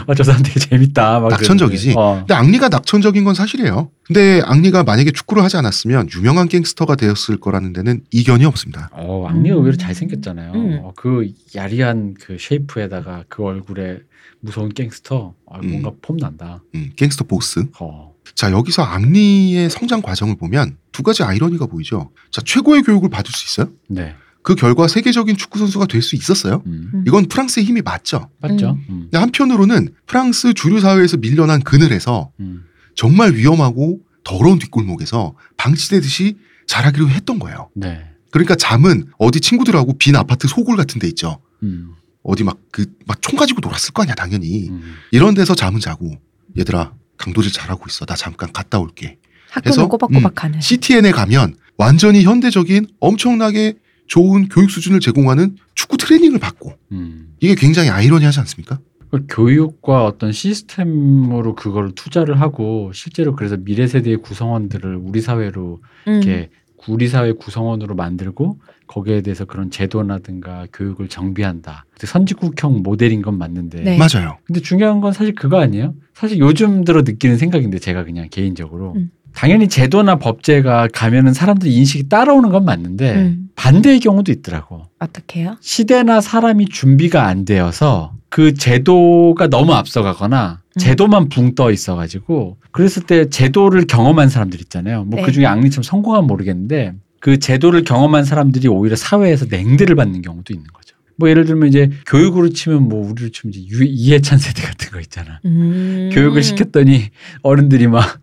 아, 0.06 0.14
저 0.14 0.24
사람 0.24 0.44
되게 0.44 0.60
재밌다. 0.60 1.20
막 1.20 1.30
낙천적이지? 1.30 1.96
어. 1.98 2.18
근데 2.20 2.36
앙리가 2.36 2.70
낙천적인 2.70 3.24
건 3.24 3.34
사실이에요. 3.34 3.90
근데 4.04 4.40
앙리가 4.46 4.84
만약에 4.84 5.10
축구를 5.10 5.44
하지 5.44 5.58
않았으면 5.58 6.10
유명한 6.16 6.48
갱스터가 6.48 6.96
되었을 6.96 7.38
거라는 7.40 7.74
데는 7.74 8.02
이견이 8.12 8.46
없습니다. 8.46 8.92
어, 8.94 9.26
앙리가 9.28 9.56
음. 9.56 9.60
의외로 9.62 9.78
잘 9.78 9.96
생겼잖아요. 9.96 10.52
음. 10.54 10.80
어, 10.84 10.94
그 10.96 11.32
야리한 11.56 12.14
그 12.20 12.38
쉐이프에다가 12.40 13.24
그 13.30 13.44
얼굴에 13.44 13.98
무서운 14.42 14.70
갱스터. 14.72 15.34
아, 15.50 15.58
음. 15.58 15.70
뭔가 15.72 15.92
폼 16.04 16.18
난다. 16.18 16.62
음, 16.76 16.92
갱스터 16.96 17.26
보스. 17.26 17.66
어. 17.80 18.13
자 18.36 18.52
여기서 18.52 18.84
앙리의 18.84 19.70
성장 19.70 20.02
과정을 20.02 20.36
보면 20.38 20.78
두 20.92 21.04
가지 21.04 21.24
아이러니가 21.24 21.66
보이죠. 21.68 22.12
자 22.32 22.42
최고의 22.46 22.84
교육을 22.84 23.10
받을 23.10 23.32
수 23.32 23.46
있어요. 23.62 23.74
네. 23.90 24.16
그 24.42 24.56
결과 24.56 24.88
세계적인 24.88 25.38
축구 25.38 25.60
선수가 25.60 25.86
될 25.86 26.02
수 26.02 26.16
있었어요. 26.16 26.64
음. 26.66 27.04
이건 27.08 27.28
프랑스의 27.28 27.66
힘이 27.66 27.82
맞죠. 27.82 28.30
맞죠? 28.42 28.78
음. 28.90 29.04
근데 29.04 29.18
한편으로는 29.18 29.90
프랑스 30.06 30.54
주류 30.54 30.82
사회에서 30.82 31.18
밀려난 31.18 31.62
그늘에서 31.62 32.32
음. 32.42 32.66
정말 32.96 33.34
위험하고 33.36 34.00
더러운 34.26 34.60
뒷골목에서 34.60 35.36
방치되듯이 35.58 36.38
자라기로 36.68 37.10
했던 37.10 37.40
거예요. 37.40 37.70
네. 37.76 38.06
그러니까 38.32 38.56
잠은 38.56 39.06
어디 39.18 39.40
친구들하고 39.40 39.98
빈 39.98 40.16
아파트 40.16 40.48
소굴 40.48 40.76
같은 40.76 41.00
데 41.00 41.08
있죠. 41.08 41.40
음. 41.64 41.92
어디 42.24 42.44
막 42.44 42.58
그 42.72 42.86
막 43.06 43.22
총 43.22 43.38
가지고 43.38 43.60
놀았을 43.62 43.94
거 43.94 44.02
아니야 44.04 44.16
당연히. 44.16 44.70
음. 44.70 44.96
이런 45.12 45.36
데서 45.36 45.56
잠은 45.56 45.80
자고 45.80 46.12
얘들아 46.58 46.94
강도질 47.18 47.52
잘하고 47.52 47.86
있어. 47.88 48.06
나 48.06 48.16
잠깐 48.16 48.52
갔다 48.52 48.80
올게. 48.80 49.18
학교는 49.52 49.72
해서, 49.72 49.88
꼬박꼬박하는. 49.88 50.62
CTN에 50.62 51.12
가면 51.12 51.56
완전히 51.78 52.24
현대적인 52.24 52.88
엄청나게 53.00 53.76
좋은 54.08 54.50
교육 54.50 54.70
수준을 54.70 55.00
제공하는 55.00 55.58
축구 55.76 55.98
트레이닝을 55.98 56.40
받고 56.40 56.74
음. 56.92 57.36
이게 57.40 57.56
굉장히 57.56 57.90
아이러니하지 57.90 58.40
않습니까? 58.42 58.80
그 59.10 59.26
교육과 59.30 60.06
어떤 60.06 60.32
시스템으로 60.32 61.56
그걸 61.56 61.92
투자를 61.94 62.42
하고 62.42 62.92
실제로 62.94 63.36
그래서 63.36 63.58
미래 63.58 63.86
세대의 63.86 64.18
구성원들을 64.18 64.96
우리 64.96 65.22
사회로 65.22 65.82
음. 66.08 66.12
이렇게 66.12 66.50
우리 66.88 67.08
사회 67.08 67.32
구성원으로 67.32 67.96
만들고 67.96 68.60
거기에 68.94 69.22
대해서 69.22 69.46
그런 69.46 69.72
제도라든가 69.72 70.68
교육을 70.72 71.08
정비한다. 71.08 71.86
선진국형 71.98 72.84
모델인 72.84 73.24
건 73.24 73.40
맞는데. 73.40 73.82
네. 73.82 73.98
맞아요. 73.98 74.38
근데 74.46 74.62
중요한 74.62 75.02
건 75.02 75.14
사실 75.14 75.34
그거 75.34 75.60
아니에요? 75.60 75.96
사실 76.14 76.38
요즘 76.38 76.84
들어 76.84 77.02
느끼는 77.02 77.38
생각인데 77.38 77.80
제가 77.80 78.04
그냥 78.04 78.28
개인적으로 78.30 78.94
음. 78.96 79.10
당연히 79.34 79.68
제도나 79.68 80.20
법제가 80.20 80.90
가면은 80.94 81.34
사람들 81.34 81.68
인식이 81.68 82.08
따라오는 82.08 82.52
건 82.52 82.66
맞는데 82.66 83.16
음. 83.16 83.50
반대의 83.56 84.00
경우도 84.00 84.32
있더라고. 84.32 84.84
어떻게요? 85.00 85.56
시대나 85.60 86.22
사람이 86.22 86.68
준비가 86.68 87.26
안 87.26 87.46
되어서 87.46 88.14
그 88.30 88.54
제도가 88.54 89.48
너무 89.48 89.74
앞서가거나 89.74 90.62
음. 90.76 90.80
제도만 90.80 91.30
붕 91.30 91.56
떠 91.56 91.72
있어가지고 91.72 92.58
그랬을 92.72 93.04
때 93.08 93.28
제도를 93.30 93.86
경험한 93.88 94.30
사람들 94.30 94.60
있잖아요. 94.62 95.04
뭐 95.06 95.20
네. 95.20 95.26
그 95.26 95.32
중에 95.32 95.48
앙리처럼 95.48 95.82
성공하면 95.82 96.28
모르겠는데 96.28 96.94
그 97.24 97.40
제도를 97.40 97.86
경험한 97.86 98.26
사람들이 98.26 98.68
오히려 98.68 98.98
사회에서 98.98 99.46
냉대를 99.50 99.96
받는 99.96 100.22
경우도 100.22 100.54
있는 100.54 100.68
거죠. 100.74 100.94
뭐 101.16 101.30
예를 101.30 101.46
들면 101.46 101.70
이제 101.70 101.90
교육으로 102.06 102.50
치면 102.50 102.90
뭐 102.90 103.10
우리로 103.10 103.30
치면 103.30 103.54
이제 103.54 103.66
유- 103.70 103.86
이해찬 103.86 104.38
세대 104.40 104.62
같은 104.64 104.92
거 104.92 105.00
있잖아. 105.00 105.40
음. 105.46 106.10
교육을 106.12 106.44
시켰더니 106.44 107.12
어른들이 107.44 107.88
막 107.88 108.20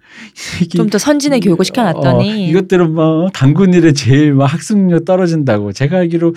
좀 0.70 0.90
더 0.90 0.98
선진의 0.98 1.40
교육을 1.40 1.64
시켜놨더니 1.64 2.28
어, 2.44 2.48
이것들은 2.51 2.92
뭐 2.92 3.30
당군 3.32 3.72
일에 3.72 3.92
제일 3.94 4.34
막 4.34 4.53
학습률 4.53 5.07
떨어진다고 5.07 5.72
제가 5.72 5.96
알기로 5.98 6.34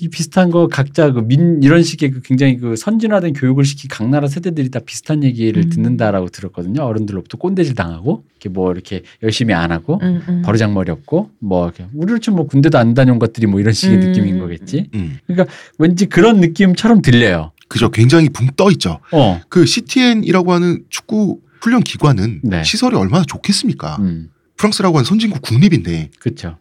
이 0.00 0.08
비슷한 0.08 0.50
거 0.50 0.66
각자 0.68 1.12
그 1.12 1.20
민 1.20 1.62
이런 1.62 1.82
식의 1.82 2.10
그 2.10 2.20
굉장히 2.22 2.56
그 2.58 2.76
선진화된 2.76 3.32
교육을 3.34 3.64
시킨 3.64 3.88
각 3.88 4.08
나라 4.08 4.26
세대들이 4.28 4.70
다 4.70 4.80
비슷한 4.80 5.22
얘기를 5.22 5.62
음. 5.62 5.68
듣는다라고 5.70 6.28
들었거든요. 6.28 6.82
어른들로부터 6.82 7.38
꼰대질 7.38 7.74
당하고 7.74 8.24
이렇게 8.32 8.48
뭐 8.48 8.72
이렇게 8.72 9.02
열심히 9.22 9.54
안 9.54 9.72
하고 9.72 10.00
음, 10.02 10.20
음. 10.28 10.42
버르장머리 10.44 10.90
없고 10.90 11.30
뭐 11.38 11.64
이렇게 11.66 11.86
우리로 11.94 12.18
치면 12.18 12.36
뭐 12.36 12.46
군대도 12.46 12.76
안 12.76 12.94
다녀온 12.94 13.18
것들이 13.18 13.46
뭐 13.46 13.60
이런 13.60 13.72
식의 13.72 13.96
음. 13.96 14.00
느낌인 14.00 14.38
거겠지. 14.38 14.90
음. 14.94 15.18
왠지 15.78 16.06
그런 16.06 16.40
느낌처럼 16.40 17.00
들려요. 17.02 17.52
그죠. 17.68 17.90
굉장히 17.90 18.28
붕 18.28 18.48
떠 18.56 18.70
있죠. 18.72 19.00
어. 19.12 19.40
그 19.48 19.64
CTN이라고 19.66 20.52
하는 20.52 20.84
축구 20.90 21.40
훈련 21.60 21.82
기관은 21.82 22.40
네. 22.42 22.62
시설이 22.62 22.94
얼마나 22.96 23.24
좋겠습니까? 23.24 23.96
음. 24.00 24.28
프랑스라고 24.56 24.98
하는 24.98 25.04
선진국 25.04 25.40
국립인데 25.42 26.10
그렇죠. 26.20 26.58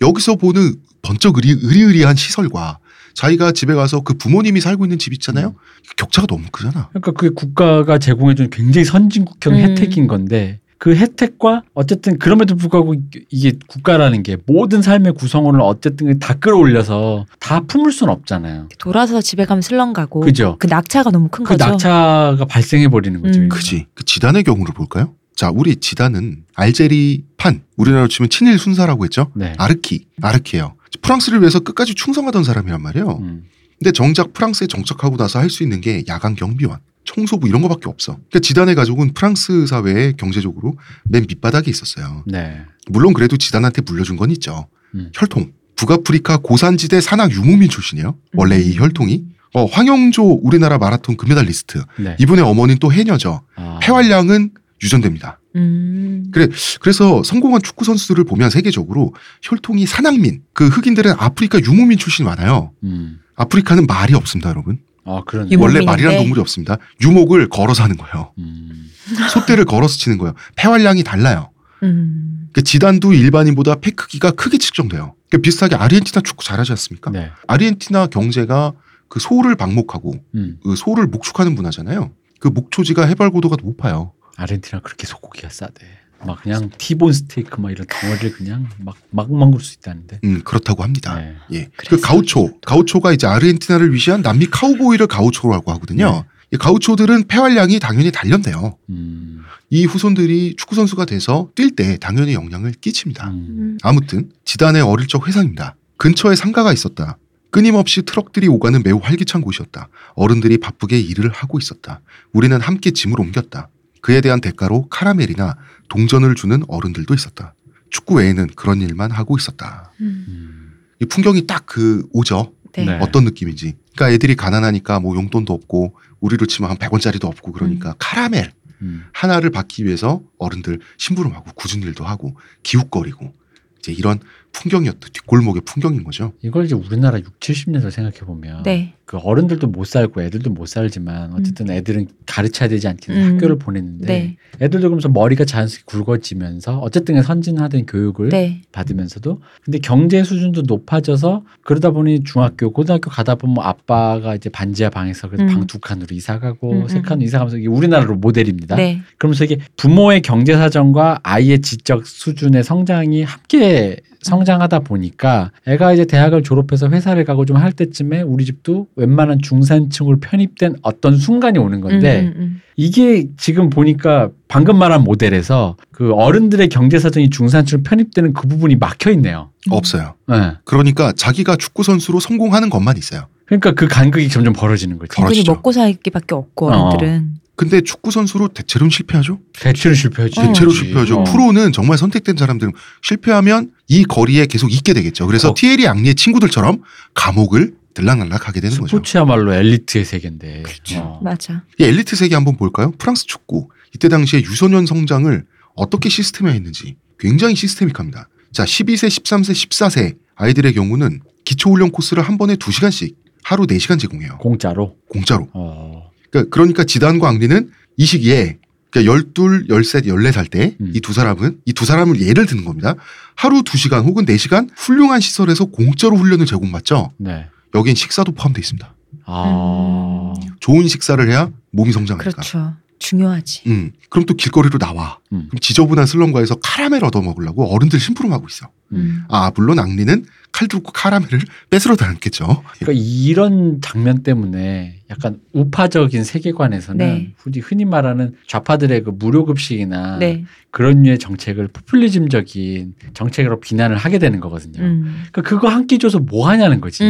여기서 0.00 0.36
보는 0.36 0.72
번쩍 1.02 1.36
의리, 1.36 1.50
의리의리한 1.62 2.16
시설과 2.16 2.78
자기가 3.14 3.52
집에 3.52 3.74
가서 3.74 4.00
그 4.00 4.14
부모님이 4.14 4.60
살고 4.60 4.84
있는 4.84 4.98
집 4.98 5.12
있잖아요. 5.12 5.54
격차가 5.96 6.26
너무 6.26 6.44
크잖아. 6.52 6.88
그러니까 6.90 7.12
그게 7.12 7.30
국가가 7.34 7.98
제공해주는 7.98 8.50
굉장히 8.50 8.84
선진국형 8.84 9.54
음. 9.54 9.58
혜택인 9.58 10.06
건데 10.06 10.60
그 10.78 10.96
혜택과 10.96 11.62
어쨌든 11.74 12.18
그럼에도 12.18 12.56
불구하고 12.56 12.94
이게 13.30 13.52
국가라는 13.66 14.22
게 14.22 14.38
모든 14.46 14.80
삶의 14.80 15.12
구성원을 15.12 15.60
어쨌든 15.60 16.18
다 16.18 16.32
끌어올려서 16.34 17.26
다 17.38 17.60
품을 17.60 17.92
수는 17.92 18.12
없잖아요. 18.14 18.68
돌아서 18.78 19.20
집에 19.20 19.44
가면 19.44 19.60
슬렁 19.60 19.92
가고 19.92 20.20
그죠? 20.20 20.56
그 20.58 20.66
낙차가 20.68 21.10
너무 21.10 21.28
큰 21.28 21.44
그 21.44 21.50
거죠. 21.56 21.68
낙차가 21.68 22.44
발생해 22.48 22.88
버리는 22.88 23.20
거죠. 23.20 23.40
음. 23.40 23.48
그지. 23.50 23.86
그 23.94 24.04
지단의 24.04 24.44
경우를 24.44 24.72
볼까요? 24.72 25.12
자, 25.36 25.50
우리 25.54 25.76
지단은 25.76 26.44
알제리 26.54 27.24
판, 27.36 27.62
우리나라로 27.76 28.08
치면 28.08 28.30
친일 28.30 28.58
순사라고 28.58 29.04
했죠. 29.04 29.30
네. 29.34 29.52
아르키, 29.58 30.06
아르키예요. 30.22 30.74
프랑스를 31.02 31.40
위해서 31.40 31.60
끝까지 31.60 31.94
충성하던 31.94 32.44
사람이란 32.44 32.82
말이에요. 32.82 33.18
음. 33.22 33.44
근데 33.78 33.92
정작 33.92 34.32
프랑스에 34.32 34.66
정착하고 34.66 35.16
나서 35.16 35.38
할 35.38 35.48
수 35.48 35.62
있는 35.62 35.80
게 35.80 36.04
야간 36.08 36.34
경비원, 36.34 36.78
청소부 37.04 37.48
이런 37.48 37.62
거밖에 37.62 37.88
없어. 37.88 38.12
그러니까 38.14 38.40
지단의 38.40 38.74
가족은 38.74 39.14
프랑스 39.14 39.66
사회의 39.66 40.14
경제적으로 40.16 40.76
맨 41.04 41.24
밑바닥에 41.28 41.70
있었어요. 41.70 42.24
네. 42.26 42.60
물론 42.88 43.14
그래도 43.14 43.36
지단한테 43.36 43.82
물려준 43.82 44.16
건 44.16 44.30
있죠. 44.32 44.66
음. 44.94 45.10
혈통. 45.14 45.52
북아프리카 45.76 46.36
고산지대 46.38 47.00
산악 47.00 47.30
유목민 47.32 47.70
출신이에요. 47.70 48.14
원래 48.34 48.60
이 48.60 48.76
음. 48.76 48.82
혈통이. 48.82 49.24
어, 49.54 49.64
황영조 49.64 50.22
우리나라 50.42 50.76
마라톤 50.78 51.16
금메달리스트. 51.16 51.82
네. 51.98 52.16
이분의 52.20 52.44
어머니는 52.44 52.78
또 52.80 52.92
해녀죠. 52.92 53.40
아. 53.56 53.78
폐활량은 53.82 54.50
유전됩니다. 54.82 55.40
음. 55.56 56.24
그래, 56.32 56.48
그래서 56.80 57.22
성공한 57.22 57.62
축구 57.62 57.84
선수들을 57.84 58.24
보면 58.24 58.50
세계적으로 58.50 59.14
혈통이 59.42 59.86
산악민, 59.86 60.42
그 60.52 60.68
흑인들은 60.68 61.14
아프리카 61.18 61.58
유목민 61.60 61.98
출신이 61.98 62.26
많아요. 62.26 62.72
음. 62.84 63.18
아프리카는 63.36 63.86
말이 63.86 64.14
없습니다, 64.14 64.50
여러분. 64.50 64.78
아 65.04 65.22
그런. 65.26 65.50
유목- 65.50 65.62
원래? 65.62 65.84
말이라는 65.84 66.18
동물이 66.18 66.40
없습니다. 66.40 66.76
유목을 67.02 67.48
걸어서 67.48 67.82
하는 67.82 67.96
거예요. 67.96 68.32
음. 68.38 68.90
소떼를 69.32 69.64
걸어서 69.64 69.96
치는 69.98 70.18
거예요. 70.18 70.34
폐활량이 70.56 71.02
달라요. 71.02 71.50
음. 71.82 72.48
그 72.52 72.62
지단도 72.62 73.12
일반인보다 73.12 73.76
폐 73.76 73.90
크기가 73.90 74.30
크게 74.32 74.58
측정돼요. 74.58 75.14
그 75.30 75.38
비슷하게 75.38 75.76
아르헨티나 75.76 76.20
축구 76.22 76.44
잘하지 76.44 76.72
않습니까? 76.72 77.10
네. 77.10 77.30
아르헨티나 77.46 78.08
경제가 78.08 78.72
그 79.08 79.18
소를 79.20 79.56
방목하고 79.56 80.14
음. 80.34 80.58
그 80.62 80.76
소를 80.76 81.06
목축하는 81.06 81.54
문화잖아요. 81.54 82.10
그 82.38 82.48
목초지가 82.48 83.06
해발 83.06 83.30
고도가 83.30 83.56
높아요. 83.62 84.12
아르헨티나 84.40 84.80
그렇게 84.80 85.06
소고기가 85.06 85.48
싸대. 85.50 85.86
막 86.26 86.42
그냥 86.42 86.70
티본 86.76 87.12
스테이크 87.14 87.60
막 87.60 87.70
이런 87.70 87.86
덩어리를 87.88 88.32
그냥 88.32 88.68
막 88.78 88.94
막 89.10 89.32
먹을 89.32 89.60
수 89.60 89.74
있다는데. 89.78 90.20
음 90.24 90.42
그렇다고 90.44 90.82
합니다. 90.82 91.16
네. 91.18 91.34
예. 91.52 91.64
그 91.76 91.86
그래서 91.88 92.06
가우초, 92.06 92.60
가우초가 92.60 93.12
이제 93.12 93.26
아르헨티나를 93.26 93.92
위시한 93.92 94.22
남미 94.22 94.46
카우보이를 94.46 95.06
가우초라고 95.06 95.72
하거든요. 95.72 96.10
네. 96.10 96.24
이 96.52 96.56
가우초들은 96.56 97.26
폐활량이 97.28 97.78
당연히 97.80 98.10
단련돼요. 98.10 98.76
음. 98.90 99.44
이 99.70 99.84
후손들이 99.86 100.54
축구 100.56 100.74
선수가 100.74 101.04
돼서 101.06 101.48
뛸 101.54 101.74
때 101.74 101.96
당연히 101.98 102.34
영향을 102.34 102.72
끼칩니다. 102.72 103.28
음. 103.30 103.46
음. 103.48 103.78
아무튼 103.82 104.30
지단의 104.44 104.82
어릴 104.82 105.06
적 105.06 105.26
회상입니다. 105.28 105.76
근처에 105.96 106.34
상가가 106.36 106.72
있었다. 106.72 107.18
끊임없이 107.50 108.02
트럭들이 108.02 108.46
오가는 108.48 108.80
매우 108.84 108.98
활기찬 109.02 109.40
곳이었다. 109.42 109.88
어른들이 110.14 110.58
바쁘게 110.58 110.98
일을 111.00 111.30
하고 111.30 111.58
있었다. 111.58 112.00
우리는 112.32 112.60
함께 112.60 112.90
짐을 112.92 113.18
옮겼다. 113.20 113.68
그에 114.00 114.20
대한 114.20 114.40
대가로 114.40 114.88
카라멜이나 114.88 115.56
동전을 115.88 116.34
주는 116.34 116.62
어른들도 116.68 117.12
있었다. 117.14 117.54
축구 117.90 118.14
외에는 118.16 118.48
그런 118.56 118.80
일만 118.80 119.10
하고 119.10 119.36
있었다. 119.36 119.92
음. 120.00 120.24
음. 120.28 120.72
이 121.00 121.06
풍경이 121.06 121.46
딱 121.46 121.66
그 121.66 122.06
오죠. 122.12 122.52
네. 122.72 122.84
네. 122.84 122.98
어떤 123.00 123.24
느낌인지. 123.24 123.74
그러니까 123.94 124.12
애들이 124.12 124.34
가난하니까 124.34 125.00
뭐 125.00 125.14
용돈도 125.14 125.52
없고 125.52 125.94
우리로 126.20 126.46
치면 126.46 126.70
한 126.70 126.76
100원짜리도 126.78 127.24
없고 127.24 127.52
그러니까 127.52 127.94
카라멜 127.98 128.52
음. 128.82 129.04
하나를 129.12 129.50
받기 129.50 129.84
위해서 129.84 130.22
어른들 130.38 130.80
심부름하고 130.98 131.52
굳은 131.54 131.82
일도 131.82 132.04
하고 132.04 132.36
기웃거리고 132.62 133.34
이제 133.78 133.92
이런 133.92 134.18
풍경이었던 134.52 135.10
뒷골목의 135.12 135.62
풍경인 135.64 136.02
거죠. 136.04 136.32
이걸 136.42 136.64
이제 136.64 136.74
우리나라 136.74 137.18
6, 137.18 137.38
70년대 137.38 137.90
생각해 137.90 138.18
보면 138.20 138.62
네. 138.64 138.94
그 139.10 139.16
어른들도 139.16 139.66
못 139.66 139.88
살고 139.88 140.22
애들도 140.22 140.50
못 140.50 140.66
살지만 140.66 141.32
어쨌든 141.32 141.68
애들은 141.68 142.06
가르쳐야 142.26 142.68
되지 142.68 142.86
않겠는 142.86 143.20
음. 143.20 143.34
학교를 143.34 143.58
보냈는데 143.58 144.06
네. 144.06 144.36
애들도 144.60 144.86
그러면서 144.86 145.08
머리가 145.08 145.44
자연스럽게 145.44 145.84
굵어지면서 145.86 146.78
어쨌든 146.78 147.20
선진화된 147.20 147.86
교육을 147.86 148.28
네. 148.28 148.62
받으면서도 148.70 149.40
근데 149.64 149.80
경제 149.80 150.22
수준도 150.22 150.62
높아져서 150.62 151.42
그러다 151.64 151.90
보니 151.90 152.22
중학교 152.22 152.70
고등학교 152.70 153.10
가다 153.10 153.34
보면 153.34 153.54
뭐 153.54 153.64
아빠가 153.64 154.36
이제 154.36 154.48
반지하 154.48 154.90
방에서 154.90 155.28
그래서 155.28 155.42
음. 155.42 155.48
방두 155.48 155.80
칸으로 155.80 156.06
이사 156.12 156.38
가고 156.38 156.70
음, 156.70 156.86
세 156.86 156.98
음. 156.98 157.02
칸으로 157.02 157.24
이사 157.24 157.38
가면서 157.38 157.56
이게 157.56 157.66
우리나라로 157.66 158.14
모델입니다. 158.14 158.76
네. 158.76 159.00
그러면서 159.18 159.42
이게 159.42 159.58
부모의 159.76 160.22
경제 160.22 160.54
사정과 160.54 161.18
아이의 161.24 161.62
지적 161.62 162.06
수준의 162.06 162.62
성장이 162.62 163.24
함께 163.24 163.96
성장하다 164.22 164.80
보니까 164.80 165.50
애가 165.66 165.94
이제 165.94 166.04
대학을 166.04 166.42
졸업해서 166.42 166.90
회사를 166.90 167.24
가고 167.24 167.46
좀 167.46 167.56
할 167.56 167.72
때쯤에 167.72 168.22
우리 168.22 168.44
집도 168.44 168.86
웬만한 169.04 169.40
중산층으로 169.42 170.20
편입된 170.20 170.76
어떤 170.82 171.16
순간이 171.16 171.58
오는 171.58 171.80
건데 171.80 172.20
음, 172.20 172.26
음, 172.26 172.42
음. 172.42 172.60
이게 172.76 173.26
지금 173.38 173.70
보니까 173.70 174.28
방금 174.46 174.78
말한 174.78 175.02
모델에서 175.04 175.76
그 175.90 176.12
어른들의 176.12 176.68
경제 176.68 176.98
사정이 176.98 177.30
중산층으로 177.30 177.82
편입되는 177.82 178.34
그 178.34 178.46
부분이 178.46 178.76
막혀 178.76 179.10
있네요. 179.12 179.50
음. 179.68 179.72
없어요. 179.72 180.14
네. 180.28 180.52
그러니까 180.64 181.12
자기가 181.12 181.56
축구 181.56 181.82
선수로 181.82 182.20
성공하는 182.20 182.68
것만 182.68 182.96
있어요. 182.98 183.26
그러니까 183.46 183.72
그 183.72 183.88
간극이 183.88 184.28
점점 184.28 184.52
벌어지는 184.52 184.98
거죠. 184.98 185.08
벌어- 185.08 185.24
단순히 185.24 185.44
벌어지죠. 185.44 185.52
먹고 185.52 185.72
살기밖에 185.72 186.34
없고 186.34 186.70
어. 186.70 186.76
어른들은 186.88 187.34
근데 187.56 187.82
축구 187.82 188.10
선수로 188.10 188.48
대체로는 188.48 188.88
실패하죠. 188.90 189.38
대체로 189.58 189.94
실패하지. 189.94 190.40
어. 190.40 190.46
대체로. 190.46 190.70
실패하죠. 190.70 191.20
어. 191.20 191.24
프로는 191.24 191.72
정말 191.72 191.98
선택된 191.98 192.36
사람들은 192.38 192.72
실패하면 193.02 193.70
이 193.88 194.04
거리에 194.04 194.46
계속 194.46 194.72
있게 194.72 194.94
되겠죠. 194.94 195.26
그래서 195.26 195.50
어. 195.50 195.54
티에리 195.54 195.86
앙리의 195.86 196.14
친구들처럼 196.14 196.82
감옥을 197.14 197.74
들락날락 198.04 198.48
하게 198.48 198.60
되는 198.60 198.76
거죠. 198.76 198.88
스포츠야말로 198.96 199.52
엘리트의 199.54 200.04
세계인데. 200.04 200.62
어. 200.96 201.20
맞아. 201.22 201.64
이 201.78 201.84
엘리트 201.84 202.16
세계 202.16 202.34
한번 202.34 202.56
볼까요? 202.56 202.92
프랑스 202.98 203.26
축구. 203.26 203.68
이때 203.94 204.08
당시에 204.08 204.40
유소년 204.40 204.86
성장을 204.86 205.44
어떻게 205.74 206.08
시스템화했는지 206.08 206.96
굉장히 207.18 207.54
시스테믹합니다. 207.54 208.28
자, 208.52 208.64
12세, 208.64 209.08
13세, 209.08 209.52
14세 209.52 210.16
아이들의 210.36 210.72
경우는 210.74 211.20
기초훈련 211.44 211.90
코스를 211.90 212.22
한 212.22 212.38
번에 212.38 212.56
2시간씩 212.56 213.14
하루 213.42 213.66
4시간 213.66 213.98
제공해요. 213.98 214.38
공짜로. 214.38 214.96
공짜로. 215.08 215.48
어. 215.52 216.10
그러니까, 216.30 216.50
그러니까 216.50 216.84
지단과 216.84 217.28
앙리는 217.28 217.70
이 217.96 218.04
시기에 218.04 218.58
그러니까 218.90 219.12
12, 219.12 219.66
13, 219.68 220.02
14살 220.02 220.50
때이 220.50 220.76
음. 220.80 220.92
두 221.02 221.12
사람은 221.12 221.58
이 221.64 221.72
두 221.72 221.84
사람을 221.84 222.20
예를 222.20 222.46
드는 222.46 222.64
겁니다. 222.64 222.94
하루 223.36 223.62
2시간 223.62 224.04
혹은 224.04 224.24
4시간 224.26 224.68
훌륭한 224.76 225.20
시설에서 225.20 225.66
공짜로 225.66 226.16
훈련을 226.16 226.44
제공받죠. 226.46 227.12
네. 227.18 227.46
여긴 227.74 227.94
식사도 227.94 228.32
포함되어 228.32 228.60
있습니다. 228.60 228.94
아. 229.26 230.34
좋은 230.60 230.88
식사를 230.88 231.30
해야 231.30 231.50
몸이 231.70 231.92
성장하니까. 231.92 232.30
그렇죠. 232.30 232.74
중요하지. 233.00 233.62
음, 233.66 233.92
그럼 234.10 234.26
또 234.26 234.34
길거리로 234.34 234.78
나와. 234.78 235.18
음. 235.32 235.46
그럼 235.48 235.58
지저분한 235.60 236.06
슬럼가에서 236.06 236.56
카라멜 236.62 237.00
얻어 237.02 237.20
먹으려고 237.22 237.64
어른들 237.74 237.98
심부름하고 237.98 238.46
있어. 238.48 238.68
음. 238.92 239.24
아, 239.28 239.50
물론 239.56 239.78
앙리는 239.80 240.24
칼 240.52 240.66
들고 240.68 240.92
카라멜을 240.92 241.40
뺏으러 241.70 241.96
다녔겠죠. 241.96 242.62
그러니까 242.78 242.92
이런 243.04 243.80
장면 243.80 244.22
때문에 244.22 245.00
약간 245.10 245.38
우파적인 245.52 246.24
세계관에서는 246.24 246.98
네. 246.98 247.32
흔히 247.38 247.60
흔히 247.60 247.84
말하는 247.84 248.34
좌파들의 248.46 249.04
그 249.04 249.10
무료급식이나 249.10 250.18
네. 250.18 250.44
그런 250.70 251.02
류의 251.02 251.18
정책을 251.18 251.68
포퓰리즘적인 251.68 252.94
정책으로 253.14 253.60
비난을 253.60 253.96
하게 253.96 254.18
되는 254.18 254.40
거거든요. 254.40 254.82
음. 254.82 255.22
그러니까 255.32 255.42
그거 255.42 255.68
한 255.68 255.86
끼 255.86 255.98
줘서 255.98 256.18
뭐 256.18 256.48
하냐는 256.48 256.80
거지. 256.80 257.02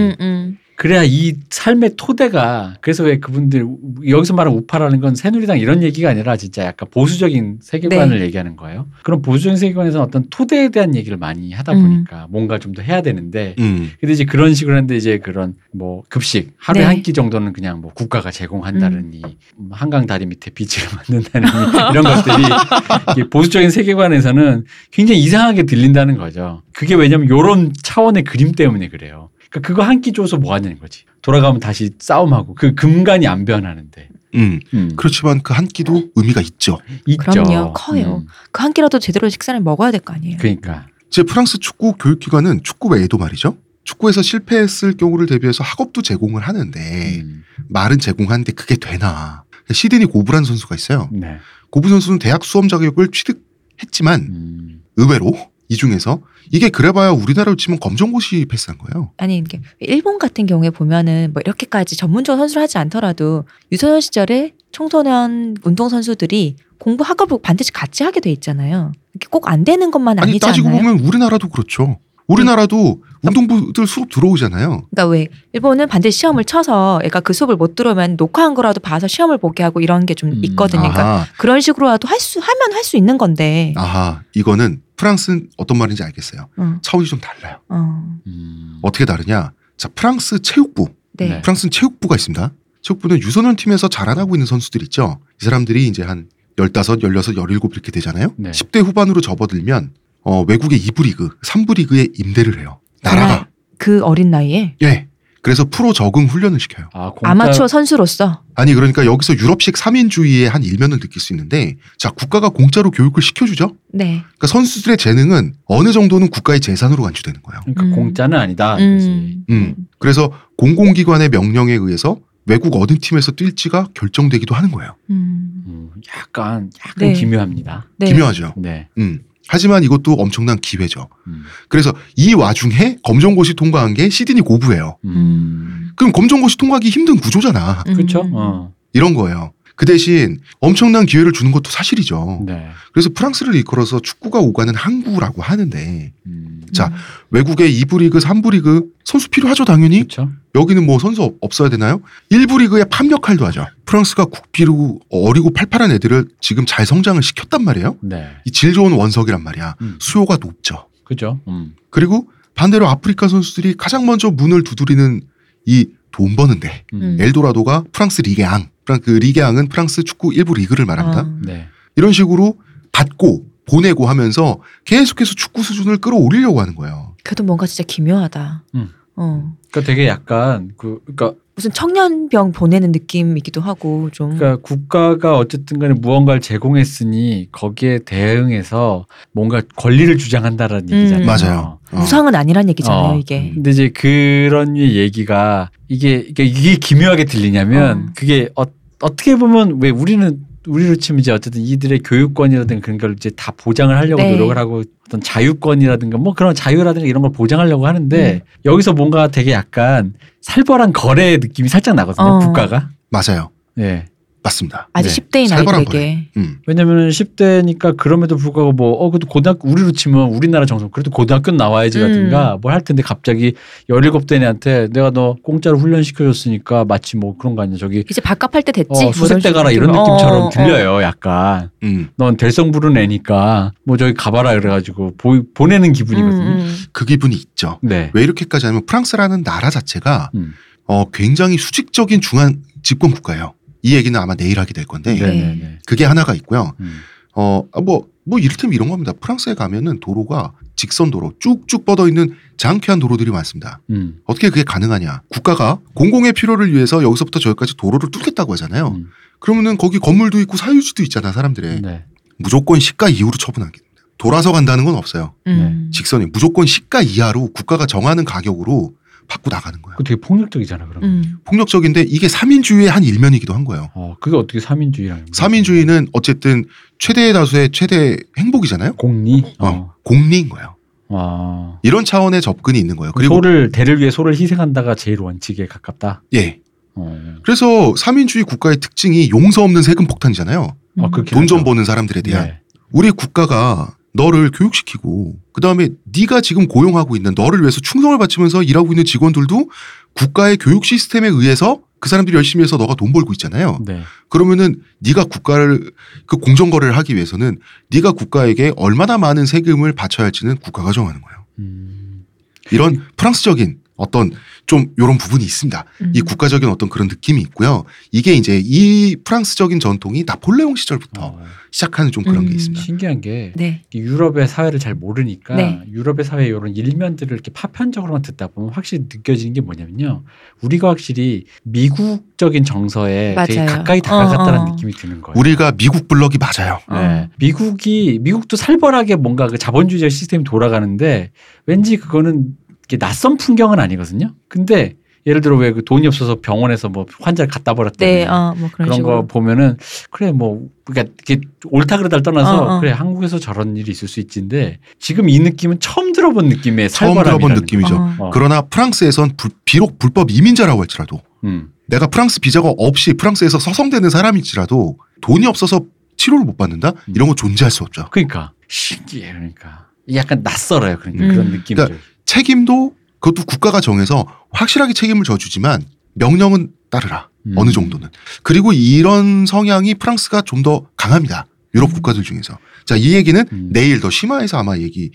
음, 0.81 0.87
음. 0.87 0.91
그래야 0.91 1.03
이 1.05 1.35
삶의 1.51 1.91
토대가 1.97 2.75
그래서 2.81 3.05
왜 3.05 3.19
그분들 3.19 3.67
여기서 4.09 4.33
말하는 4.35 4.59
우파라는 4.59 5.01
건 5.01 5.15
새누리당 5.15 5.59
이런 5.59 5.83
얘기가 5.83 6.09
아니라 6.09 6.37
진짜 6.37 6.65
약간 6.65 6.89
보수적인 6.91 7.59
세계관을 7.61 8.19
네. 8.19 8.25
얘기하는 8.25 8.57
거예요. 8.57 8.87
그런 9.03 9.21
보수적인 9.21 9.57
세계관에서 9.59 10.03
어떤 10.03 10.27
토대에 10.31 10.71
대한 10.71 10.95
얘기를 10.95 11.19
많이 11.19 11.53
하다 11.53 11.73
음. 11.73 11.83
보니까 11.83 12.27
뭔가 12.31 12.59
좀 12.59 12.71
더 12.71 12.83
해야 12.83 13.03
되는데 13.03 13.57
음, 13.59 13.91
근데 13.99 14.13
이제 14.13 14.25
그런 14.25 14.55
식으로 14.55 14.77
하는데 14.77 14.97
이제 14.97 15.19
그런 15.19 15.55
뭐 15.73 16.05
급식 16.09 16.53
하루에 16.57 16.83
네. 16.83 16.87
한끼 16.87 17.13
정도는 17.13 17.53
그냥 17.53 17.81
뭐 17.81 17.93
국가가 17.93 18.31
제공한다느니 18.31 19.23
음, 19.59 19.69
한강 19.73 20.07
다리 20.07 20.27
밑에 20.27 20.51
비치를 20.51 20.89
만든다느니 20.97 21.51
이런 21.91 22.05
것들이 22.05 23.29
보수적인 23.29 23.71
세계관에서는 23.71 24.65
굉장히 24.93 25.21
이상하게 25.21 25.65
들린다는 25.65 26.17
거죠. 26.17 26.63
그게 26.73 26.95
왜냐면 26.95 27.29
요런 27.29 27.73
차원의 27.83 28.23
그림 28.23 28.53
때문에 28.53 28.89
그래요. 28.89 29.30
그러니까 29.51 29.67
그거 29.69 29.83
한 29.83 30.01
끼 30.01 30.13
줘서 30.13 30.37
뭐 30.39 30.55
하냐는 30.55 30.79
거지. 30.79 31.05
돌아가면 31.23 31.61
다시 31.61 31.91
싸움하고 31.99 32.55
그 32.55 32.75
금간이 32.75 33.27
안 33.27 33.45
변하는데. 33.45 34.09
음. 34.37 34.61
음. 34.75 34.93
그렇지만 34.97 35.43
그 35.43 35.53
한 35.53 35.67
끼도 35.67 36.11
의미가 36.15 36.41
있죠. 36.41 36.79
있죠. 37.07 37.19
그럼요. 37.43 37.73
커요. 37.75 38.19
음. 38.23 38.27
그한 38.53 38.73
끼라도 38.73 38.99
제대로 38.99 39.29
식사를 39.29 39.61
먹어야 39.61 39.91
될 39.91 40.01
거 40.01 40.15
아니에요. 40.15 40.37
그러니까. 40.39 40.87
제 41.11 41.25
프랑스 41.25 41.59
축구 41.59 41.95
교육기관은 41.95 42.63
축구 42.63 42.89
외에도 42.89 43.19
말이죠. 43.19 43.57
축구에서 43.85 44.23
실패했을 44.23 44.97
경우를 44.97 45.27
대비해서 45.27 45.65
학업도 45.65 46.03
제공을 46.03 46.43
하는데 46.43 47.21
음. 47.23 47.43
말은 47.69 47.99
제공하는데 47.99 48.53
그게 48.53 48.77
되나. 48.77 49.43
시드니 49.71 50.07
고브란 50.07 50.45
선수가 50.45 50.75
있어요. 50.77 51.09
네. 51.13 51.39
고브 51.71 51.89
선수는 51.89 52.19
대학 52.21 52.45
수험 52.45 52.69
자격을 52.69 53.09
취득했지만 53.13 54.21
음. 54.21 54.83
의외로 54.97 55.33
이 55.71 55.77
중에서 55.77 56.21
이게 56.51 56.69
그래봐야 56.69 57.11
우리나라로 57.13 57.57
치면 57.57 57.79
검정고시 57.79 58.47
패스한 58.47 58.77
거예요. 58.77 59.13
아니 59.17 59.39
이게 59.39 59.61
일본 59.79 60.19
같은 60.19 60.45
경우에 60.47 60.69
보면은 60.71 61.31
뭐 61.33 61.41
이렇게까지 61.47 61.97
전문적으로 61.97 62.43
선수를 62.43 62.61
하지 62.63 62.77
않더라도 62.79 63.45
유소년 63.71 64.01
시절에 64.01 64.53
청소년 64.73 65.57
운동 65.63 65.89
선수들이 65.89 66.57
공부 66.79 67.05
학업을 67.05 67.39
반드시 67.41 67.73
같이 67.73 68.03
하게 68.03 68.19
돼 68.21 68.33
있잖아요. 68.33 68.91
이게 69.15 69.29
꼭 69.31 69.47
안 69.49 69.65
되는 69.65 69.91
것만 69.93 70.19
아니 70.19 70.31
아니지 70.33 70.41
따지고 70.41 70.69
않나요? 70.69 70.83
보면 70.83 70.99
우리나라도 71.07 71.49
그렇죠. 71.49 71.99
우리나라도 72.33 73.03
운동부들 73.23 73.87
수업 73.87 74.09
들어오잖아요. 74.11 74.85
그러니까 74.91 75.07
왜 75.07 75.29
일본은 75.53 75.89
반드시 75.89 76.19
시험을 76.21 76.45
쳐서 76.45 77.01
애가 77.05 77.21
그 77.21 77.33
수업을 77.33 77.57
못 77.57 77.75
들어오면 77.75 78.17
녹화한 78.17 78.55
거라도 78.55 78.81
봐서 78.81 79.07
시험을 79.09 79.39
보게 79.39 79.63
하고 79.63 79.81
이런 79.81 80.07
게좀 80.07 80.31
음. 80.33 80.45
있거든요. 80.45 80.83
그러니까 80.83 81.03
아하, 81.03 81.27
그런 81.37 81.61
식으로라도 81.61 82.09
할 82.09 82.21
수 82.21 82.39
하면 82.39 82.73
할 82.73 82.85
수 82.85 82.97
있는 82.97 83.19
건데. 83.19 83.73
아하, 83.77 84.23
이거는 84.35 84.83
프랑스는 84.97 85.49
어떤 85.57 85.79
말인지 85.79 86.03
알겠어요. 86.03 86.49
어, 86.57 86.77
차원이 86.83 87.07
좀 87.09 87.19
달라요. 87.21 87.59
어, 87.69 88.05
음. 88.27 88.79
어떻게 88.83 89.05
다르냐? 89.05 89.53
자, 89.77 89.89
프랑스 89.95 90.41
체육부. 90.41 90.89
네. 91.15 91.29
네. 91.29 91.41
프랑스는 91.43 91.71
체육부가 91.71 92.15
있습니다. 92.17 92.53
체육부는 92.83 93.19
유소년 93.23 93.57
팀에서 93.57 93.89
자라나고 93.89 94.35
있는 94.37 94.47
선수들 94.47 94.83
있죠. 94.85 95.19
이 95.41 95.45
사람들이 95.45 95.87
이제 95.87 96.03
한 96.03 96.29
15, 96.59 96.83
16, 97.01 97.25
17 97.25 97.71
이렇게 97.73 97.91
되잖아요. 97.91 98.35
네. 98.37 98.51
10대 98.51 98.85
후반으로 98.85 99.21
접어들면 99.23 99.93
어, 100.23 100.45
외국의 100.47 100.79
2부 100.81 101.05
리그, 101.05 101.29
3부 101.45 101.77
리그에 101.77 102.09
임대를 102.17 102.59
해요. 102.61 102.81
나라가. 103.03 103.47
그 103.79 104.03
어린 104.05 104.31
나이에 104.31 104.77
예. 104.83 105.07
그래서 105.43 105.65
프로 105.71 105.95
적응 105.95 106.27
훈련을 106.27 106.61
시켜요. 106.61 106.91
아, 106.93 107.13
공짜- 107.13 107.31
아마추어 107.31 107.67
선수로서 107.67 108.43
아니 108.55 108.75
그러니까 108.75 109.07
여기서 109.07 109.35
유럽식 109.39 109.75
3인주의의 109.75 110.45
한 110.51 110.63
일면을 110.63 111.01
느낄 111.01 111.23
수 111.23 111.33
있는데 111.33 111.77
자 111.97 112.11
국가가 112.11 112.51
공짜로 112.51 112.91
교육을 112.91 113.23
시켜주죠. 113.23 113.75
네. 113.95 114.21
그러니까 114.23 114.47
선수들의 114.49 114.99
재능은 114.99 115.55
어느 115.65 115.93
정도는 115.93 116.29
국가의 116.29 116.61
재산으로 116.61 117.03
간주되는 117.05 117.41
거예요. 117.43 117.61
그러니까 117.63 117.85
음. 117.85 117.91
공짜는 117.93 118.39
아니다. 118.39 118.79
이거지. 118.79 119.39
음. 119.49 119.75
그래서 119.99 120.31
공공기관의 120.59 121.31
명령에 121.31 121.73
의해서 121.73 122.19
외국 122.45 122.77
어느 122.77 122.99
팀에서 122.99 123.33
뛸지가 123.33 123.95
결정되기도 123.95 124.55
하는 124.55 124.71
거예요. 124.71 124.95
음. 125.09 125.63
음, 125.67 125.91
약간 126.19 126.71
약간 126.87 126.95
네. 126.99 127.13
기묘합니다. 127.15 127.89
네. 127.97 128.13
기묘하죠. 128.13 128.53
네. 128.59 128.89
음. 128.99 129.21
하지만 129.53 129.83
이것도 129.83 130.13
엄청난 130.15 130.61
기회죠. 130.61 131.09
음. 131.27 131.43
그래서 131.69 131.93
이 132.15 132.35
와중에 132.35 132.99
검정고시 133.03 133.55
통과한 133.55 133.95
게 133.95 134.09
시드니 134.09 134.43
고부예요. 134.43 134.97
음. 135.05 135.11
음. 135.11 135.91
그럼 135.97 136.13
검정고시 136.13 136.57
통과하기 136.57 136.89
힘든 136.89 137.17
구조잖아. 137.19 137.83
그렇죠. 137.83 138.23
음. 138.23 138.31
어. 138.35 138.73
이런 138.93 139.13
거예요. 139.13 139.53
그 139.81 139.87
대신 139.87 140.41
엄청난 140.61 141.07
기회를 141.07 141.33
주는 141.33 141.53
것도 141.53 141.71
사실이죠. 141.71 142.43
네. 142.45 142.69
그래서 142.93 143.09
프랑스를 143.15 143.55
이끌어서 143.55 143.99
축구가 144.01 144.39
오가는 144.39 144.75
항구라고 144.75 145.41
하는데 145.41 146.13
음. 146.27 146.61
자, 146.75 146.93
외국의 147.31 147.73
2부 147.81 148.01
리그, 148.01 148.19
3부 148.19 148.51
리그 148.53 148.91
선수 149.05 149.31
필요하죠 149.31 149.65
당연히. 149.65 150.01
그렇죠. 150.01 150.31
여기는 150.55 150.85
뭐 150.85 150.99
선수 150.99 151.23
없- 151.23 151.37
없어야 151.41 151.71
되나요? 151.71 152.03
1부 152.31 152.59
리그의 152.59 152.85
팝 152.91 153.11
역할도 153.11 153.47
하죠. 153.47 153.67
프랑스가 153.87 154.27
국비로 154.27 155.01
어리고 155.09 155.51
팔팔한 155.51 155.91
애들을 155.93 156.29
지금 156.43 156.67
잘 156.67 156.85
성장을 156.85 157.23
시켰단 157.23 157.65
말이에요. 157.65 157.97
네. 158.03 158.29
이 158.45 158.51
질 158.51 158.75
좋은 158.75 158.93
원석이란 158.93 159.43
말이야. 159.43 159.77
음. 159.81 159.97
수요가 159.99 160.37
높죠. 160.37 160.89
그죠. 161.05 161.41
음. 161.49 161.73
그리고 161.89 162.29
반대로 162.55 162.87
아프리카 162.87 163.29
선수들이 163.29 163.77
가장 163.79 164.05
먼저 164.05 164.31
문을 164.31 164.63
두드리는 164.63 165.23
이 165.65 165.87
돈 166.13 166.37
버는데 166.37 166.85
음. 166.95 167.17
엘도라도가 167.21 167.85
프랑스 167.93 168.23
리그앙. 168.23 168.69
프랑- 168.85 169.01
그 169.03 169.11
리그앙은 169.11 169.69
프랑스 169.69 170.03
축구 170.03 170.31
1부 170.31 170.57
리그를 170.57 170.85
말합니다. 170.87 171.23
어. 171.23 171.39
네. 171.43 171.69
이런 171.97 172.13
식으로 172.13 172.57
받고 172.93 173.47
보내고 173.67 174.07
하면서 174.07 174.61
계속해서 174.85 175.35
축구 175.35 175.63
수준을 175.63 175.99
끌어올리려고 175.99 176.61
하는 176.61 176.75
거예요. 176.75 177.15
그래도 177.23 177.45
뭔가 177.45 177.67
진짜 177.67 177.85
기묘하다. 177.87 178.65
음. 178.75 178.91
어. 179.17 179.55
그러니까 179.71 179.87
되게 179.93 180.09
약간 180.09 180.73
그 180.77 181.01
그러니까 181.05 181.35
무슨 181.61 181.73
청년병 181.73 182.53
보내는 182.53 182.91
느낌이기도 182.91 183.61
하고 183.61 184.09
좀. 184.13 184.35
그러니까 184.35 184.63
국가가 184.63 185.37
어쨌든 185.37 185.79
간에 185.79 185.93
무언가를 185.93 186.41
제공했으니 186.41 187.49
거기에 187.53 187.99
대응해서 188.07 189.05
뭔가 189.33 189.61
권리를 189.77 190.17
주장한다라는 190.17 190.91
음. 190.91 190.97
얘기잖아요. 190.97 191.27
맞아요. 191.27 191.79
어. 191.93 192.01
우상은 192.01 192.35
아니란 192.35 192.71
얘기잖아요, 192.71 193.11
어. 193.11 193.19
이게. 193.19 193.51
근데 193.53 193.73
이제 193.73 193.91
그런 193.91 194.79
얘기가 194.79 195.71
이게 195.89 196.25
이게, 196.27 196.45
이게 196.45 196.77
기묘하게 196.77 197.27
들리냐면 197.27 198.09
어. 198.09 198.13
그게 198.17 198.49
어, 198.57 198.63
어떻게 199.03 199.37
보면 199.37 199.81
왜 199.83 199.91
우리는 199.91 200.41
우리로 200.71 200.97
치면 200.97 201.21
이제 201.21 201.33
어쨌든 201.33 201.61
이들의 201.63 202.01
교육권이라든가 202.05 202.81
그런 202.81 202.99
걸 202.99 203.13
이제 203.13 203.31
다 203.31 203.53
보장을 203.57 203.95
하려고 203.95 204.23
네. 204.23 204.33
노력을 204.33 204.57
하고 204.57 204.83
어떤 205.07 205.21
자유권이라든가 205.21 206.19
뭐 206.19 206.35
그런 206.35 206.55
자유라든가 206.55 207.07
이런 207.07 207.23
걸 207.23 207.33
보장하려고 207.33 207.87
하는데 207.87 208.43
여기서 208.65 208.93
뭔가 208.93 209.29
되게 209.29 209.53
약간 209.53 210.15
살벌한 210.41 210.93
거래 210.93 211.37
느낌이 211.39 211.69
살짝 211.69 211.95
나거든요. 211.95 212.27
어. 212.27 212.39
국가가. 212.39 212.89
맞아요. 213.11 213.51
예. 213.79 214.07
맞습니다. 214.43 214.89
아직 214.93 215.09
네. 215.31 215.45
10대인 215.45 215.49
살벌한 215.49 215.81
아이들에게. 215.81 216.29
음. 216.39 216.59
왜냐면 216.67 217.11
10대니까 217.11 217.97
그럼에도 217.97 218.37
불구하고 218.37 218.73
뭐, 218.73 218.93
어, 218.93 219.11
그래도 219.11 219.27
고등학교, 219.27 219.69
우리로 219.69 219.93
치면 219.93 220.31
우리나라 220.31 220.65
정서, 220.67 220.89
그래도 220.89 221.11
고등학교는 221.11 221.57
나와야지라든가 221.59 222.59
뭘할 222.63 222.83
텐데 222.83 223.03
갑자기 223.03 223.53
17대 223.91 224.41
애한테 224.41 224.89
내가 224.93 225.11
너 225.11 225.37
공짜로 225.43 225.79
훈련시켜줬으니까 225.79 226.85
마치 226.87 227.17
뭐 227.17 227.37
그런 227.37 227.55
거 227.55 227.63
아니야. 227.63 227.77
저기, 227.77 228.05
이제 228.09 228.21
밥값 228.21 228.55
할 228.55 228.63
때 228.63 228.73
됐지. 228.73 228.89
어, 228.91 229.03
뭐 229.03 229.13
수색대 229.13 229.53
가라 229.53 229.71
이런. 229.71 229.91
느낌처럼 229.91 230.43
어, 230.43 230.47
어. 230.47 230.51
들려요. 230.51 231.03
약간. 231.03 231.71
음. 231.83 232.09
넌 232.17 232.37
될성 232.37 232.71
부른 232.71 232.97
애니까 232.97 233.73
뭐 233.85 233.97
저기 233.97 234.15
가봐라 234.15 234.55
그래가지고 234.55 235.17
보, 235.17 235.43
보내는 235.55 235.93
기분이거든요. 235.93 236.43
음, 236.43 236.61
음. 236.61 236.77
그 236.93 237.05
기분이 237.05 237.35
있죠. 237.35 237.79
네. 237.83 238.11
왜 238.15 238.23
이렇게까지 238.23 238.67
하면 238.67 238.87
프랑스라는 238.87 239.43
나라 239.45 239.71
자체가 239.71 240.31
음. 240.35 240.55
어, 240.87 241.05
굉장히 241.11 241.57
수직적인 241.59 242.21
중앙 242.21 242.57
집권 242.83 243.11
국가예요. 243.13 243.55
이 243.83 243.95
얘기는 243.95 244.19
아마 244.19 244.35
내일 244.35 244.59
하게 244.59 244.73
될 244.73 244.85
건데 244.85 245.15
네네네. 245.15 245.79
그게 245.87 246.05
하나가 246.05 246.35
있고요. 246.35 246.73
음. 246.81 247.01
어, 247.35 247.65
아, 247.73 247.81
뭐, 247.81 248.09
뭐 248.25 248.39
이를테면 248.39 248.75
이런 248.75 248.89
겁니다. 248.89 249.13
프랑스에 249.19 249.55
가면은 249.55 250.01
도로가 250.01 250.53
직선 250.77 251.11
도로 251.11 251.33
쭉쭉 251.39 251.85
뻗어 251.85 252.09
있는 252.09 252.35
장쾌한 252.57 252.99
도로들이 252.99 253.31
많습니다. 253.31 253.81
음. 253.91 254.19
어떻게 254.25 254.49
그게 254.49 254.63
가능하냐? 254.63 255.23
국가가 255.29 255.79
공공의 255.95 256.33
필요를 256.33 256.73
위해서 256.73 257.03
여기서부터 257.03 257.39
저기까지 257.39 257.77
도로를 257.77 258.11
뚫겠다고 258.11 258.53
하잖아요. 258.55 258.89
음. 258.89 259.11
그러면은 259.39 259.77
거기 259.77 259.99
건물도 259.99 260.41
있고 260.41 260.57
사유지도 260.57 261.03
있잖아, 261.03 261.33
사람들의. 261.33 261.81
네. 261.83 262.05
무조건 262.39 262.81
시가 262.81 263.09
이후로 263.09 263.33
처분하게 263.39 263.79
됩니다. 263.79 264.03
돌아서 264.19 264.53
간다는 264.53 264.85
건 264.85 264.97
없어요. 264.97 265.35
음. 265.47 265.91
직선이 265.93 266.27
무조건 266.27 266.67
시가 266.67 267.03
이하로 267.03 267.53
국가가 267.53 267.87
정하는 267.87 268.25
가격으로 268.25 268.93
받고 269.31 269.49
나가는 269.51 269.81
거예요. 269.81 269.97
되게 270.05 270.21
폭력적이잖아, 270.21 270.87
그러면. 270.89 271.09
음. 271.09 271.37
폭력적인데 271.45 272.03
이게 272.03 272.29
삼인주의의 272.29 272.91
한 272.91 273.05
일면이기도 273.05 273.55
한 273.55 273.65
거예요. 273.65 273.89
어, 273.95 274.17
그게 274.21 274.37
어떻게 274.37 274.61
삼인주의라는 274.61 275.25
거야? 275.25 275.31
삼인주의는 275.33 276.09
어쨌든 276.13 276.65
최대 276.99 277.33
다수의 277.33 277.71
최대 277.73 278.19
행복이잖아요. 278.37 278.95
공리? 278.95 279.43
어, 279.59 279.67
어. 279.67 279.95
공리인 280.03 280.49
거예요. 280.49 280.75
아. 281.09 281.79
이런 281.83 282.05
차원의 282.05 282.43
접근이 282.43 282.79
있는 282.79 282.97
거예요. 282.97 283.13
그리고 283.13 283.37
소를 283.37 283.71
대를 283.73 284.01
위해 284.01 284.11
소를 284.11 284.35
희생한다가 284.35 284.95
제일 284.95 285.21
원칙에 285.21 285.67
가깝다. 285.67 286.23
예. 286.35 286.61
어. 286.95 287.37
그래서 287.43 287.95
삼인주의 287.97 288.45
국가의 288.45 288.79
특징이 288.79 289.31
용서 289.31 289.63
없는 289.63 289.83
세금 289.83 290.07
폭탄이잖아요. 290.07 290.77
아, 290.99 291.05
음. 291.05 291.11
그렇게 291.11 291.35
돈좀 291.35 291.65
버는 291.65 291.85
사람들에 291.85 292.23
대한 292.23 292.47
네. 292.47 292.61
우리 292.93 293.11
국가가 293.11 293.95
너를 294.13 294.51
교육시키고 294.51 295.37
그다음에 295.53 295.91
네가 296.05 296.41
지금 296.41 296.67
고용하고 296.67 297.17
있는 297.17 297.33
너를 297.37 297.61
위해서 297.61 297.81
충성을 297.81 298.17
바치면서 298.19 298.63
일하고 298.63 298.93
있는 298.93 299.05
직원들도 299.05 299.71
국가의 300.15 300.57
교육 300.57 300.85
시스템에 300.85 301.29
의해서 301.29 301.81
그 302.01 302.09
사람들이 302.09 302.37
열심히 302.37 302.65
해서 302.65 302.77
너가 302.77 302.95
돈 302.95 303.13
벌고 303.13 303.33
있잖아요. 303.33 303.79
네. 303.85 304.03
그러면은 304.31 304.83
네가 305.01 305.25
국가를 305.25 305.93
그 306.27 306.39
공정 306.39 306.71
거래를 306.71 306.97
하기 306.97 307.15
위해서는 307.15 307.59
네가 307.91 308.13
국가에게 308.13 308.73
얼마나 308.77 309.19
많은 309.19 309.47
세금을 309.47 309.93
바쳐야 309.93 310.25
할지는 310.25 310.57
국가가 310.57 310.93
정하는 310.93 311.21
거예요. 311.21 311.45
음. 311.59 312.25
이런 312.73 313.05
프랑스적인 313.17 313.81
어떤 313.97 314.31
좀 314.67 314.87
이런 314.97 315.19
부분이 315.19 315.45
있습니다. 315.45 315.85
음. 316.01 316.13
이 316.15 316.23
국가적인 316.23 316.71
어떤 316.71 316.89
그런 316.89 317.07
느낌이 317.09 317.41
있고요. 317.43 317.85
이게 318.13 318.33
이제 318.33 318.61
이 318.65 319.17
프랑스적인 319.23 319.79
전통이 319.79 320.25
나폴레옹 320.27 320.77
시절부터 320.77 321.21
어. 321.23 321.45
시작하는 321.71 322.11
좀 322.11 322.25
그런 322.25 322.45
음. 322.45 322.49
게 322.49 322.55
있습니다. 322.55 322.83
신기한 322.83 323.21
게 323.21 323.53
네. 323.55 323.83
이 323.95 323.99
유럽의 323.99 324.49
사회를 324.49 324.79
잘 324.79 324.95
모르니까 324.95 325.55
네. 325.55 325.81
유럽의 325.91 326.25
사회 326.25 326.47
이런 326.47 326.75
일면들을 326.75 327.33
이렇게 327.33 327.51
파편적으로만 327.53 328.23
듣다 328.23 328.49
보면 328.49 328.71
확실히 328.73 329.05
느껴지는 329.05 329.53
게 329.53 329.61
뭐냐면요. 329.61 330.25
우리가 330.63 330.89
확실히 330.89 331.45
미국적인 331.63 332.65
정서에 332.65 333.37
되게 333.47 333.61
맞아요. 333.61 333.77
가까이 333.77 334.01
다가갔다는 334.01 334.61
어, 334.61 334.63
어. 334.63 334.71
느낌이 334.71 334.93
드는 334.93 335.23
거예요. 335.23 335.39
우리가 335.39 335.73
미국 335.73 336.09
블럭이 336.09 336.39
맞아요. 336.39 336.81
네. 336.91 337.29
미국이 337.39 338.19
미국도 338.21 338.57
살벌하게 338.57 339.17
뭔가 339.17 339.47
그 339.47 339.59
자본주의적 339.59 340.11
시스템이 340.11 340.45
돌아가는데 340.45 341.31
왠지 341.67 341.97
그거는 341.97 342.57
낯선 342.99 343.37
풍경은 343.37 343.79
아니거든요. 343.79 344.35
근데 344.49 344.95
예를 345.27 345.41
들어 345.43 345.57
왜 345.57 345.73
그 345.73 345.85
돈이 345.85 346.07
없어서 346.07 346.41
병원에서 346.41 346.89
뭐 346.89 347.05
환자를 347.21 347.51
갖다 347.51 347.75
버렸다는 347.75 348.15
네, 348.15 348.27
어, 348.27 348.55
뭐 348.57 348.71
그런, 348.73 348.89
그런. 348.89 349.03
거 349.03 349.27
보면은 349.27 349.77
그래 350.11 350.33
뭐 350.33 350.67
그러니까 350.85 351.15
이게 351.23 351.41
옳다 351.67 351.99
그르다를 351.99 352.23
떠나서 352.23 352.57
어, 352.65 352.77
어. 352.77 352.81
그래 352.81 352.91
한국에서 352.93 353.39
저런 353.39 353.77
일이 353.77 353.91
있을 353.93 354.09
수 354.09 354.19
있지인데 354.21 354.79
지금 354.99 355.29
이 355.29 355.39
느낌은 355.39 355.79
처음 355.81 356.13
들어본 356.13 356.49
느낌의 356.49 356.89
처음 356.91 357.23
들어본 357.23 357.55
느낌이죠. 357.55 357.95
어. 358.19 358.31
그러나 358.33 358.63
프랑스에선 358.63 359.35
불- 359.37 359.51
비록 359.65 359.99
불법 359.99 360.31
이민자라고 360.31 360.81
할지라도 360.81 361.21
음. 361.45 361.69
내가 361.87 362.07
프랑스 362.07 362.41
비자가 362.41 362.73
없이 362.79 363.13
프랑스에서 363.15 363.59
서성되는 363.59 364.09
사람일지라도 364.11 364.97
돈이 365.21 365.47
없어서 365.47 365.81
치료를 366.17 366.45
못 366.45 366.57
받는다? 366.57 366.91
음. 366.91 367.13
이런 367.15 367.29
거 367.29 367.35
존재할 367.35 367.71
수 367.71 367.83
없죠. 367.83 368.07
그러니까 368.11 368.53
신기해 368.69 369.33
그러니까 369.33 369.87
약간 370.15 370.41
낯설어요 370.43 370.99
그러니까 370.99 371.25
음. 371.25 371.29
그런 371.31 371.47
느낌들. 371.51 371.85
그러니까 371.85 372.05
책임도 372.25 372.95
그것도 373.21 373.45
국가가 373.45 373.81
정해서 373.81 374.27
확실하게 374.51 374.93
책임을 374.93 375.25
져주지만 375.25 375.83
명령은 376.15 376.71
따르라. 376.91 377.29
음. 377.47 377.55
어느 377.57 377.71
정도는. 377.71 378.09
그리고 378.43 378.73
이런 378.73 379.47
성향이 379.47 379.95
프랑스가 379.95 380.43
좀 380.43 380.63
더 380.63 380.87
강합니다. 380.97 381.47
유럽 381.75 381.91
음. 381.91 381.95
국가들 381.95 382.23
중에서. 382.23 382.59
자, 382.85 382.97
이 382.97 383.15
얘기는 383.15 383.43
음. 383.53 383.71
내일 383.73 384.01
더 384.01 384.11
심화해서 384.11 384.59
아마 384.59 384.77
얘기하게 384.77 385.13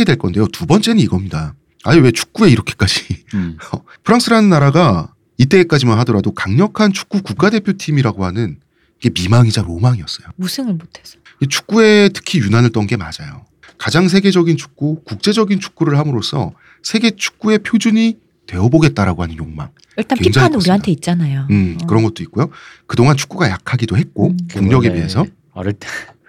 예. 0.00 0.04
될 0.04 0.16
건데요. 0.16 0.46
두 0.48 0.66
번째는 0.66 1.00
이겁니다. 1.00 1.54
아니, 1.82 2.00
왜 2.00 2.12
축구에 2.12 2.50
이렇게까지. 2.50 3.24
음. 3.34 3.56
프랑스라는 4.04 4.48
나라가 4.50 5.12
이때까지만 5.38 5.98
하더라도 6.00 6.32
강력한 6.32 6.92
축구 6.92 7.22
국가대표팀이라고 7.22 8.24
하는 8.24 8.58
이게 9.00 9.10
미망이자 9.12 9.62
로망이었어요. 9.62 10.28
우승을 10.38 10.74
못해서. 10.74 11.18
이 11.40 11.48
축구에 11.48 12.10
특히 12.10 12.38
유난을 12.38 12.70
떤 12.70 12.86
게 12.86 12.96
맞아요. 12.96 13.44
가장 13.78 14.08
세계적인 14.08 14.56
축구, 14.56 15.02
국제적인 15.04 15.60
축구를 15.60 15.98
함으로써 15.98 16.52
세계 16.82 17.10
축구의 17.10 17.58
표준이 17.58 18.18
되어보겠다라고 18.46 19.22
하는 19.22 19.36
욕망. 19.36 19.70
일단 19.96 20.18
피파는 20.18 20.48
컸어요. 20.48 20.58
우리한테 20.58 20.90
있잖아요. 20.92 21.46
음, 21.50 21.78
어. 21.82 21.86
그런 21.86 22.02
것도 22.02 22.22
있고요. 22.24 22.50
그동안 22.86 23.16
축구가 23.16 23.48
약하기도 23.48 23.96
했고 23.96 24.30
음. 24.30 24.36
경력에 24.48 24.88
원래 24.88 24.98
비해서 24.98 25.24
어릴 25.52 25.72
때 25.74 25.86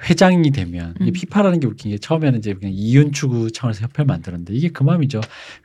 회장이 0.07 0.51
되면 0.51 0.93
이 1.01 1.07
음. 1.07 1.13
피파라는 1.13 1.59
게 1.59 1.67
웃긴 1.67 1.91
게 1.91 1.97
처음에는 1.97 2.39
이제 2.39 2.53
그냥 2.53 2.73
이윤 2.75 3.11
추구 3.11 3.51
차원에서 3.51 3.83
협회를 3.83 4.05
만들었는데 4.05 4.53
이게 4.53 4.69
그 4.69 4.83
마음이죠. 4.83 5.21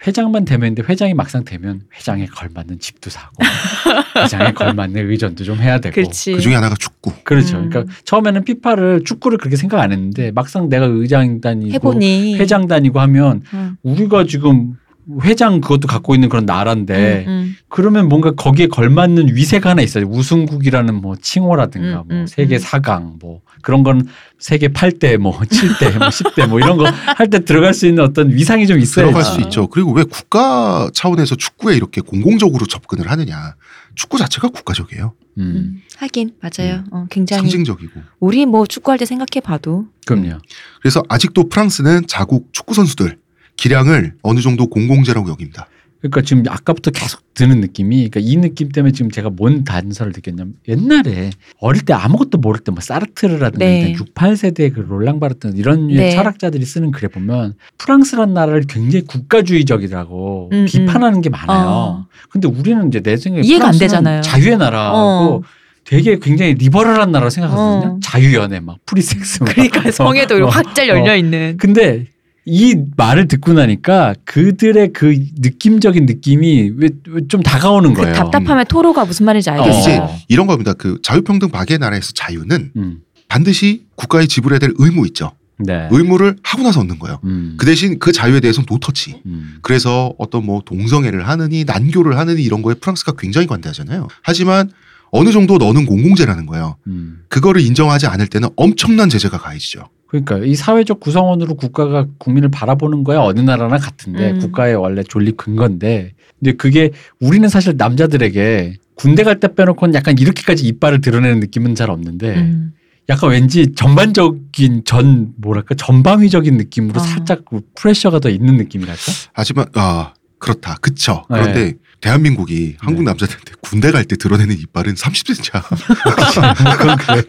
회장만 0.07 0.45
되면 0.45 0.75
근데 0.75 0.91
회장이 0.91 1.15
막상 1.15 1.45
되면 1.45 1.83
회장에 1.95 2.27
걸맞는 2.27 2.79
집도 2.79 3.11
사고 3.11 3.37
회장에 4.17 4.53
걸맞는 4.53 5.11
의전도 5.11 5.45
좀 5.45 5.59
해야 5.59 5.79
되고 5.79 5.95
그렇지. 5.95 6.35
그 6.35 6.41
중에 6.41 6.55
하나가 6.55 6.75
축구. 6.75 7.13
그렇죠. 7.23 7.59
음. 7.59 7.69
그러니까 7.69 7.93
처음에는 8.05 8.45
피파를 8.45 9.05
축구를 9.05 9.39
그렇게 9.39 9.57
생각 9.57 9.81
안 9.81 9.93
했는데 9.93 10.31
막상 10.31 10.69
내가 10.69 10.87
의장 10.87 11.41
다니고 11.41 11.73
해보니 11.75 12.37
회장 12.37 12.67
다니고 12.67 13.01
하면 13.01 13.43
음. 13.53 13.77
우리가 13.83 14.25
지금 14.25 14.77
회장 15.23 15.61
그것도 15.61 15.89
갖고 15.89 16.15
있는 16.15 16.29
그런 16.29 16.47
나라인데 16.47 17.25
음, 17.27 17.31
음. 17.31 17.57
그러면 17.69 18.09
뭔가 18.09 18.33
거기에 18.33 18.67
걸맞는 18.69 19.35
위세가 19.35 19.71
하나 19.71 19.83
있어요. 19.83 20.07
우승국이라는 20.07 20.95
뭐 20.95 21.17
칭호라든가 21.21 22.03
음, 22.03 22.09
뭐 22.09 22.17
음, 22.17 22.27
세계 22.27 22.57
음. 22.57 22.61
4강 22.61 23.19
뭐 23.21 23.41
그런 23.63 23.83
건 23.83 24.07
세계 24.39 24.69
8대 24.69 25.17
뭐 25.19 25.39
7대 25.41 25.99
뭐 25.99 26.09
10대 26.09 26.47
뭐 26.49 26.59
이런 26.61 26.77
거 26.77 26.85
할 27.17 27.29
때 27.31 27.45
들어갈 27.45 27.75
수 27.75 27.87
있는 27.87 28.03
어떤 28.05 28.31
위상이 28.33 28.67
좀 28.67 28.79
있어야 28.81 29.07
들어갈 29.07 29.25
수 29.25 29.41
있죠. 29.43 29.67
그리고 29.69 29.93
왜 29.93 30.03
국가 30.05 30.91
차원에서 30.93 31.37
축구에 31.37 31.77
이렇게 31.77 32.01
공공적으로 32.01 32.67
접근을 32.67 33.11
하느냐. 33.11 33.55
축구 33.95 34.19
자체가 34.19 34.49
국가적이에요. 34.49 35.13
음. 35.39 35.43
음. 35.43 35.83
하긴 35.99 36.33
맞아요. 36.41 36.85
어, 36.91 37.07
굉장히 37.11 37.43
상징적이고. 37.43 38.01
우리 38.21 38.47
뭐 38.47 38.67
축구할 38.67 38.99
때 38.99 39.05
생각해 39.05 39.41
봐도 39.45 39.87
그럼요. 40.07 40.39
그래서 40.81 41.03
아직도 41.09 41.49
프랑스는 41.49 42.07
자국 42.09 42.49
축구 42.53 42.75
선수들 42.75 43.19
기량을 43.61 44.15
어느 44.23 44.41
정도 44.41 44.67
공공재라고 44.69 45.29
여깁니다. 45.31 45.69
그러니까 46.01 46.23
지금 46.23 46.45
아까부터 46.49 46.91
계속 46.93 47.35
드는 47.35 47.61
느낌이 47.61 48.09
그러니까 48.09 48.21
이 48.23 48.37
느낌 48.39 48.71
때문에 48.71 48.91
지금 48.93 49.11
제가 49.11 49.29
뭔 49.29 49.65
단서를 49.65 50.13
느꼈냐면 50.17 50.55
옛날에 50.67 51.29
어릴 51.59 51.83
때 51.85 51.93
아무것도 51.93 52.39
모를 52.39 52.61
때 52.65 52.71
뭐 52.73 52.81
사르트르라든가 52.81 53.63
네. 53.63 53.93
6, 53.93 54.15
8세대 54.15 54.73
그 54.73 54.81
롤랑 54.81 55.21
바르트 55.21 55.53
이런 55.57 55.89
네. 55.89 56.11
철학자들이 56.13 56.65
쓰는 56.65 56.91
글에 56.91 57.09
보면 57.09 57.53
프랑스란 57.77 58.33
나라를 58.33 58.63
굉장히 58.67 59.05
국가주의적이라고 59.05 60.49
음, 60.53 60.65
비판하는 60.67 61.21
게 61.21 61.29
많아요. 61.29 61.67
어. 61.69 62.07
근데 62.31 62.49
우리는 62.49 62.89
이제 62.89 63.01
내 63.01 63.19
생각에 63.19 63.43
이해가 63.47 63.69
안 63.69 63.79
되잖아요. 63.79 64.23
자유의 64.23 64.57
나라고 64.57 64.97
어. 64.97 65.43
되게 65.85 66.19
굉장히 66.19 66.55
리버럴한 66.55 67.13
나라로 67.13 67.29
생각하거든요. 67.29 67.95
어. 67.95 68.01
자유연애 68.03 68.61
막 68.61 68.79
프리섹스 68.87 69.43
막. 69.43 69.53
그러니까 69.53 69.91
성에도 69.91 70.37
어. 70.37 70.49
확잘 70.49 70.89
열려 70.89 71.15
있는. 71.15 71.59
근데 71.59 72.07
이 72.47 72.75
말을 72.97 73.29
듣고 73.29 73.53
나니까 73.53 74.15
그들의 74.25 74.93
그 74.93 75.15
느낌적인 75.39 76.07
느낌이 76.07 76.73
왜 76.77 76.89
좀 77.29 77.43
다가오는 77.43 77.93
그 77.95 78.03
거예요. 78.03 78.15
답답함의 78.15 78.65
토로가 78.69 79.05
무슨 79.05 79.27
말인지 79.27 79.51
어. 79.51 79.55
이제 79.55 79.63
알겠어요. 79.63 80.11
이런 80.29 80.47
겁니다. 80.47 80.73
그 80.73 80.99
자유평등 81.03 81.51
박애의 81.51 81.79
나라에서 81.79 82.13
자유는 82.15 82.73
음. 82.77 83.01
반드시 83.29 83.85
국가에 83.95 84.27
지불해야 84.27 84.59
될 84.59 84.73
의무 84.77 85.07
있죠. 85.09 85.33
네. 85.59 85.89
의무를 85.91 86.37
하고 86.43 86.63
나서 86.63 86.81
얻는 86.81 86.99
거예요. 86.99 87.21
음. 87.25 87.55
그 87.59 87.67
대신 87.67 87.99
그 87.99 88.13
자유에 88.13 88.41
대해서는 88.41 88.67
no 88.69 88.82
touch. 88.82 89.21
음. 89.27 89.59
그래서 89.63 90.15
어떤 90.19 90.45
뭐 90.47 90.63
동성애를 90.65 91.29
하느니 91.29 91.65
난교를 91.65 92.17
하느니 92.19 92.43
이런 92.43 92.63
거에 92.63 92.75
프랑스가 92.75 93.13
굉장히 93.19 93.47
관대하잖아요. 93.47 94.09
하지만 94.23 94.71
어느 95.13 95.33
정도 95.33 95.59
너는 95.59 95.87
공공재라는 95.87 96.47
거예요. 96.47 96.77
음. 96.87 97.23
그거를 97.29 97.61
인정하지 97.61 98.07
않을 98.07 98.29
때는 98.29 98.49
엄청난 98.57 99.09
제재가 99.09 99.39
가해지죠. 99.39 99.89
그러니까 100.09 100.39
이 100.39 100.55
사회적 100.57 100.99
구성원으로 101.01 101.55
국가가 101.55 102.07
국민을 102.19 102.51
바라보는 102.51 103.05
거야 103.05 103.21
어느 103.21 103.41
나라나 103.41 103.79
같은데 103.79 104.33
음. 104.33 104.39
국가의 104.41 104.75
원래 104.75 105.03
존립 105.05 105.37
근거인데 105.37 106.15
근데 106.39 106.53
그게 106.53 106.91
우리는 107.21 107.49
사실 107.49 107.75
남자들에게 107.77 108.77
군대 108.97 109.23
갈 109.23 109.39
때 109.41 109.55
빼놓고는 109.55 109.95
약간 109.95 110.19
이렇게까지 110.19 110.67
이빨을 110.67 111.01
드러내는 111.01 111.41
느낌은 111.41 111.75
잘 111.75 111.91
없는데 111.91 112.37
음. 112.37 112.73
약간 113.09 113.31
왠지 113.31 113.73
전반적인 113.75 114.83
전 114.85 115.33
뭐랄까 115.37 115.75
전방위적인 115.75 116.57
느낌으로 116.57 117.01
아. 117.01 117.05
살짝 117.05 117.45
그 117.45 117.61
프레셔가 117.77 118.19
더 118.21 118.29
있는 118.29 118.57
느낌이랄까? 118.57 119.01
하지만 119.33 119.67
아 119.75 120.13
그렇다. 120.39 120.77
그쵸. 120.81 121.25
네. 121.31 121.39
그런데 121.39 121.75
대한민국이 122.01 122.77
한국 122.81 123.03
남자들한테 123.05 123.53
군대 123.61 123.91
갈 123.91 124.05
때 124.05 124.17
드러내는 124.17 124.57
이빨은 124.59 124.95
30cm야. 124.95 125.63
그건 126.79 126.97
그래. 126.97 127.23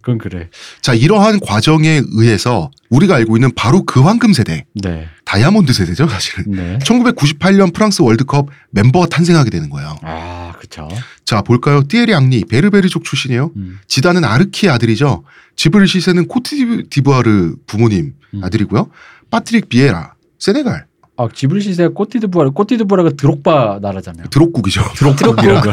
그건 0.00 0.18
그래. 0.18 0.48
자 0.80 0.94
이러한 0.94 1.40
과정에 1.40 2.00
의해서 2.12 2.70
우리가 2.88 3.16
알고 3.16 3.36
있는 3.36 3.52
바로 3.54 3.84
그 3.84 4.00
황금 4.00 4.32
세대 4.32 4.64
네. 4.74 5.08
다이아몬드 5.24 5.72
세대죠 5.72 6.08
사실은. 6.08 6.44
네. 6.52 6.78
1998년 6.78 7.74
프랑스 7.74 8.00
월드컵 8.02 8.48
멤버가 8.70 9.06
탄생하게 9.06 9.50
되는 9.50 9.68
거예요. 9.68 9.98
아, 10.02 10.52
그렇죠. 10.56 10.88
자 11.24 11.42
볼까요? 11.42 11.82
띠에리 11.86 12.14
앙리 12.14 12.44
베르베르족 12.44 13.04
출신이에요. 13.04 13.52
음. 13.56 13.80
지단은 13.88 14.24
아르키의 14.24 14.72
아들이죠. 14.72 15.24
지브릴 15.56 15.88
시세는 15.88 16.28
코트디부아르 16.28 17.56
부모님 17.66 18.14
음. 18.34 18.44
아들이고요. 18.44 18.88
파트릭 19.30 19.68
비에라 19.68 20.14
세네갈 20.38 20.86
아, 21.20 21.28
지브릴 21.34 21.60
시세가 21.60 21.94
꼬트디부아르, 21.94 22.52
꼬트디부아르가 22.52 23.10
드록바 23.16 23.80
나라잖아요. 23.82 24.28
드록국이죠. 24.30 24.82
드록국이라고. 24.96 25.72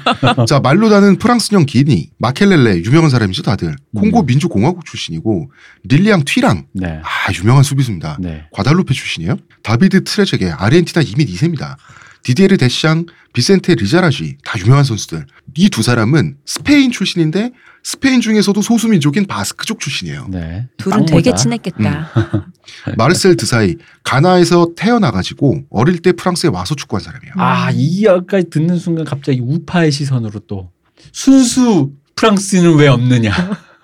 자 0.48 0.58
말로다는 0.60 1.18
프랑스령 1.18 1.66
기니 1.66 2.08
마켈렐레 2.18 2.78
유명한 2.82 3.10
사람이죠 3.10 3.42
다들. 3.42 3.76
콩고 3.94 4.20
음. 4.20 4.26
민주공화국 4.26 4.86
출신이고 4.86 5.50
릴리앙 5.84 6.24
튀랑 6.24 6.66
네. 6.72 7.00
아 7.04 7.32
유명한 7.38 7.62
수비수입니다. 7.62 8.16
네. 8.20 8.46
과달루페 8.52 8.94
출신이에요. 8.94 9.36
다비드 9.62 10.04
트레제게 10.04 10.50
아르헨티나 10.50 11.02
이민 11.02 11.26
2세입니다. 11.26 11.76
디디에 12.22 12.56
데샹, 12.56 13.04
비센테 13.34 13.74
리자라쥐 13.76 14.38
다 14.44 14.58
유명한 14.58 14.82
선수들. 14.82 15.26
이 15.58 15.68
두 15.68 15.82
사람은 15.82 16.36
스페인 16.46 16.90
출신인데 16.90 17.52
스페인 17.86 18.20
중에서도 18.20 18.60
소수민족인 18.62 19.26
바스크족 19.26 19.78
출신이에요. 19.78 20.26
네. 20.28 20.66
둘은 20.76 20.96
빵 20.96 21.06
되게. 21.06 21.32
친했겠다. 21.32 22.10
마르셀 22.98 23.36
드사이 23.36 23.76
가나에서 24.02 24.70
태어나가지고 24.74 25.66
어릴 25.70 26.00
때 26.00 26.10
프랑스에 26.10 26.50
와서 26.50 26.74
축구한 26.74 27.00
사람이에요. 27.00 27.34
아, 27.36 27.70
이 27.72 28.02
여기까지 28.02 28.50
듣는 28.50 28.80
순간 28.80 29.04
갑자기 29.04 29.38
우파의 29.38 29.92
시선으로 29.92 30.40
또 30.48 30.72
순수 31.12 31.92
프랑스는 32.16 32.74
왜 32.74 32.88
없느냐. 32.88 33.30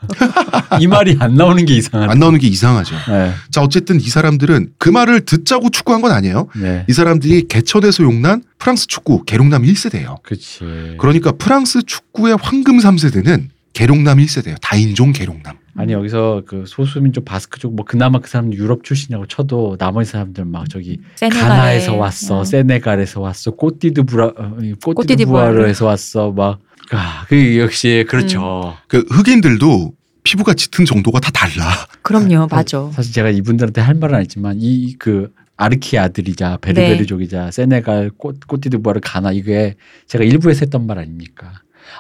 이 0.81 0.89
말이 0.89 1.17
안 1.21 1.37
나오는 1.37 1.65
게 1.65 1.77
이상하네. 1.77 2.11
안 2.11 2.19
나오는 2.19 2.37
게 2.41 2.49
이상하죠. 2.49 2.97
네. 3.07 3.33
자 3.53 3.63
어쨌든 3.63 4.01
이 4.01 4.09
사람들은 4.09 4.73
그 4.79 4.89
말을 4.89 5.21
듣자고 5.21 5.71
축구한 5.71 6.03
건 6.03 6.11
아니에요. 6.11 6.49
네. 6.57 6.85
이 6.89 6.93
사람들이 6.93 7.47
개천에서 7.47 8.03
용난 8.03 8.43
프랑스 8.59 8.89
축구 8.89 9.23
계룡남 9.23 9.63
1세대예요. 9.63 10.21
그렇지. 10.25 10.97
그러니까 10.99 11.31
프랑스 11.31 11.83
축구의 11.85 12.37
황금 12.41 12.79
3세대는 12.79 13.52
계룡남 13.73 14.19
1세대예요. 14.19 14.57
다인종 14.61 15.13
계룡남. 15.13 15.57
아니 15.75 15.93
여기서 15.95 16.43
그 16.47 16.65
소수민족 16.67 17.25
바스크족 17.25 17.75
뭐 17.75 17.85
그나마 17.87 18.21
그 18.21 18.29
사람들 18.29 18.59
유럽 18.59 18.85
출신이라고 18.85 19.27
쳐도 19.27 19.77
나머지 19.79 20.11
사람들 20.11 20.45
막 20.45 20.69
저기 20.69 21.01
세네갈에. 21.17 21.49
가나에서 21.49 21.97
왔어, 21.97 22.41
어. 22.41 22.45
세네갈에서 22.45 23.21
왔어, 23.21 23.53
꼬띠드부라, 23.53 24.27
어. 24.37 24.57
꼬띠드부아르에서 24.85 25.87
왔어, 25.87 26.31
막. 26.33 26.61
아, 26.91 27.25
그 27.29 27.59
역시 27.59 28.05
그렇죠. 28.09 28.77
그 28.87 29.07
흑인들도 29.09 29.95
피부가 30.25 30.53
짙은 30.53 30.85
정도가 30.85 31.21
다 31.21 31.31
달라. 31.33 31.65
그럼요, 32.03 32.49
맞아. 32.51 32.91
사실 32.93 33.13
제가 33.15 33.31
이분들한테 33.31 33.81
할 33.81 33.95
말은 33.95 34.15
아니지만 34.15 34.59
이 34.61 34.95
그 34.99 35.33
아르키 35.57 35.97
아들이자 35.99 36.59
베르베르족이자 36.61 37.51
세네갈 37.53 38.11
꼬, 38.17 38.33
꼬띠드부아르 38.49 39.01
가나 39.03 39.31
이게 39.33 39.77
제가 40.09 40.25
일부에서 40.25 40.61
했던 40.61 40.87
말 40.87 40.99
아닙니까? 40.99 41.53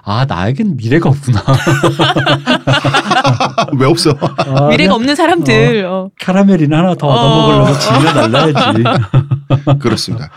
아 0.04 0.24
나에겐 0.24 0.76
미래가 0.76 1.10
없구나. 1.10 1.44
왜 3.78 3.86
없어? 3.86 4.16
아, 4.20 4.68
미래가 4.68 4.94
없는 4.94 5.14
사람들. 5.14 5.84
어. 5.84 6.10
카라멜이나 6.20 6.78
하나 6.78 6.94
더 6.94 7.06
얻어먹으려고 7.06 7.78
지면 7.78 8.30
날라야지. 8.30 8.82
그렇습니다. 9.80 10.30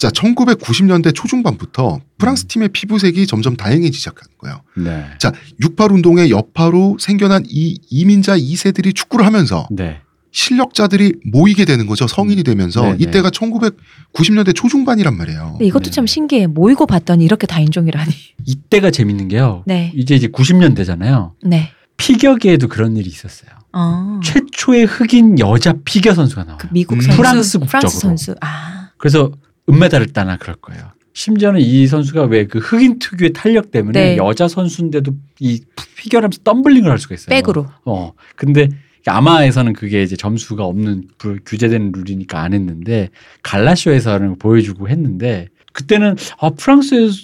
자, 0.00 0.08
1990년대 0.08 1.14
초중반부터 1.14 2.00
프랑스 2.16 2.46
팀의 2.46 2.70
피부색이 2.70 3.26
점점 3.26 3.54
다양해지기 3.54 3.96
시작한 3.96 4.28
거예요. 4.38 4.62
네. 4.74 5.04
자, 5.18 5.30
68 5.60 5.92
운동의 5.92 6.30
여파로 6.30 6.96
생겨난 6.98 7.44
이 7.46 7.78
이민자 7.90 8.38
2세들이 8.38 8.94
축구를 8.94 9.26
하면서 9.26 9.68
네. 9.70 10.00
실력자들이 10.32 11.14
모이게 11.24 11.64
되는 11.64 11.86
거죠. 11.86 12.06
성인이 12.06 12.42
되면서 12.44 12.82
네, 12.82 12.90
네. 12.92 12.96
이때가 13.00 13.30
1990년대 13.30 14.54
초중반이란 14.54 15.16
말이에요. 15.16 15.58
이것도 15.60 15.84
네. 15.84 15.90
참 15.90 16.06
신기해. 16.06 16.46
모이고 16.46 16.86
봤더니 16.86 17.24
이렇게 17.24 17.46
다인종이라니. 17.46 18.12
이때가 18.46 18.90
재밌는 18.90 19.28
게요. 19.28 19.64
네. 19.66 19.92
이제 19.94 20.14
이제 20.14 20.28
90년대잖아요. 20.28 21.32
네. 21.44 21.70
피겨계에도 21.96 22.68
그런 22.68 22.96
일이 22.96 23.08
있었어요. 23.08 23.50
어. 23.72 24.20
최초의 24.22 24.86
흑인 24.86 25.38
여자 25.38 25.74
피겨 25.84 26.14
선수가 26.14 26.44
나와요. 26.44 26.58
그 26.60 26.68
미국 26.72 26.94
음. 26.94 27.00
선수. 27.00 27.16
프랑스 27.16 27.58
국적으로. 27.58 27.68
프랑스 27.80 27.98
선수. 27.98 28.34
아. 28.40 28.90
그래서 28.98 29.32
은메달을 29.68 30.08
따나 30.12 30.36
그럴 30.36 30.56
거예요. 30.56 30.82
심지어는 31.12 31.60
이 31.60 31.86
선수가 31.86 32.24
왜 32.24 32.46
그 32.46 32.58
흑인 32.58 32.98
특유의 32.98 33.32
탄력 33.32 33.70
때문에 33.72 34.00
네. 34.12 34.16
여자 34.16 34.48
선수인데도 34.48 35.12
이 35.40 35.60
피겨하면서 35.96 36.40
덤블링을 36.44 36.90
할 36.90 36.98
수가 36.98 37.14
있어요. 37.16 37.28
백으로. 37.28 37.66
어. 37.84 38.12
근데 38.36 38.68
아마에서는 39.06 39.72
그게 39.72 40.02
이제 40.02 40.16
점수가 40.16 40.64
없는 40.64 41.04
불- 41.18 41.40
규제된 41.44 41.92
룰이니까 41.94 42.40
안 42.42 42.52
했는데 42.52 43.08
갈라쇼에서는 43.42 44.38
보여주고 44.38 44.88
했는데 44.88 45.48
그때는 45.72 46.16
아 46.40 46.50
프랑스에서 46.50 47.16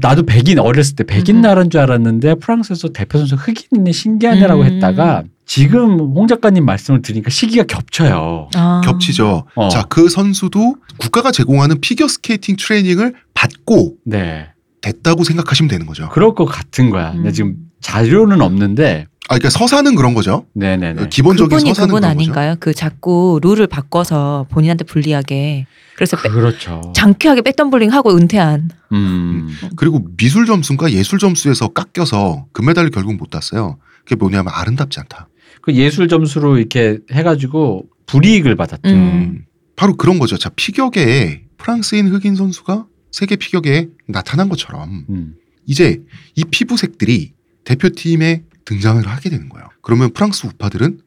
나도 0.00 0.24
백인 0.24 0.58
어렸을 0.58 0.96
때 0.96 1.04
백인 1.04 1.36
음. 1.36 1.40
나라인 1.42 1.68
줄 1.70 1.80
알았는데 1.80 2.36
프랑스에서 2.36 2.88
대표 2.92 3.18
선수 3.18 3.34
흑인이네 3.36 3.92
신기하네라고 3.92 4.62
음. 4.62 4.66
했다가 4.66 5.24
지금 5.44 5.98
홍 5.98 6.26
작가님 6.26 6.64
말씀을 6.64 7.02
들으니까 7.02 7.28
시기가 7.30 7.64
겹쳐요. 7.64 8.48
아. 8.54 8.80
겹치죠. 8.84 9.44
어. 9.56 9.68
자, 9.68 9.82
그 9.88 10.08
선수도 10.08 10.76
국가가 10.96 11.30
제공하는 11.32 11.80
피겨 11.80 12.06
스케이팅 12.08 12.56
트레이닝을 12.56 13.14
받고 13.34 13.96
네. 14.06 14.46
됐다고 14.80 15.24
생각하시면 15.24 15.68
되는 15.68 15.86
거죠. 15.86 16.08
그럴 16.10 16.34
것 16.34 16.46
같은 16.46 16.88
거야. 16.90 17.12
근데 17.12 17.30
음. 17.30 17.32
지금 17.32 17.56
자료는 17.80 18.40
없는데 18.40 19.06
아, 19.30 19.34
그러니까 19.38 19.50
서사는 19.50 19.94
그런 19.94 20.12
거죠. 20.12 20.44
네네네. 20.54 21.08
기본적인 21.08 21.50
그분이 21.50 21.70
서사는 21.70 21.86
그분 21.88 22.00
그런 22.00 22.16
거죠. 22.16 22.20
아닌가요? 22.20 22.56
그 22.58 22.74
자꾸 22.74 23.38
룰을 23.40 23.68
바꿔서 23.68 24.46
본인한테 24.50 24.82
불리하게 24.84 25.66
그래서 25.94 26.16
빼- 26.16 26.28
그렇죠. 26.30 26.92
장쾌하게 26.96 27.42
백덤블링 27.42 27.92
하고 27.92 28.16
은퇴한. 28.16 28.70
음. 28.92 29.48
그리고 29.76 30.04
미술 30.16 30.46
점수가 30.46 30.90
예술 30.90 31.20
점수에서 31.20 31.68
깎여서 31.68 32.46
금메달을 32.52 32.90
결국 32.90 33.14
못 33.18 33.30
땄어요. 33.30 33.78
그게 34.02 34.16
뭐냐면 34.16 34.52
아름답지 34.52 34.98
않다. 34.98 35.28
그 35.62 35.74
예술 35.74 36.08
점수로 36.08 36.58
이렇게 36.58 36.98
해가지고 37.12 37.84
불이익을 38.06 38.56
받았죠. 38.56 38.88
음. 38.90 39.44
바로 39.76 39.96
그런 39.96 40.18
거죠. 40.18 40.38
자, 40.38 40.50
피겨계에 40.56 41.42
프랑스인 41.56 42.08
흑인 42.08 42.34
선수가 42.34 42.86
세계 43.12 43.36
피겨계에 43.36 43.86
나타난 44.08 44.48
것처럼 44.48 45.04
음. 45.08 45.34
이제 45.66 46.02
이 46.34 46.42
피부색들이 46.50 47.34
대표팀에 47.64 48.42
등장을 48.70 49.04
하게 49.06 49.30
되는 49.30 49.48
거예요. 49.48 49.68
그러면 49.82 50.12
프랑스 50.12 50.46
우파들은 50.46 51.00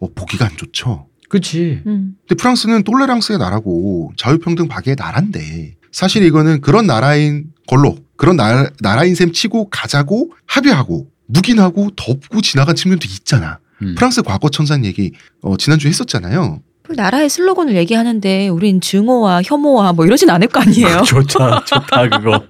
어, 0.00 0.08
보기가 0.14 0.44
안 0.44 0.56
좋죠. 0.56 1.08
그치. 1.30 1.82
음. 1.86 2.16
근데 2.20 2.34
프랑스는 2.40 2.84
똘레랑스의 2.84 3.38
나라고 3.38 4.12
자유평등 4.18 4.68
박애의 4.68 4.96
나라인데 4.98 5.76
사실 5.90 6.22
이거는 6.22 6.60
그런 6.60 6.86
나라인 6.86 7.46
걸로 7.66 7.96
그런 8.16 8.36
나, 8.36 8.68
나라인 8.80 9.14
셈 9.14 9.32
치고 9.32 9.70
가자고 9.70 10.32
합의하고 10.46 11.08
묵인하고 11.26 11.90
덮고 11.96 12.42
지나간 12.42 12.76
측면도 12.76 13.06
있잖아. 13.08 13.58
음. 13.82 13.94
프랑스 13.96 14.22
과거 14.22 14.50
천상 14.50 14.84
얘기 14.84 15.12
어, 15.40 15.56
지난주에 15.56 15.88
했었잖아요. 15.88 16.60
그 16.82 16.92
나라의 16.92 17.30
슬로건을 17.30 17.76
얘기하는데 17.76 18.48
우린 18.48 18.82
증오와 18.82 19.40
혐오와 19.42 19.94
뭐 19.94 20.04
이러진 20.04 20.28
않을 20.28 20.48
거 20.48 20.60
아니에요. 20.60 21.02
좋다, 21.08 21.64
좋다, 21.64 22.08
그거. 22.10 22.44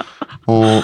어, 0.46 0.82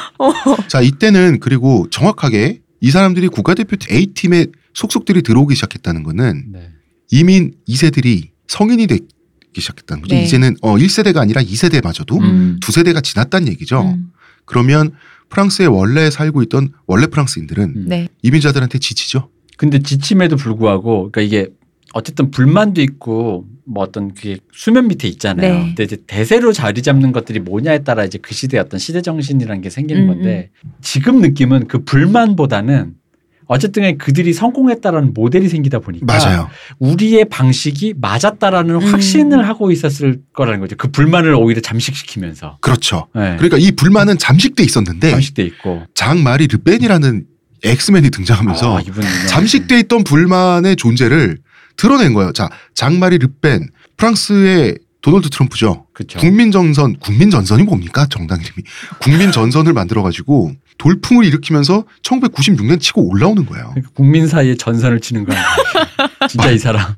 자 0.69 0.83
이때는 0.83 1.41
그리고 1.41 1.87
정확하게 1.91 2.61
이 2.81 2.91
사람들이 2.91 3.29
국가대표팀 3.29 3.95
A팀에 3.95 4.47
속속들이 4.75 5.23
들어오기 5.23 5.55
시작했다는 5.55 6.03
거는 6.03 6.45
네. 6.53 6.71
이민 7.11 7.55
2세들이 7.69 8.31
성인이 8.49 8.87
되기 8.87 9.07
시작했다는 9.55 10.03
거죠. 10.03 10.15
네. 10.15 10.25
이제는 10.25 10.57
어 10.63 10.77
1세대가 10.77 11.19
아니라 11.19 11.43
2세대마저도 11.43 12.21
음. 12.21 12.59
두 12.61 12.73
세대가 12.73 13.01
지났다는 13.01 13.49
얘기죠. 13.49 13.83
음. 13.83 14.13
그러면 14.45 14.93
프랑스에 15.29 15.67
원래 15.67 16.11
살고 16.11 16.43
있던 16.45 16.73
원래 16.87 17.07
프랑스인들은 17.07 17.65
음. 17.65 17.85
네. 17.87 18.09
이민자들한테 18.23 18.79
지치죠. 18.79 19.31
근데 19.57 19.79
지침에도 19.79 20.37
불구하고, 20.37 21.11
그러니까 21.13 21.21
이게 21.21 21.51
어쨌든 21.93 22.31
불만도 22.31 22.81
있고, 22.83 23.47
뭐 23.67 23.83
어떤 23.83 24.15
그게 24.15 24.39
수면 24.53 24.89
밑에 24.89 25.09
있잖아요. 25.09 25.55
네. 25.55 25.65
근데 25.67 25.85
이제 25.85 25.97
대세로 26.07 26.53
자리 26.53 26.83
잡는 26.83 27.13
것들이 27.13 27.41
뭐냐에 27.41 27.81
따라 27.85 28.05
이제 28.05 28.19
그 28.21 28.35
시대의 28.35 28.61
어떤 28.61 28.79
시대 28.79 29.03
정신이라는 29.03 29.63
게 29.63 29.71
생기는 29.71 30.03
음, 30.03 30.09
건데, 30.09 30.51
지금 30.81 31.21
느낌은 31.21 31.69
그 31.69 31.85
불만보다는 31.85 32.95
어쨌든 33.53 33.83
간에 33.83 33.97
그들이 33.97 34.33
성공했다라는 34.33 35.13
모델이 35.13 35.49
생기다 35.49 35.81
보니까 35.81 36.07
맞아요. 36.07 36.49
우리의 36.79 37.25
방식이 37.25 37.95
맞았다라는 38.01 38.77
음. 38.77 38.81
확신을 38.81 39.49
하고 39.49 39.73
있었을 39.73 40.21
거라는 40.33 40.61
거죠. 40.61 40.77
그 40.77 40.93
불만을 40.93 41.35
오히려 41.35 41.61
잠식시키면서. 41.61 42.59
그렇죠. 42.61 43.09
네. 43.13 43.35
그러니까 43.39 43.59
이 43.59 43.73
불만은 43.73 44.19
잠식돼 44.19 44.63
있었는데 44.63 45.11
잠식돼 45.11 45.43
있고. 45.43 45.83
장 45.95 46.23
마리 46.23 46.47
르펜이라는 46.47 47.25
엑스맨이 47.65 48.11
등장하면서 48.11 48.79
아. 48.79 48.83
잠식돼 49.27 49.81
있던 49.81 50.05
불만의 50.05 50.77
존재를 50.77 51.39
드러낸 51.81 52.13
거예요. 52.13 52.33
자, 52.33 52.51
장 52.75 52.99
마리 52.99 53.17
르펜 53.17 53.71
프랑스의 53.97 54.79
도널드 55.01 55.31
트럼프죠. 55.31 55.87
그렇죠. 55.95 56.19
국민 56.19 56.53
전선, 56.53 56.97
국민 56.99 57.31
전선이 57.31 57.63
뭡니까? 57.63 58.07
정당 58.11 58.39
이름이. 58.41 58.63
국민 58.99 59.33
전선을 59.33 59.73
만들어 59.73 60.03
가지고 60.03 60.53
돌풍을 60.77 61.25
일으키면서 61.25 61.85
1996년 62.03 62.81
치고 62.81 63.09
올라오는 63.09 63.47
거예요. 63.47 63.71
그러니까 63.71 63.91
국민 63.95 64.27
사이에 64.27 64.57
전선을 64.57 65.01
치는 65.01 65.25
거야. 65.25 65.43
진짜 66.29 66.51
이 66.51 66.59
사람. 66.59 66.97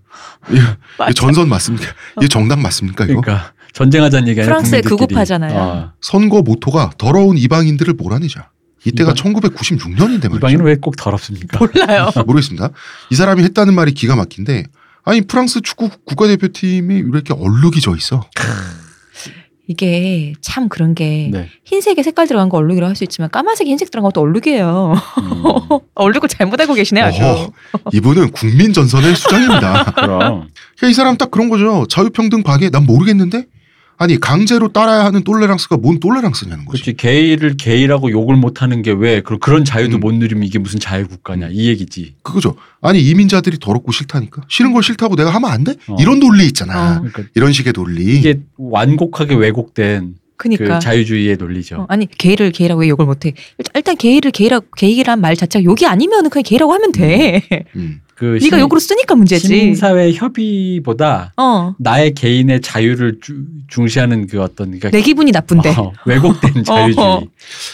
이게 0.50 1.12
전선 1.14 1.48
맞습니까? 1.48 1.86
이게 2.18 2.26
정당 2.26 2.60
맞습니까? 2.60 3.04
이거? 3.04 3.20
그러니까 3.20 3.52
전쟁하자는 3.72 4.26
얘기 4.28 4.40
아니라 4.40 4.56
프랑스의 4.56 4.82
국민들끼리. 4.82 5.06
극우파잖아요. 5.14 5.54
어. 5.56 5.92
선거 6.00 6.42
모토가 6.42 6.90
더러운 6.98 7.38
이방인들을 7.38 7.94
몰아내자. 7.94 8.50
이때가 8.84 9.12
이방- 9.12 9.34
1996년인데 9.34 10.24
이 10.24 10.28
말이죠. 10.28 10.40
방에는 10.40 10.64
왜꼭 10.64 10.96
더럽습니까? 10.96 11.58
몰라요. 11.58 12.10
모르겠습니다. 12.26 12.70
이 13.10 13.14
사람이 13.14 13.42
했다는 13.44 13.74
말이 13.74 13.92
기가 13.92 14.16
막힌데 14.16 14.64
아니 15.04 15.20
프랑스 15.22 15.60
축구 15.60 15.88
국가대표팀이 16.04 16.94
이렇게 16.96 17.32
얼룩이 17.34 17.80
져 17.80 17.94
있어. 17.96 18.24
이게 19.68 20.34
참 20.40 20.68
그런 20.68 20.94
게 20.94 21.30
네. 21.32 21.48
흰색에 21.64 22.02
색깔 22.02 22.26
들어간 22.26 22.48
거 22.48 22.58
얼룩이라고 22.58 22.88
할 22.88 22.96
수 22.96 23.04
있지만 23.04 23.30
까만색에 23.30 23.68
흰색 23.68 23.90
들어간 23.90 24.10
것도 24.10 24.20
얼룩이에요. 24.20 24.94
음, 25.18 25.42
얼룩을 25.94 26.28
잘못 26.28 26.60
알고 26.60 26.74
계시네요. 26.74 27.04
아주. 27.06 27.22
어허, 27.22 27.52
이분은 27.92 28.32
국민 28.32 28.72
전선의 28.72 29.14
수장입니다. 29.14 29.84
그럼. 29.94 30.48
이 30.82 30.92
사람 30.92 31.16
딱 31.16 31.30
그런 31.30 31.48
거죠. 31.48 31.86
자유평등 31.88 32.42
박애 32.42 32.70
난 32.70 32.84
모르겠는데 32.84 33.46
아니 34.02 34.18
강제로 34.18 34.72
따라야 34.72 35.04
하는 35.04 35.22
똘레랑스가 35.22 35.76
뭔 35.76 36.00
똘레랑스냐는 36.00 36.64
거지. 36.64 36.82
그렇지. 36.82 36.96
게이를 36.96 37.56
게이라고 37.56 38.10
욕을 38.10 38.36
못하는 38.36 38.82
게 38.82 38.92
왜 38.92 39.20
그런 39.20 39.64
자유도 39.64 39.98
음. 39.98 40.00
못 40.00 40.12
누리면 40.14 40.44
이게 40.44 40.58
무슨 40.58 40.78
자유국가냐 40.80 41.48
이 41.50 41.68
얘기지. 41.68 42.14
그거죠. 42.22 42.56
아니 42.80 43.00
이민자들이 43.00 43.58
더럽고 43.60 43.92
싫다니까 43.92 44.42
싫은 44.48 44.72
걸 44.72 44.82
싫다고 44.82 45.16
내가 45.16 45.30
하면 45.30 45.50
안 45.50 45.64
돼? 45.64 45.74
어. 45.86 45.96
이런 46.00 46.18
논리 46.20 46.46
있잖아. 46.46 46.96
어. 46.96 47.00
그러니까 47.00 47.22
이런 47.34 47.52
식의 47.52 47.72
논리. 47.72 48.02
이게 48.18 48.40
완곡하게 48.58 49.34
왜곡된 49.36 50.16
그니까. 50.36 50.64
그 50.64 50.80
자유주의의 50.80 51.36
논리죠. 51.36 51.76
어, 51.82 51.86
아니 51.88 52.06
게이를 52.06 52.50
게이라고 52.50 52.80
왜 52.80 52.88
욕을 52.88 53.06
못해? 53.06 53.32
일단, 53.74 53.96
게이를 53.96 54.32
게이라 54.32 54.60
게이란 54.76 55.20
말 55.20 55.36
자체가 55.36 55.62
욕이 55.62 55.86
아니면 55.86 56.28
그냥 56.28 56.42
게이라고 56.42 56.72
하면 56.72 56.90
돼. 56.92 57.42
음. 57.76 58.00
그 58.16 58.38
네가 58.42 58.60
욕으로 58.60 58.78
쓰니까 58.78 59.14
문제지. 59.14 59.46
시민사회 59.48 60.12
협의보다 60.12 61.32
어. 61.36 61.74
나의 61.78 62.14
개인의 62.14 62.60
자유를 62.60 63.18
주- 63.20 63.44
중시하는 63.68 64.26
그 64.26 64.40
어떤 64.40 64.66
그러니까 64.68 64.90
내 64.90 65.00
기분이 65.02 65.30
나쁜데. 65.32 65.74
어, 65.76 65.92
왜곡된 66.06 66.62
자유주의. 66.64 67.04
어. 67.04 67.22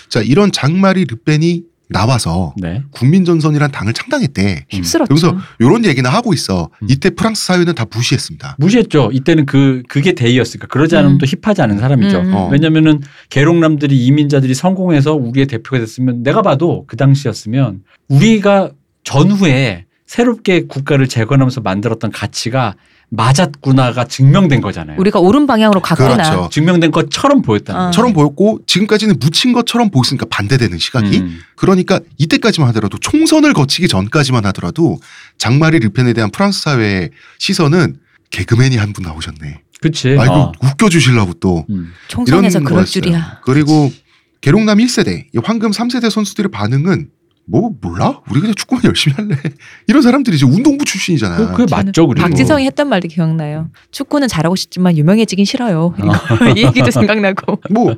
자 0.09 0.21
이런 0.23 0.53
장마리 0.53 1.05
르펜이 1.05 1.65
나와서 1.91 2.55
네. 2.59 2.83
국민전선이란 2.91 3.71
당을 3.73 3.95
창당했대. 3.95 4.67
휩쓸었죠. 4.71 5.11
여기서 5.11 5.39
이런 5.59 5.87
얘기는 5.87 6.09
하고 6.09 6.35
있어. 6.35 6.69
음. 6.83 6.87
이때 6.91 7.09
프랑스 7.11 7.47
사회는 7.47 7.75
다 7.75 7.87
무시했습니다. 7.91 8.57
무시했죠. 8.59 9.09
이때는 9.13 9.47
그 9.47 9.83
그게 9.89 10.13
대의였으니까 10.13 10.67
그러지 10.67 10.97
않으면 10.97 11.15
음. 11.17 11.19
또 11.19 11.27
힙하지 11.27 11.63
않은 11.63 11.79
사람이죠. 11.79 12.19
음, 12.21 12.27
음. 12.27 12.35
어. 12.35 12.49
왜냐면은 12.53 13.01
계룡남들이 13.31 14.05
이민자들이 14.07 14.55
성공해서 14.55 15.15
우리의 15.15 15.47
대표가 15.47 15.79
됐으면 15.79 16.23
내가 16.23 16.43
봐도 16.43 16.85
그 16.87 16.97
당시였으면 16.99 17.81
우리가 18.09 18.71
전후에 19.05 19.87
새롭게 20.09 20.67
국가를 20.67 21.07
재건하면서 21.07 21.61
만들었던 21.61 22.11
가치가 22.11 22.75
맞았구나가 23.11 24.07
증명된 24.07 24.61
거잖아요. 24.63 24.99
우리가 24.99 25.21
옳은 25.21 25.47
방향으로 25.47 25.81
갔구나. 25.81 26.15
그렇죠. 26.17 26.49
증명된 26.51 26.91
것처럼 26.91 27.43
보였다는 27.43 27.81
어. 27.81 27.91
처럼 27.91 28.13
보였고 28.15 28.61
지금까지는 28.67 29.17
묻힌 29.21 29.53
것처럼 29.53 29.91
보였으니까 29.91 30.27
반대되는 30.31 30.79
시각이. 30.79 31.19
음. 31.19 31.41
그러니까 31.57 32.01
이때까지만 32.17 32.69
하더라도 32.71 32.99
총선을 32.99 33.53
거치기 33.53 33.87
전까지만 33.89 34.45
하더라도 34.47 34.99
장마리 35.37 35.79
르펜에 35.79 36.13
대한 36.15 36.31
프랑스 36.31 36.63
사회의 36.63 37.11
시선은 37.39 37.99
개그맨이 38.31 38.77
한 38.77 38.93
분 38.93 39.05
나오셨네. 39.05 39.63
그치. 39.81 40.17
아이고 40.19 40.35
어. 40.35 40.53
웃겨주시려고 40.63 41.35
또 41.35 41.65
음. 41.71 41.93
총선에서 42.09 42.59
이런 42.59 42.65
그럴 42.65 42.77
거였어요. 42.79 42.93
줄이야. 42.93 43.41
그리고 43.45 43.93
계룡남 44.41 44.79
1세대, 44.79 45.27
이 45.35 45.39
황금 45.45 45.71
3세대 45.71 46.11
선수들의 46.11 46.51
반응은 46.51 47.09
뭐 47.51 47.71
몰라? 47.81 48.21
우리 48.31 48.41
그냥 48.41 48.55
축구만 48.55 48.85
열심히 48.85 49.17
할래. 49.17 49.35
이런 49.89 50.03
사람들이 50.03 50.37
이제 50.37 50.45
운동부 50.45 50.85
출신이잖아. 50.85 51.37
그, 51.37 51.53
그게 51.53 51.75
맞죠, 51.75 52.07
그리고. 52.07 52.29
박지성이 52.29 52.67
했던 52.67 52.89
말도 52.89 53.09
기억나요. 53.09 53.71
축구는 53.91 54.29
잘하고 54.29 54.55
싶지만 54.55 54.97
유명해지긴 54.99 55.47
싫어요. 55.47 55.95
이거 55.99 56.13
이 56.55 56.65
얘기도 56.65 56.91
생각나고. 56.91 57.61
뭐 57.71 57.97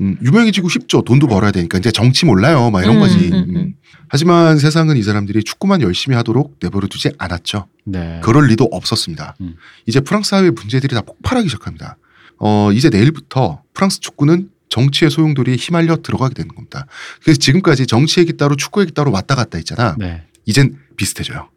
음, 0.00 0.16
유명해지고 0.22 0.68
싶죠. 0.68 1.02
돈도 1.02 1.28
벌어야 1.28 1.52
되니까 1.52 1.78
이제 1.78 1.92
정치 1.92 2.26
몰라요. 2.26 2.70
막 2.70 2.82
이런 2.82 2.96
음, 2.96 3.00
거지. 3.00 3.28
음, 3.28 3.34
음. 3.34 3.56
음. 3.56 3.74
하지만 4.08 4.58
세상은 4.58 4.96
이 4.96 5.02
사람들이 5.02 5.44
축구만 5.44 5.80
열심히 5.82 6.16
하도록 6.16 6.56
내버려두지 6.60 7.12
않았죠. 7.18 7.66
네. 7.84 8.20
그럴 8.24 8.48
리도 8.48 8.68
없었습니다. 8.72 9.36
음. 9.40 9.54
이제 9.86 10.00
프랑스 10.00 10.30
사회 10.30 10.50
문제들이 10.50 10.94
다 10.94 11.02
폭발하기 11.02 11.48
시작합니다. 11.48 11.96
어, 12.38 12.72
이제 12.72 12.88
내일부터 12.88 13.62
프랑스 13.74 14.00
축구는 14.00 14.49
정치의 14.70 15.10
소용돌이에 15.10 15.56
휘말려 15.56 15.96
들어가게 16.02 16.34
되는 16.34 16.48
겁니다. 16.48 16.86
그래서 17.22 17.38
지금까지 17.38 17.86
정치 17.86 18.20
얘기 18.20 18.36
따로 18.36 18.56
축구 18.56 18.80
얘기 18.80 18.92
따로 18.92 19.12
왔다 19.12 19.34
갔다 19.34 19.58
했잖아. 19.58 19.96
네. 19.98 20.22
이젠 20.46 20.78
비슷해져요. 20.96 21.48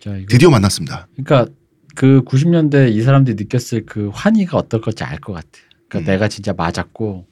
자, 0.00 0.16
이거 0.16 0.26
드디어 0.28 0.50
만났습니다. 0.50 1.06
그러니까 1.16 1.52
그 1.94 2.22
90년대 2.24 2.92
이 2.92 3.02
사람들이 3.02 3.36
느꼈을 3.36 3.84
그 3.86 4.10
환희가 4.12 4.56
어떨 4.58 4.80
건지 4.80 5.04
알 5.04 5.18
것 5.20 5.32
같아. 5.34 5.48
그러니까 5.88 5.98
음. 6.10 6.12
내가 6.12 6.28
진짜 6.28 6.52
맞았고 6.52 7.26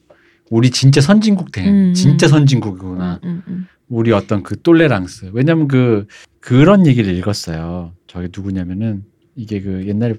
우리 0.51 0.71
진짜 0.71 1.01
선진국 1.01 1.51
대 1.51 1.67
음. 1.69 1.95
진짜 1.95 2.29
선진국이구나. 2.29 3.21
음, 3.25 3.43
음. 3.49 3.67
우리 3.89 4.13
어떤 4.13 4.43
그 4.43 4.61
똘레랑스. 4.61 5.31
왜냐면 5.33 5.67
그 5.67 6.07
그런 6.41 6.87
얘기를 6.87 7.13
읽었어요. 7.15 7.93
저게 8.07 8.29
누구냐면은 8.35 9.05
이게 9.35 9.61
그 9.61 9.87
옛날에 9.87 10.15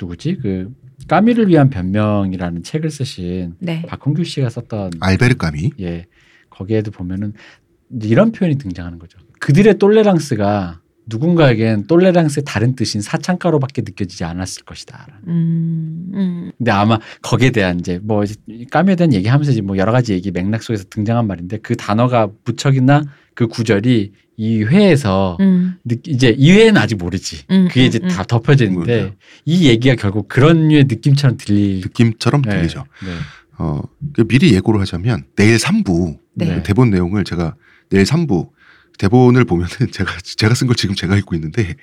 누구지? 0.00 0.38
그 0.42 0.72
까미를 1.08 1.48
위한 1.48 1.70
변명이라는 1.70 2.62
책을 2.62 2.90
쓰신 2.90 3.54
네. 3.58 3.82
박홍규 3.82 4.24
씨가 4.24 4.48
썼던 4.50 4.92
알베르 5.00 5.36
까미. 5.36 5.72
예 5.80 6.06
거기에도 6.50 6.90
보면은 6.90 7.34
이런 8.02 8.32
표현이 8.32 8.58
등장하는 8.58 8.98
거죠. 8.98 9.18
그들의 9.40 9.78
똘레랑스가 9.78 10.80
누군가에겐 11.06 11.86
똘레랑스의 11.86 12.44
다른 12.44 12.74
뜻인 12.74 13.00
사창가로밖에 13.00 13.82
느껴지지 13.82 14.24
않았을 14.24 14.64
것이다. 14.64 15.06
음, 15.28 16.10
음. 16.14 16.52
근데 16.58 16.70
아마 16.72 16.98
거기에 17.22 17.50
대한 17.50 17.78
이제 17.78 18.00
뭐 18.02 18.24
이제 18.24 18.34
까미에 18.70 18.96
대한 18.96 19.12
얘기하면서 19.12 19.52
이제 19.52 19.60
뭐 19.60 19.76
여러 19.76 19.92
가지 19.92 20.14
얘기 20.14 20.32
맥락 20.32 20.62
속에서 20.62 20.84
등장한 20.90 21.26
말인데 21.26 21.58
그 21.58 21.76
단어가 21.76 22.28
무척이나 22.44 23.04
그 23.34 23.46
구절이 23.46 24.12
이 24.36 24.62
회에서 24.62 25.36
음, 25.40 25.76
느- 25.84 25.96
이제 26.06 26.34
이 26.36 26.52
회는 26.52 26.76
아직 26.76 26.96
모르지. 26.96 27.44
음, 27.50 27.68
그게 27.68 27.86
이제 27.86 27.98
음, 28.02 28.08
다 28.08 28.22
덮여지는데. 28.24 29.14
이 29.44 29.68
얘기가 29.68 29.94
결국 29.96 30.28
그런 30.28 30.68
류의 30.68 30.84
느낌처럼 30.84 31.36
들릴 31.38 31.80
느낌처럼 31.80 32.42
네, 32.42 32.50
들리죠. 32.56 32.84
네. 33.04 33.12
어, 33.58 33.80
그 34.14 34.24
미리 34.26 34.52
예고를 34.54 34.80
하자면 34.82 35.24
내일 35.36 35.56
3부 35.56 36.18
네. 36.34 36.56
그 36.56 36.62
대본 36.62 36.90
내용을 36.90 37.24
제가 37.24 37.54
내일 37.88 38.04
3부 38.04 38.50
대본을 38.98 39.44
보면은 39.46 39.70
제가 39.92 40.12
제가 40.22 40.54
쓴 40.54 40.66
걸 40.66 40.76
지금 40.76 40.94
제가 40.94 41.16
읽고 41.16 41.34
있는데 41.36 41.74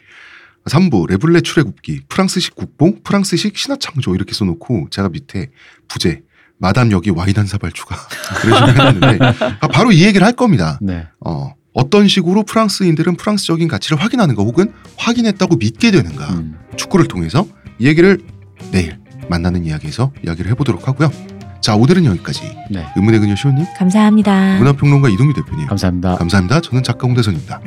3부 0.66 1.08
레블레 1.10 1.42
출애굽기 1.42 2.02
프랑스식 2.08 2.56
국뽕 2.56 3.00
프랑스식 3.04 3.58
신화 3.58 3.78
창조 3.80 4.14
이렇게 4.16 4.34
써놓고 4.34 4.88
제가 4.92 5.10
밑에 5.10 5.50
부제 5.88 6.22
마담 6.58 6.92
여기 6.92 7.10
와인 7.10 7.36
한 7.36 7.46
사발 7.48 7.72
추가 7.72 7.96
식으로 8.42 8.68
해놨는데 8.70 9.26
아, 9.60 9.68
바로 9.68 9.92
이 9.92 10.04
얘기를 10.06 10.26
할 10.26 10.34
겁니다. 10.34 10.78
네. 10.82 11.08
어, 11.20 11.54
어떤 11.74 12.08
식으로 12.08 12.44
프랑스인들은 12.44 13.16
프랑스적인 13.16 13.68
가치를 13.68 14.00
확인하는가 14.02 14.44
혹은 14.44 14.72
확인했다고 14.98 15.58
믿게 15.58 15.92
되는가 15.92 16.30
음. 16.34 16.56
축구를 16.76 17.08
통해서 17.08 17.46
이 17.80 17.88
얘기를 17.88 18.20
내일 18.72 18.98
만나는 19.30 19.66
이야기에서 19.66 20.12
이야기를 20.26 20.52
해보도록 20.52 20.88
하고요. 20.88 21.12
자 21.62 21.76
오늘은 21.76 22.06
여기까지 22.06 22.44
네. 22.70 22.86
의문의 22.96 23.20
그녀 23.20 23.36
시호님 23.36 23.66
감사합니다. 23.78 24.58
문화평론가 24.58 25.10
이동규 25.10 25.34
대표님 25.34 25.68
감사합니다. 25.68 26.18
감사합니다. 26.18 26.62
저는 26.62 26.84
작가 26.84 27.08
홍대선입니다. 27.08 27.62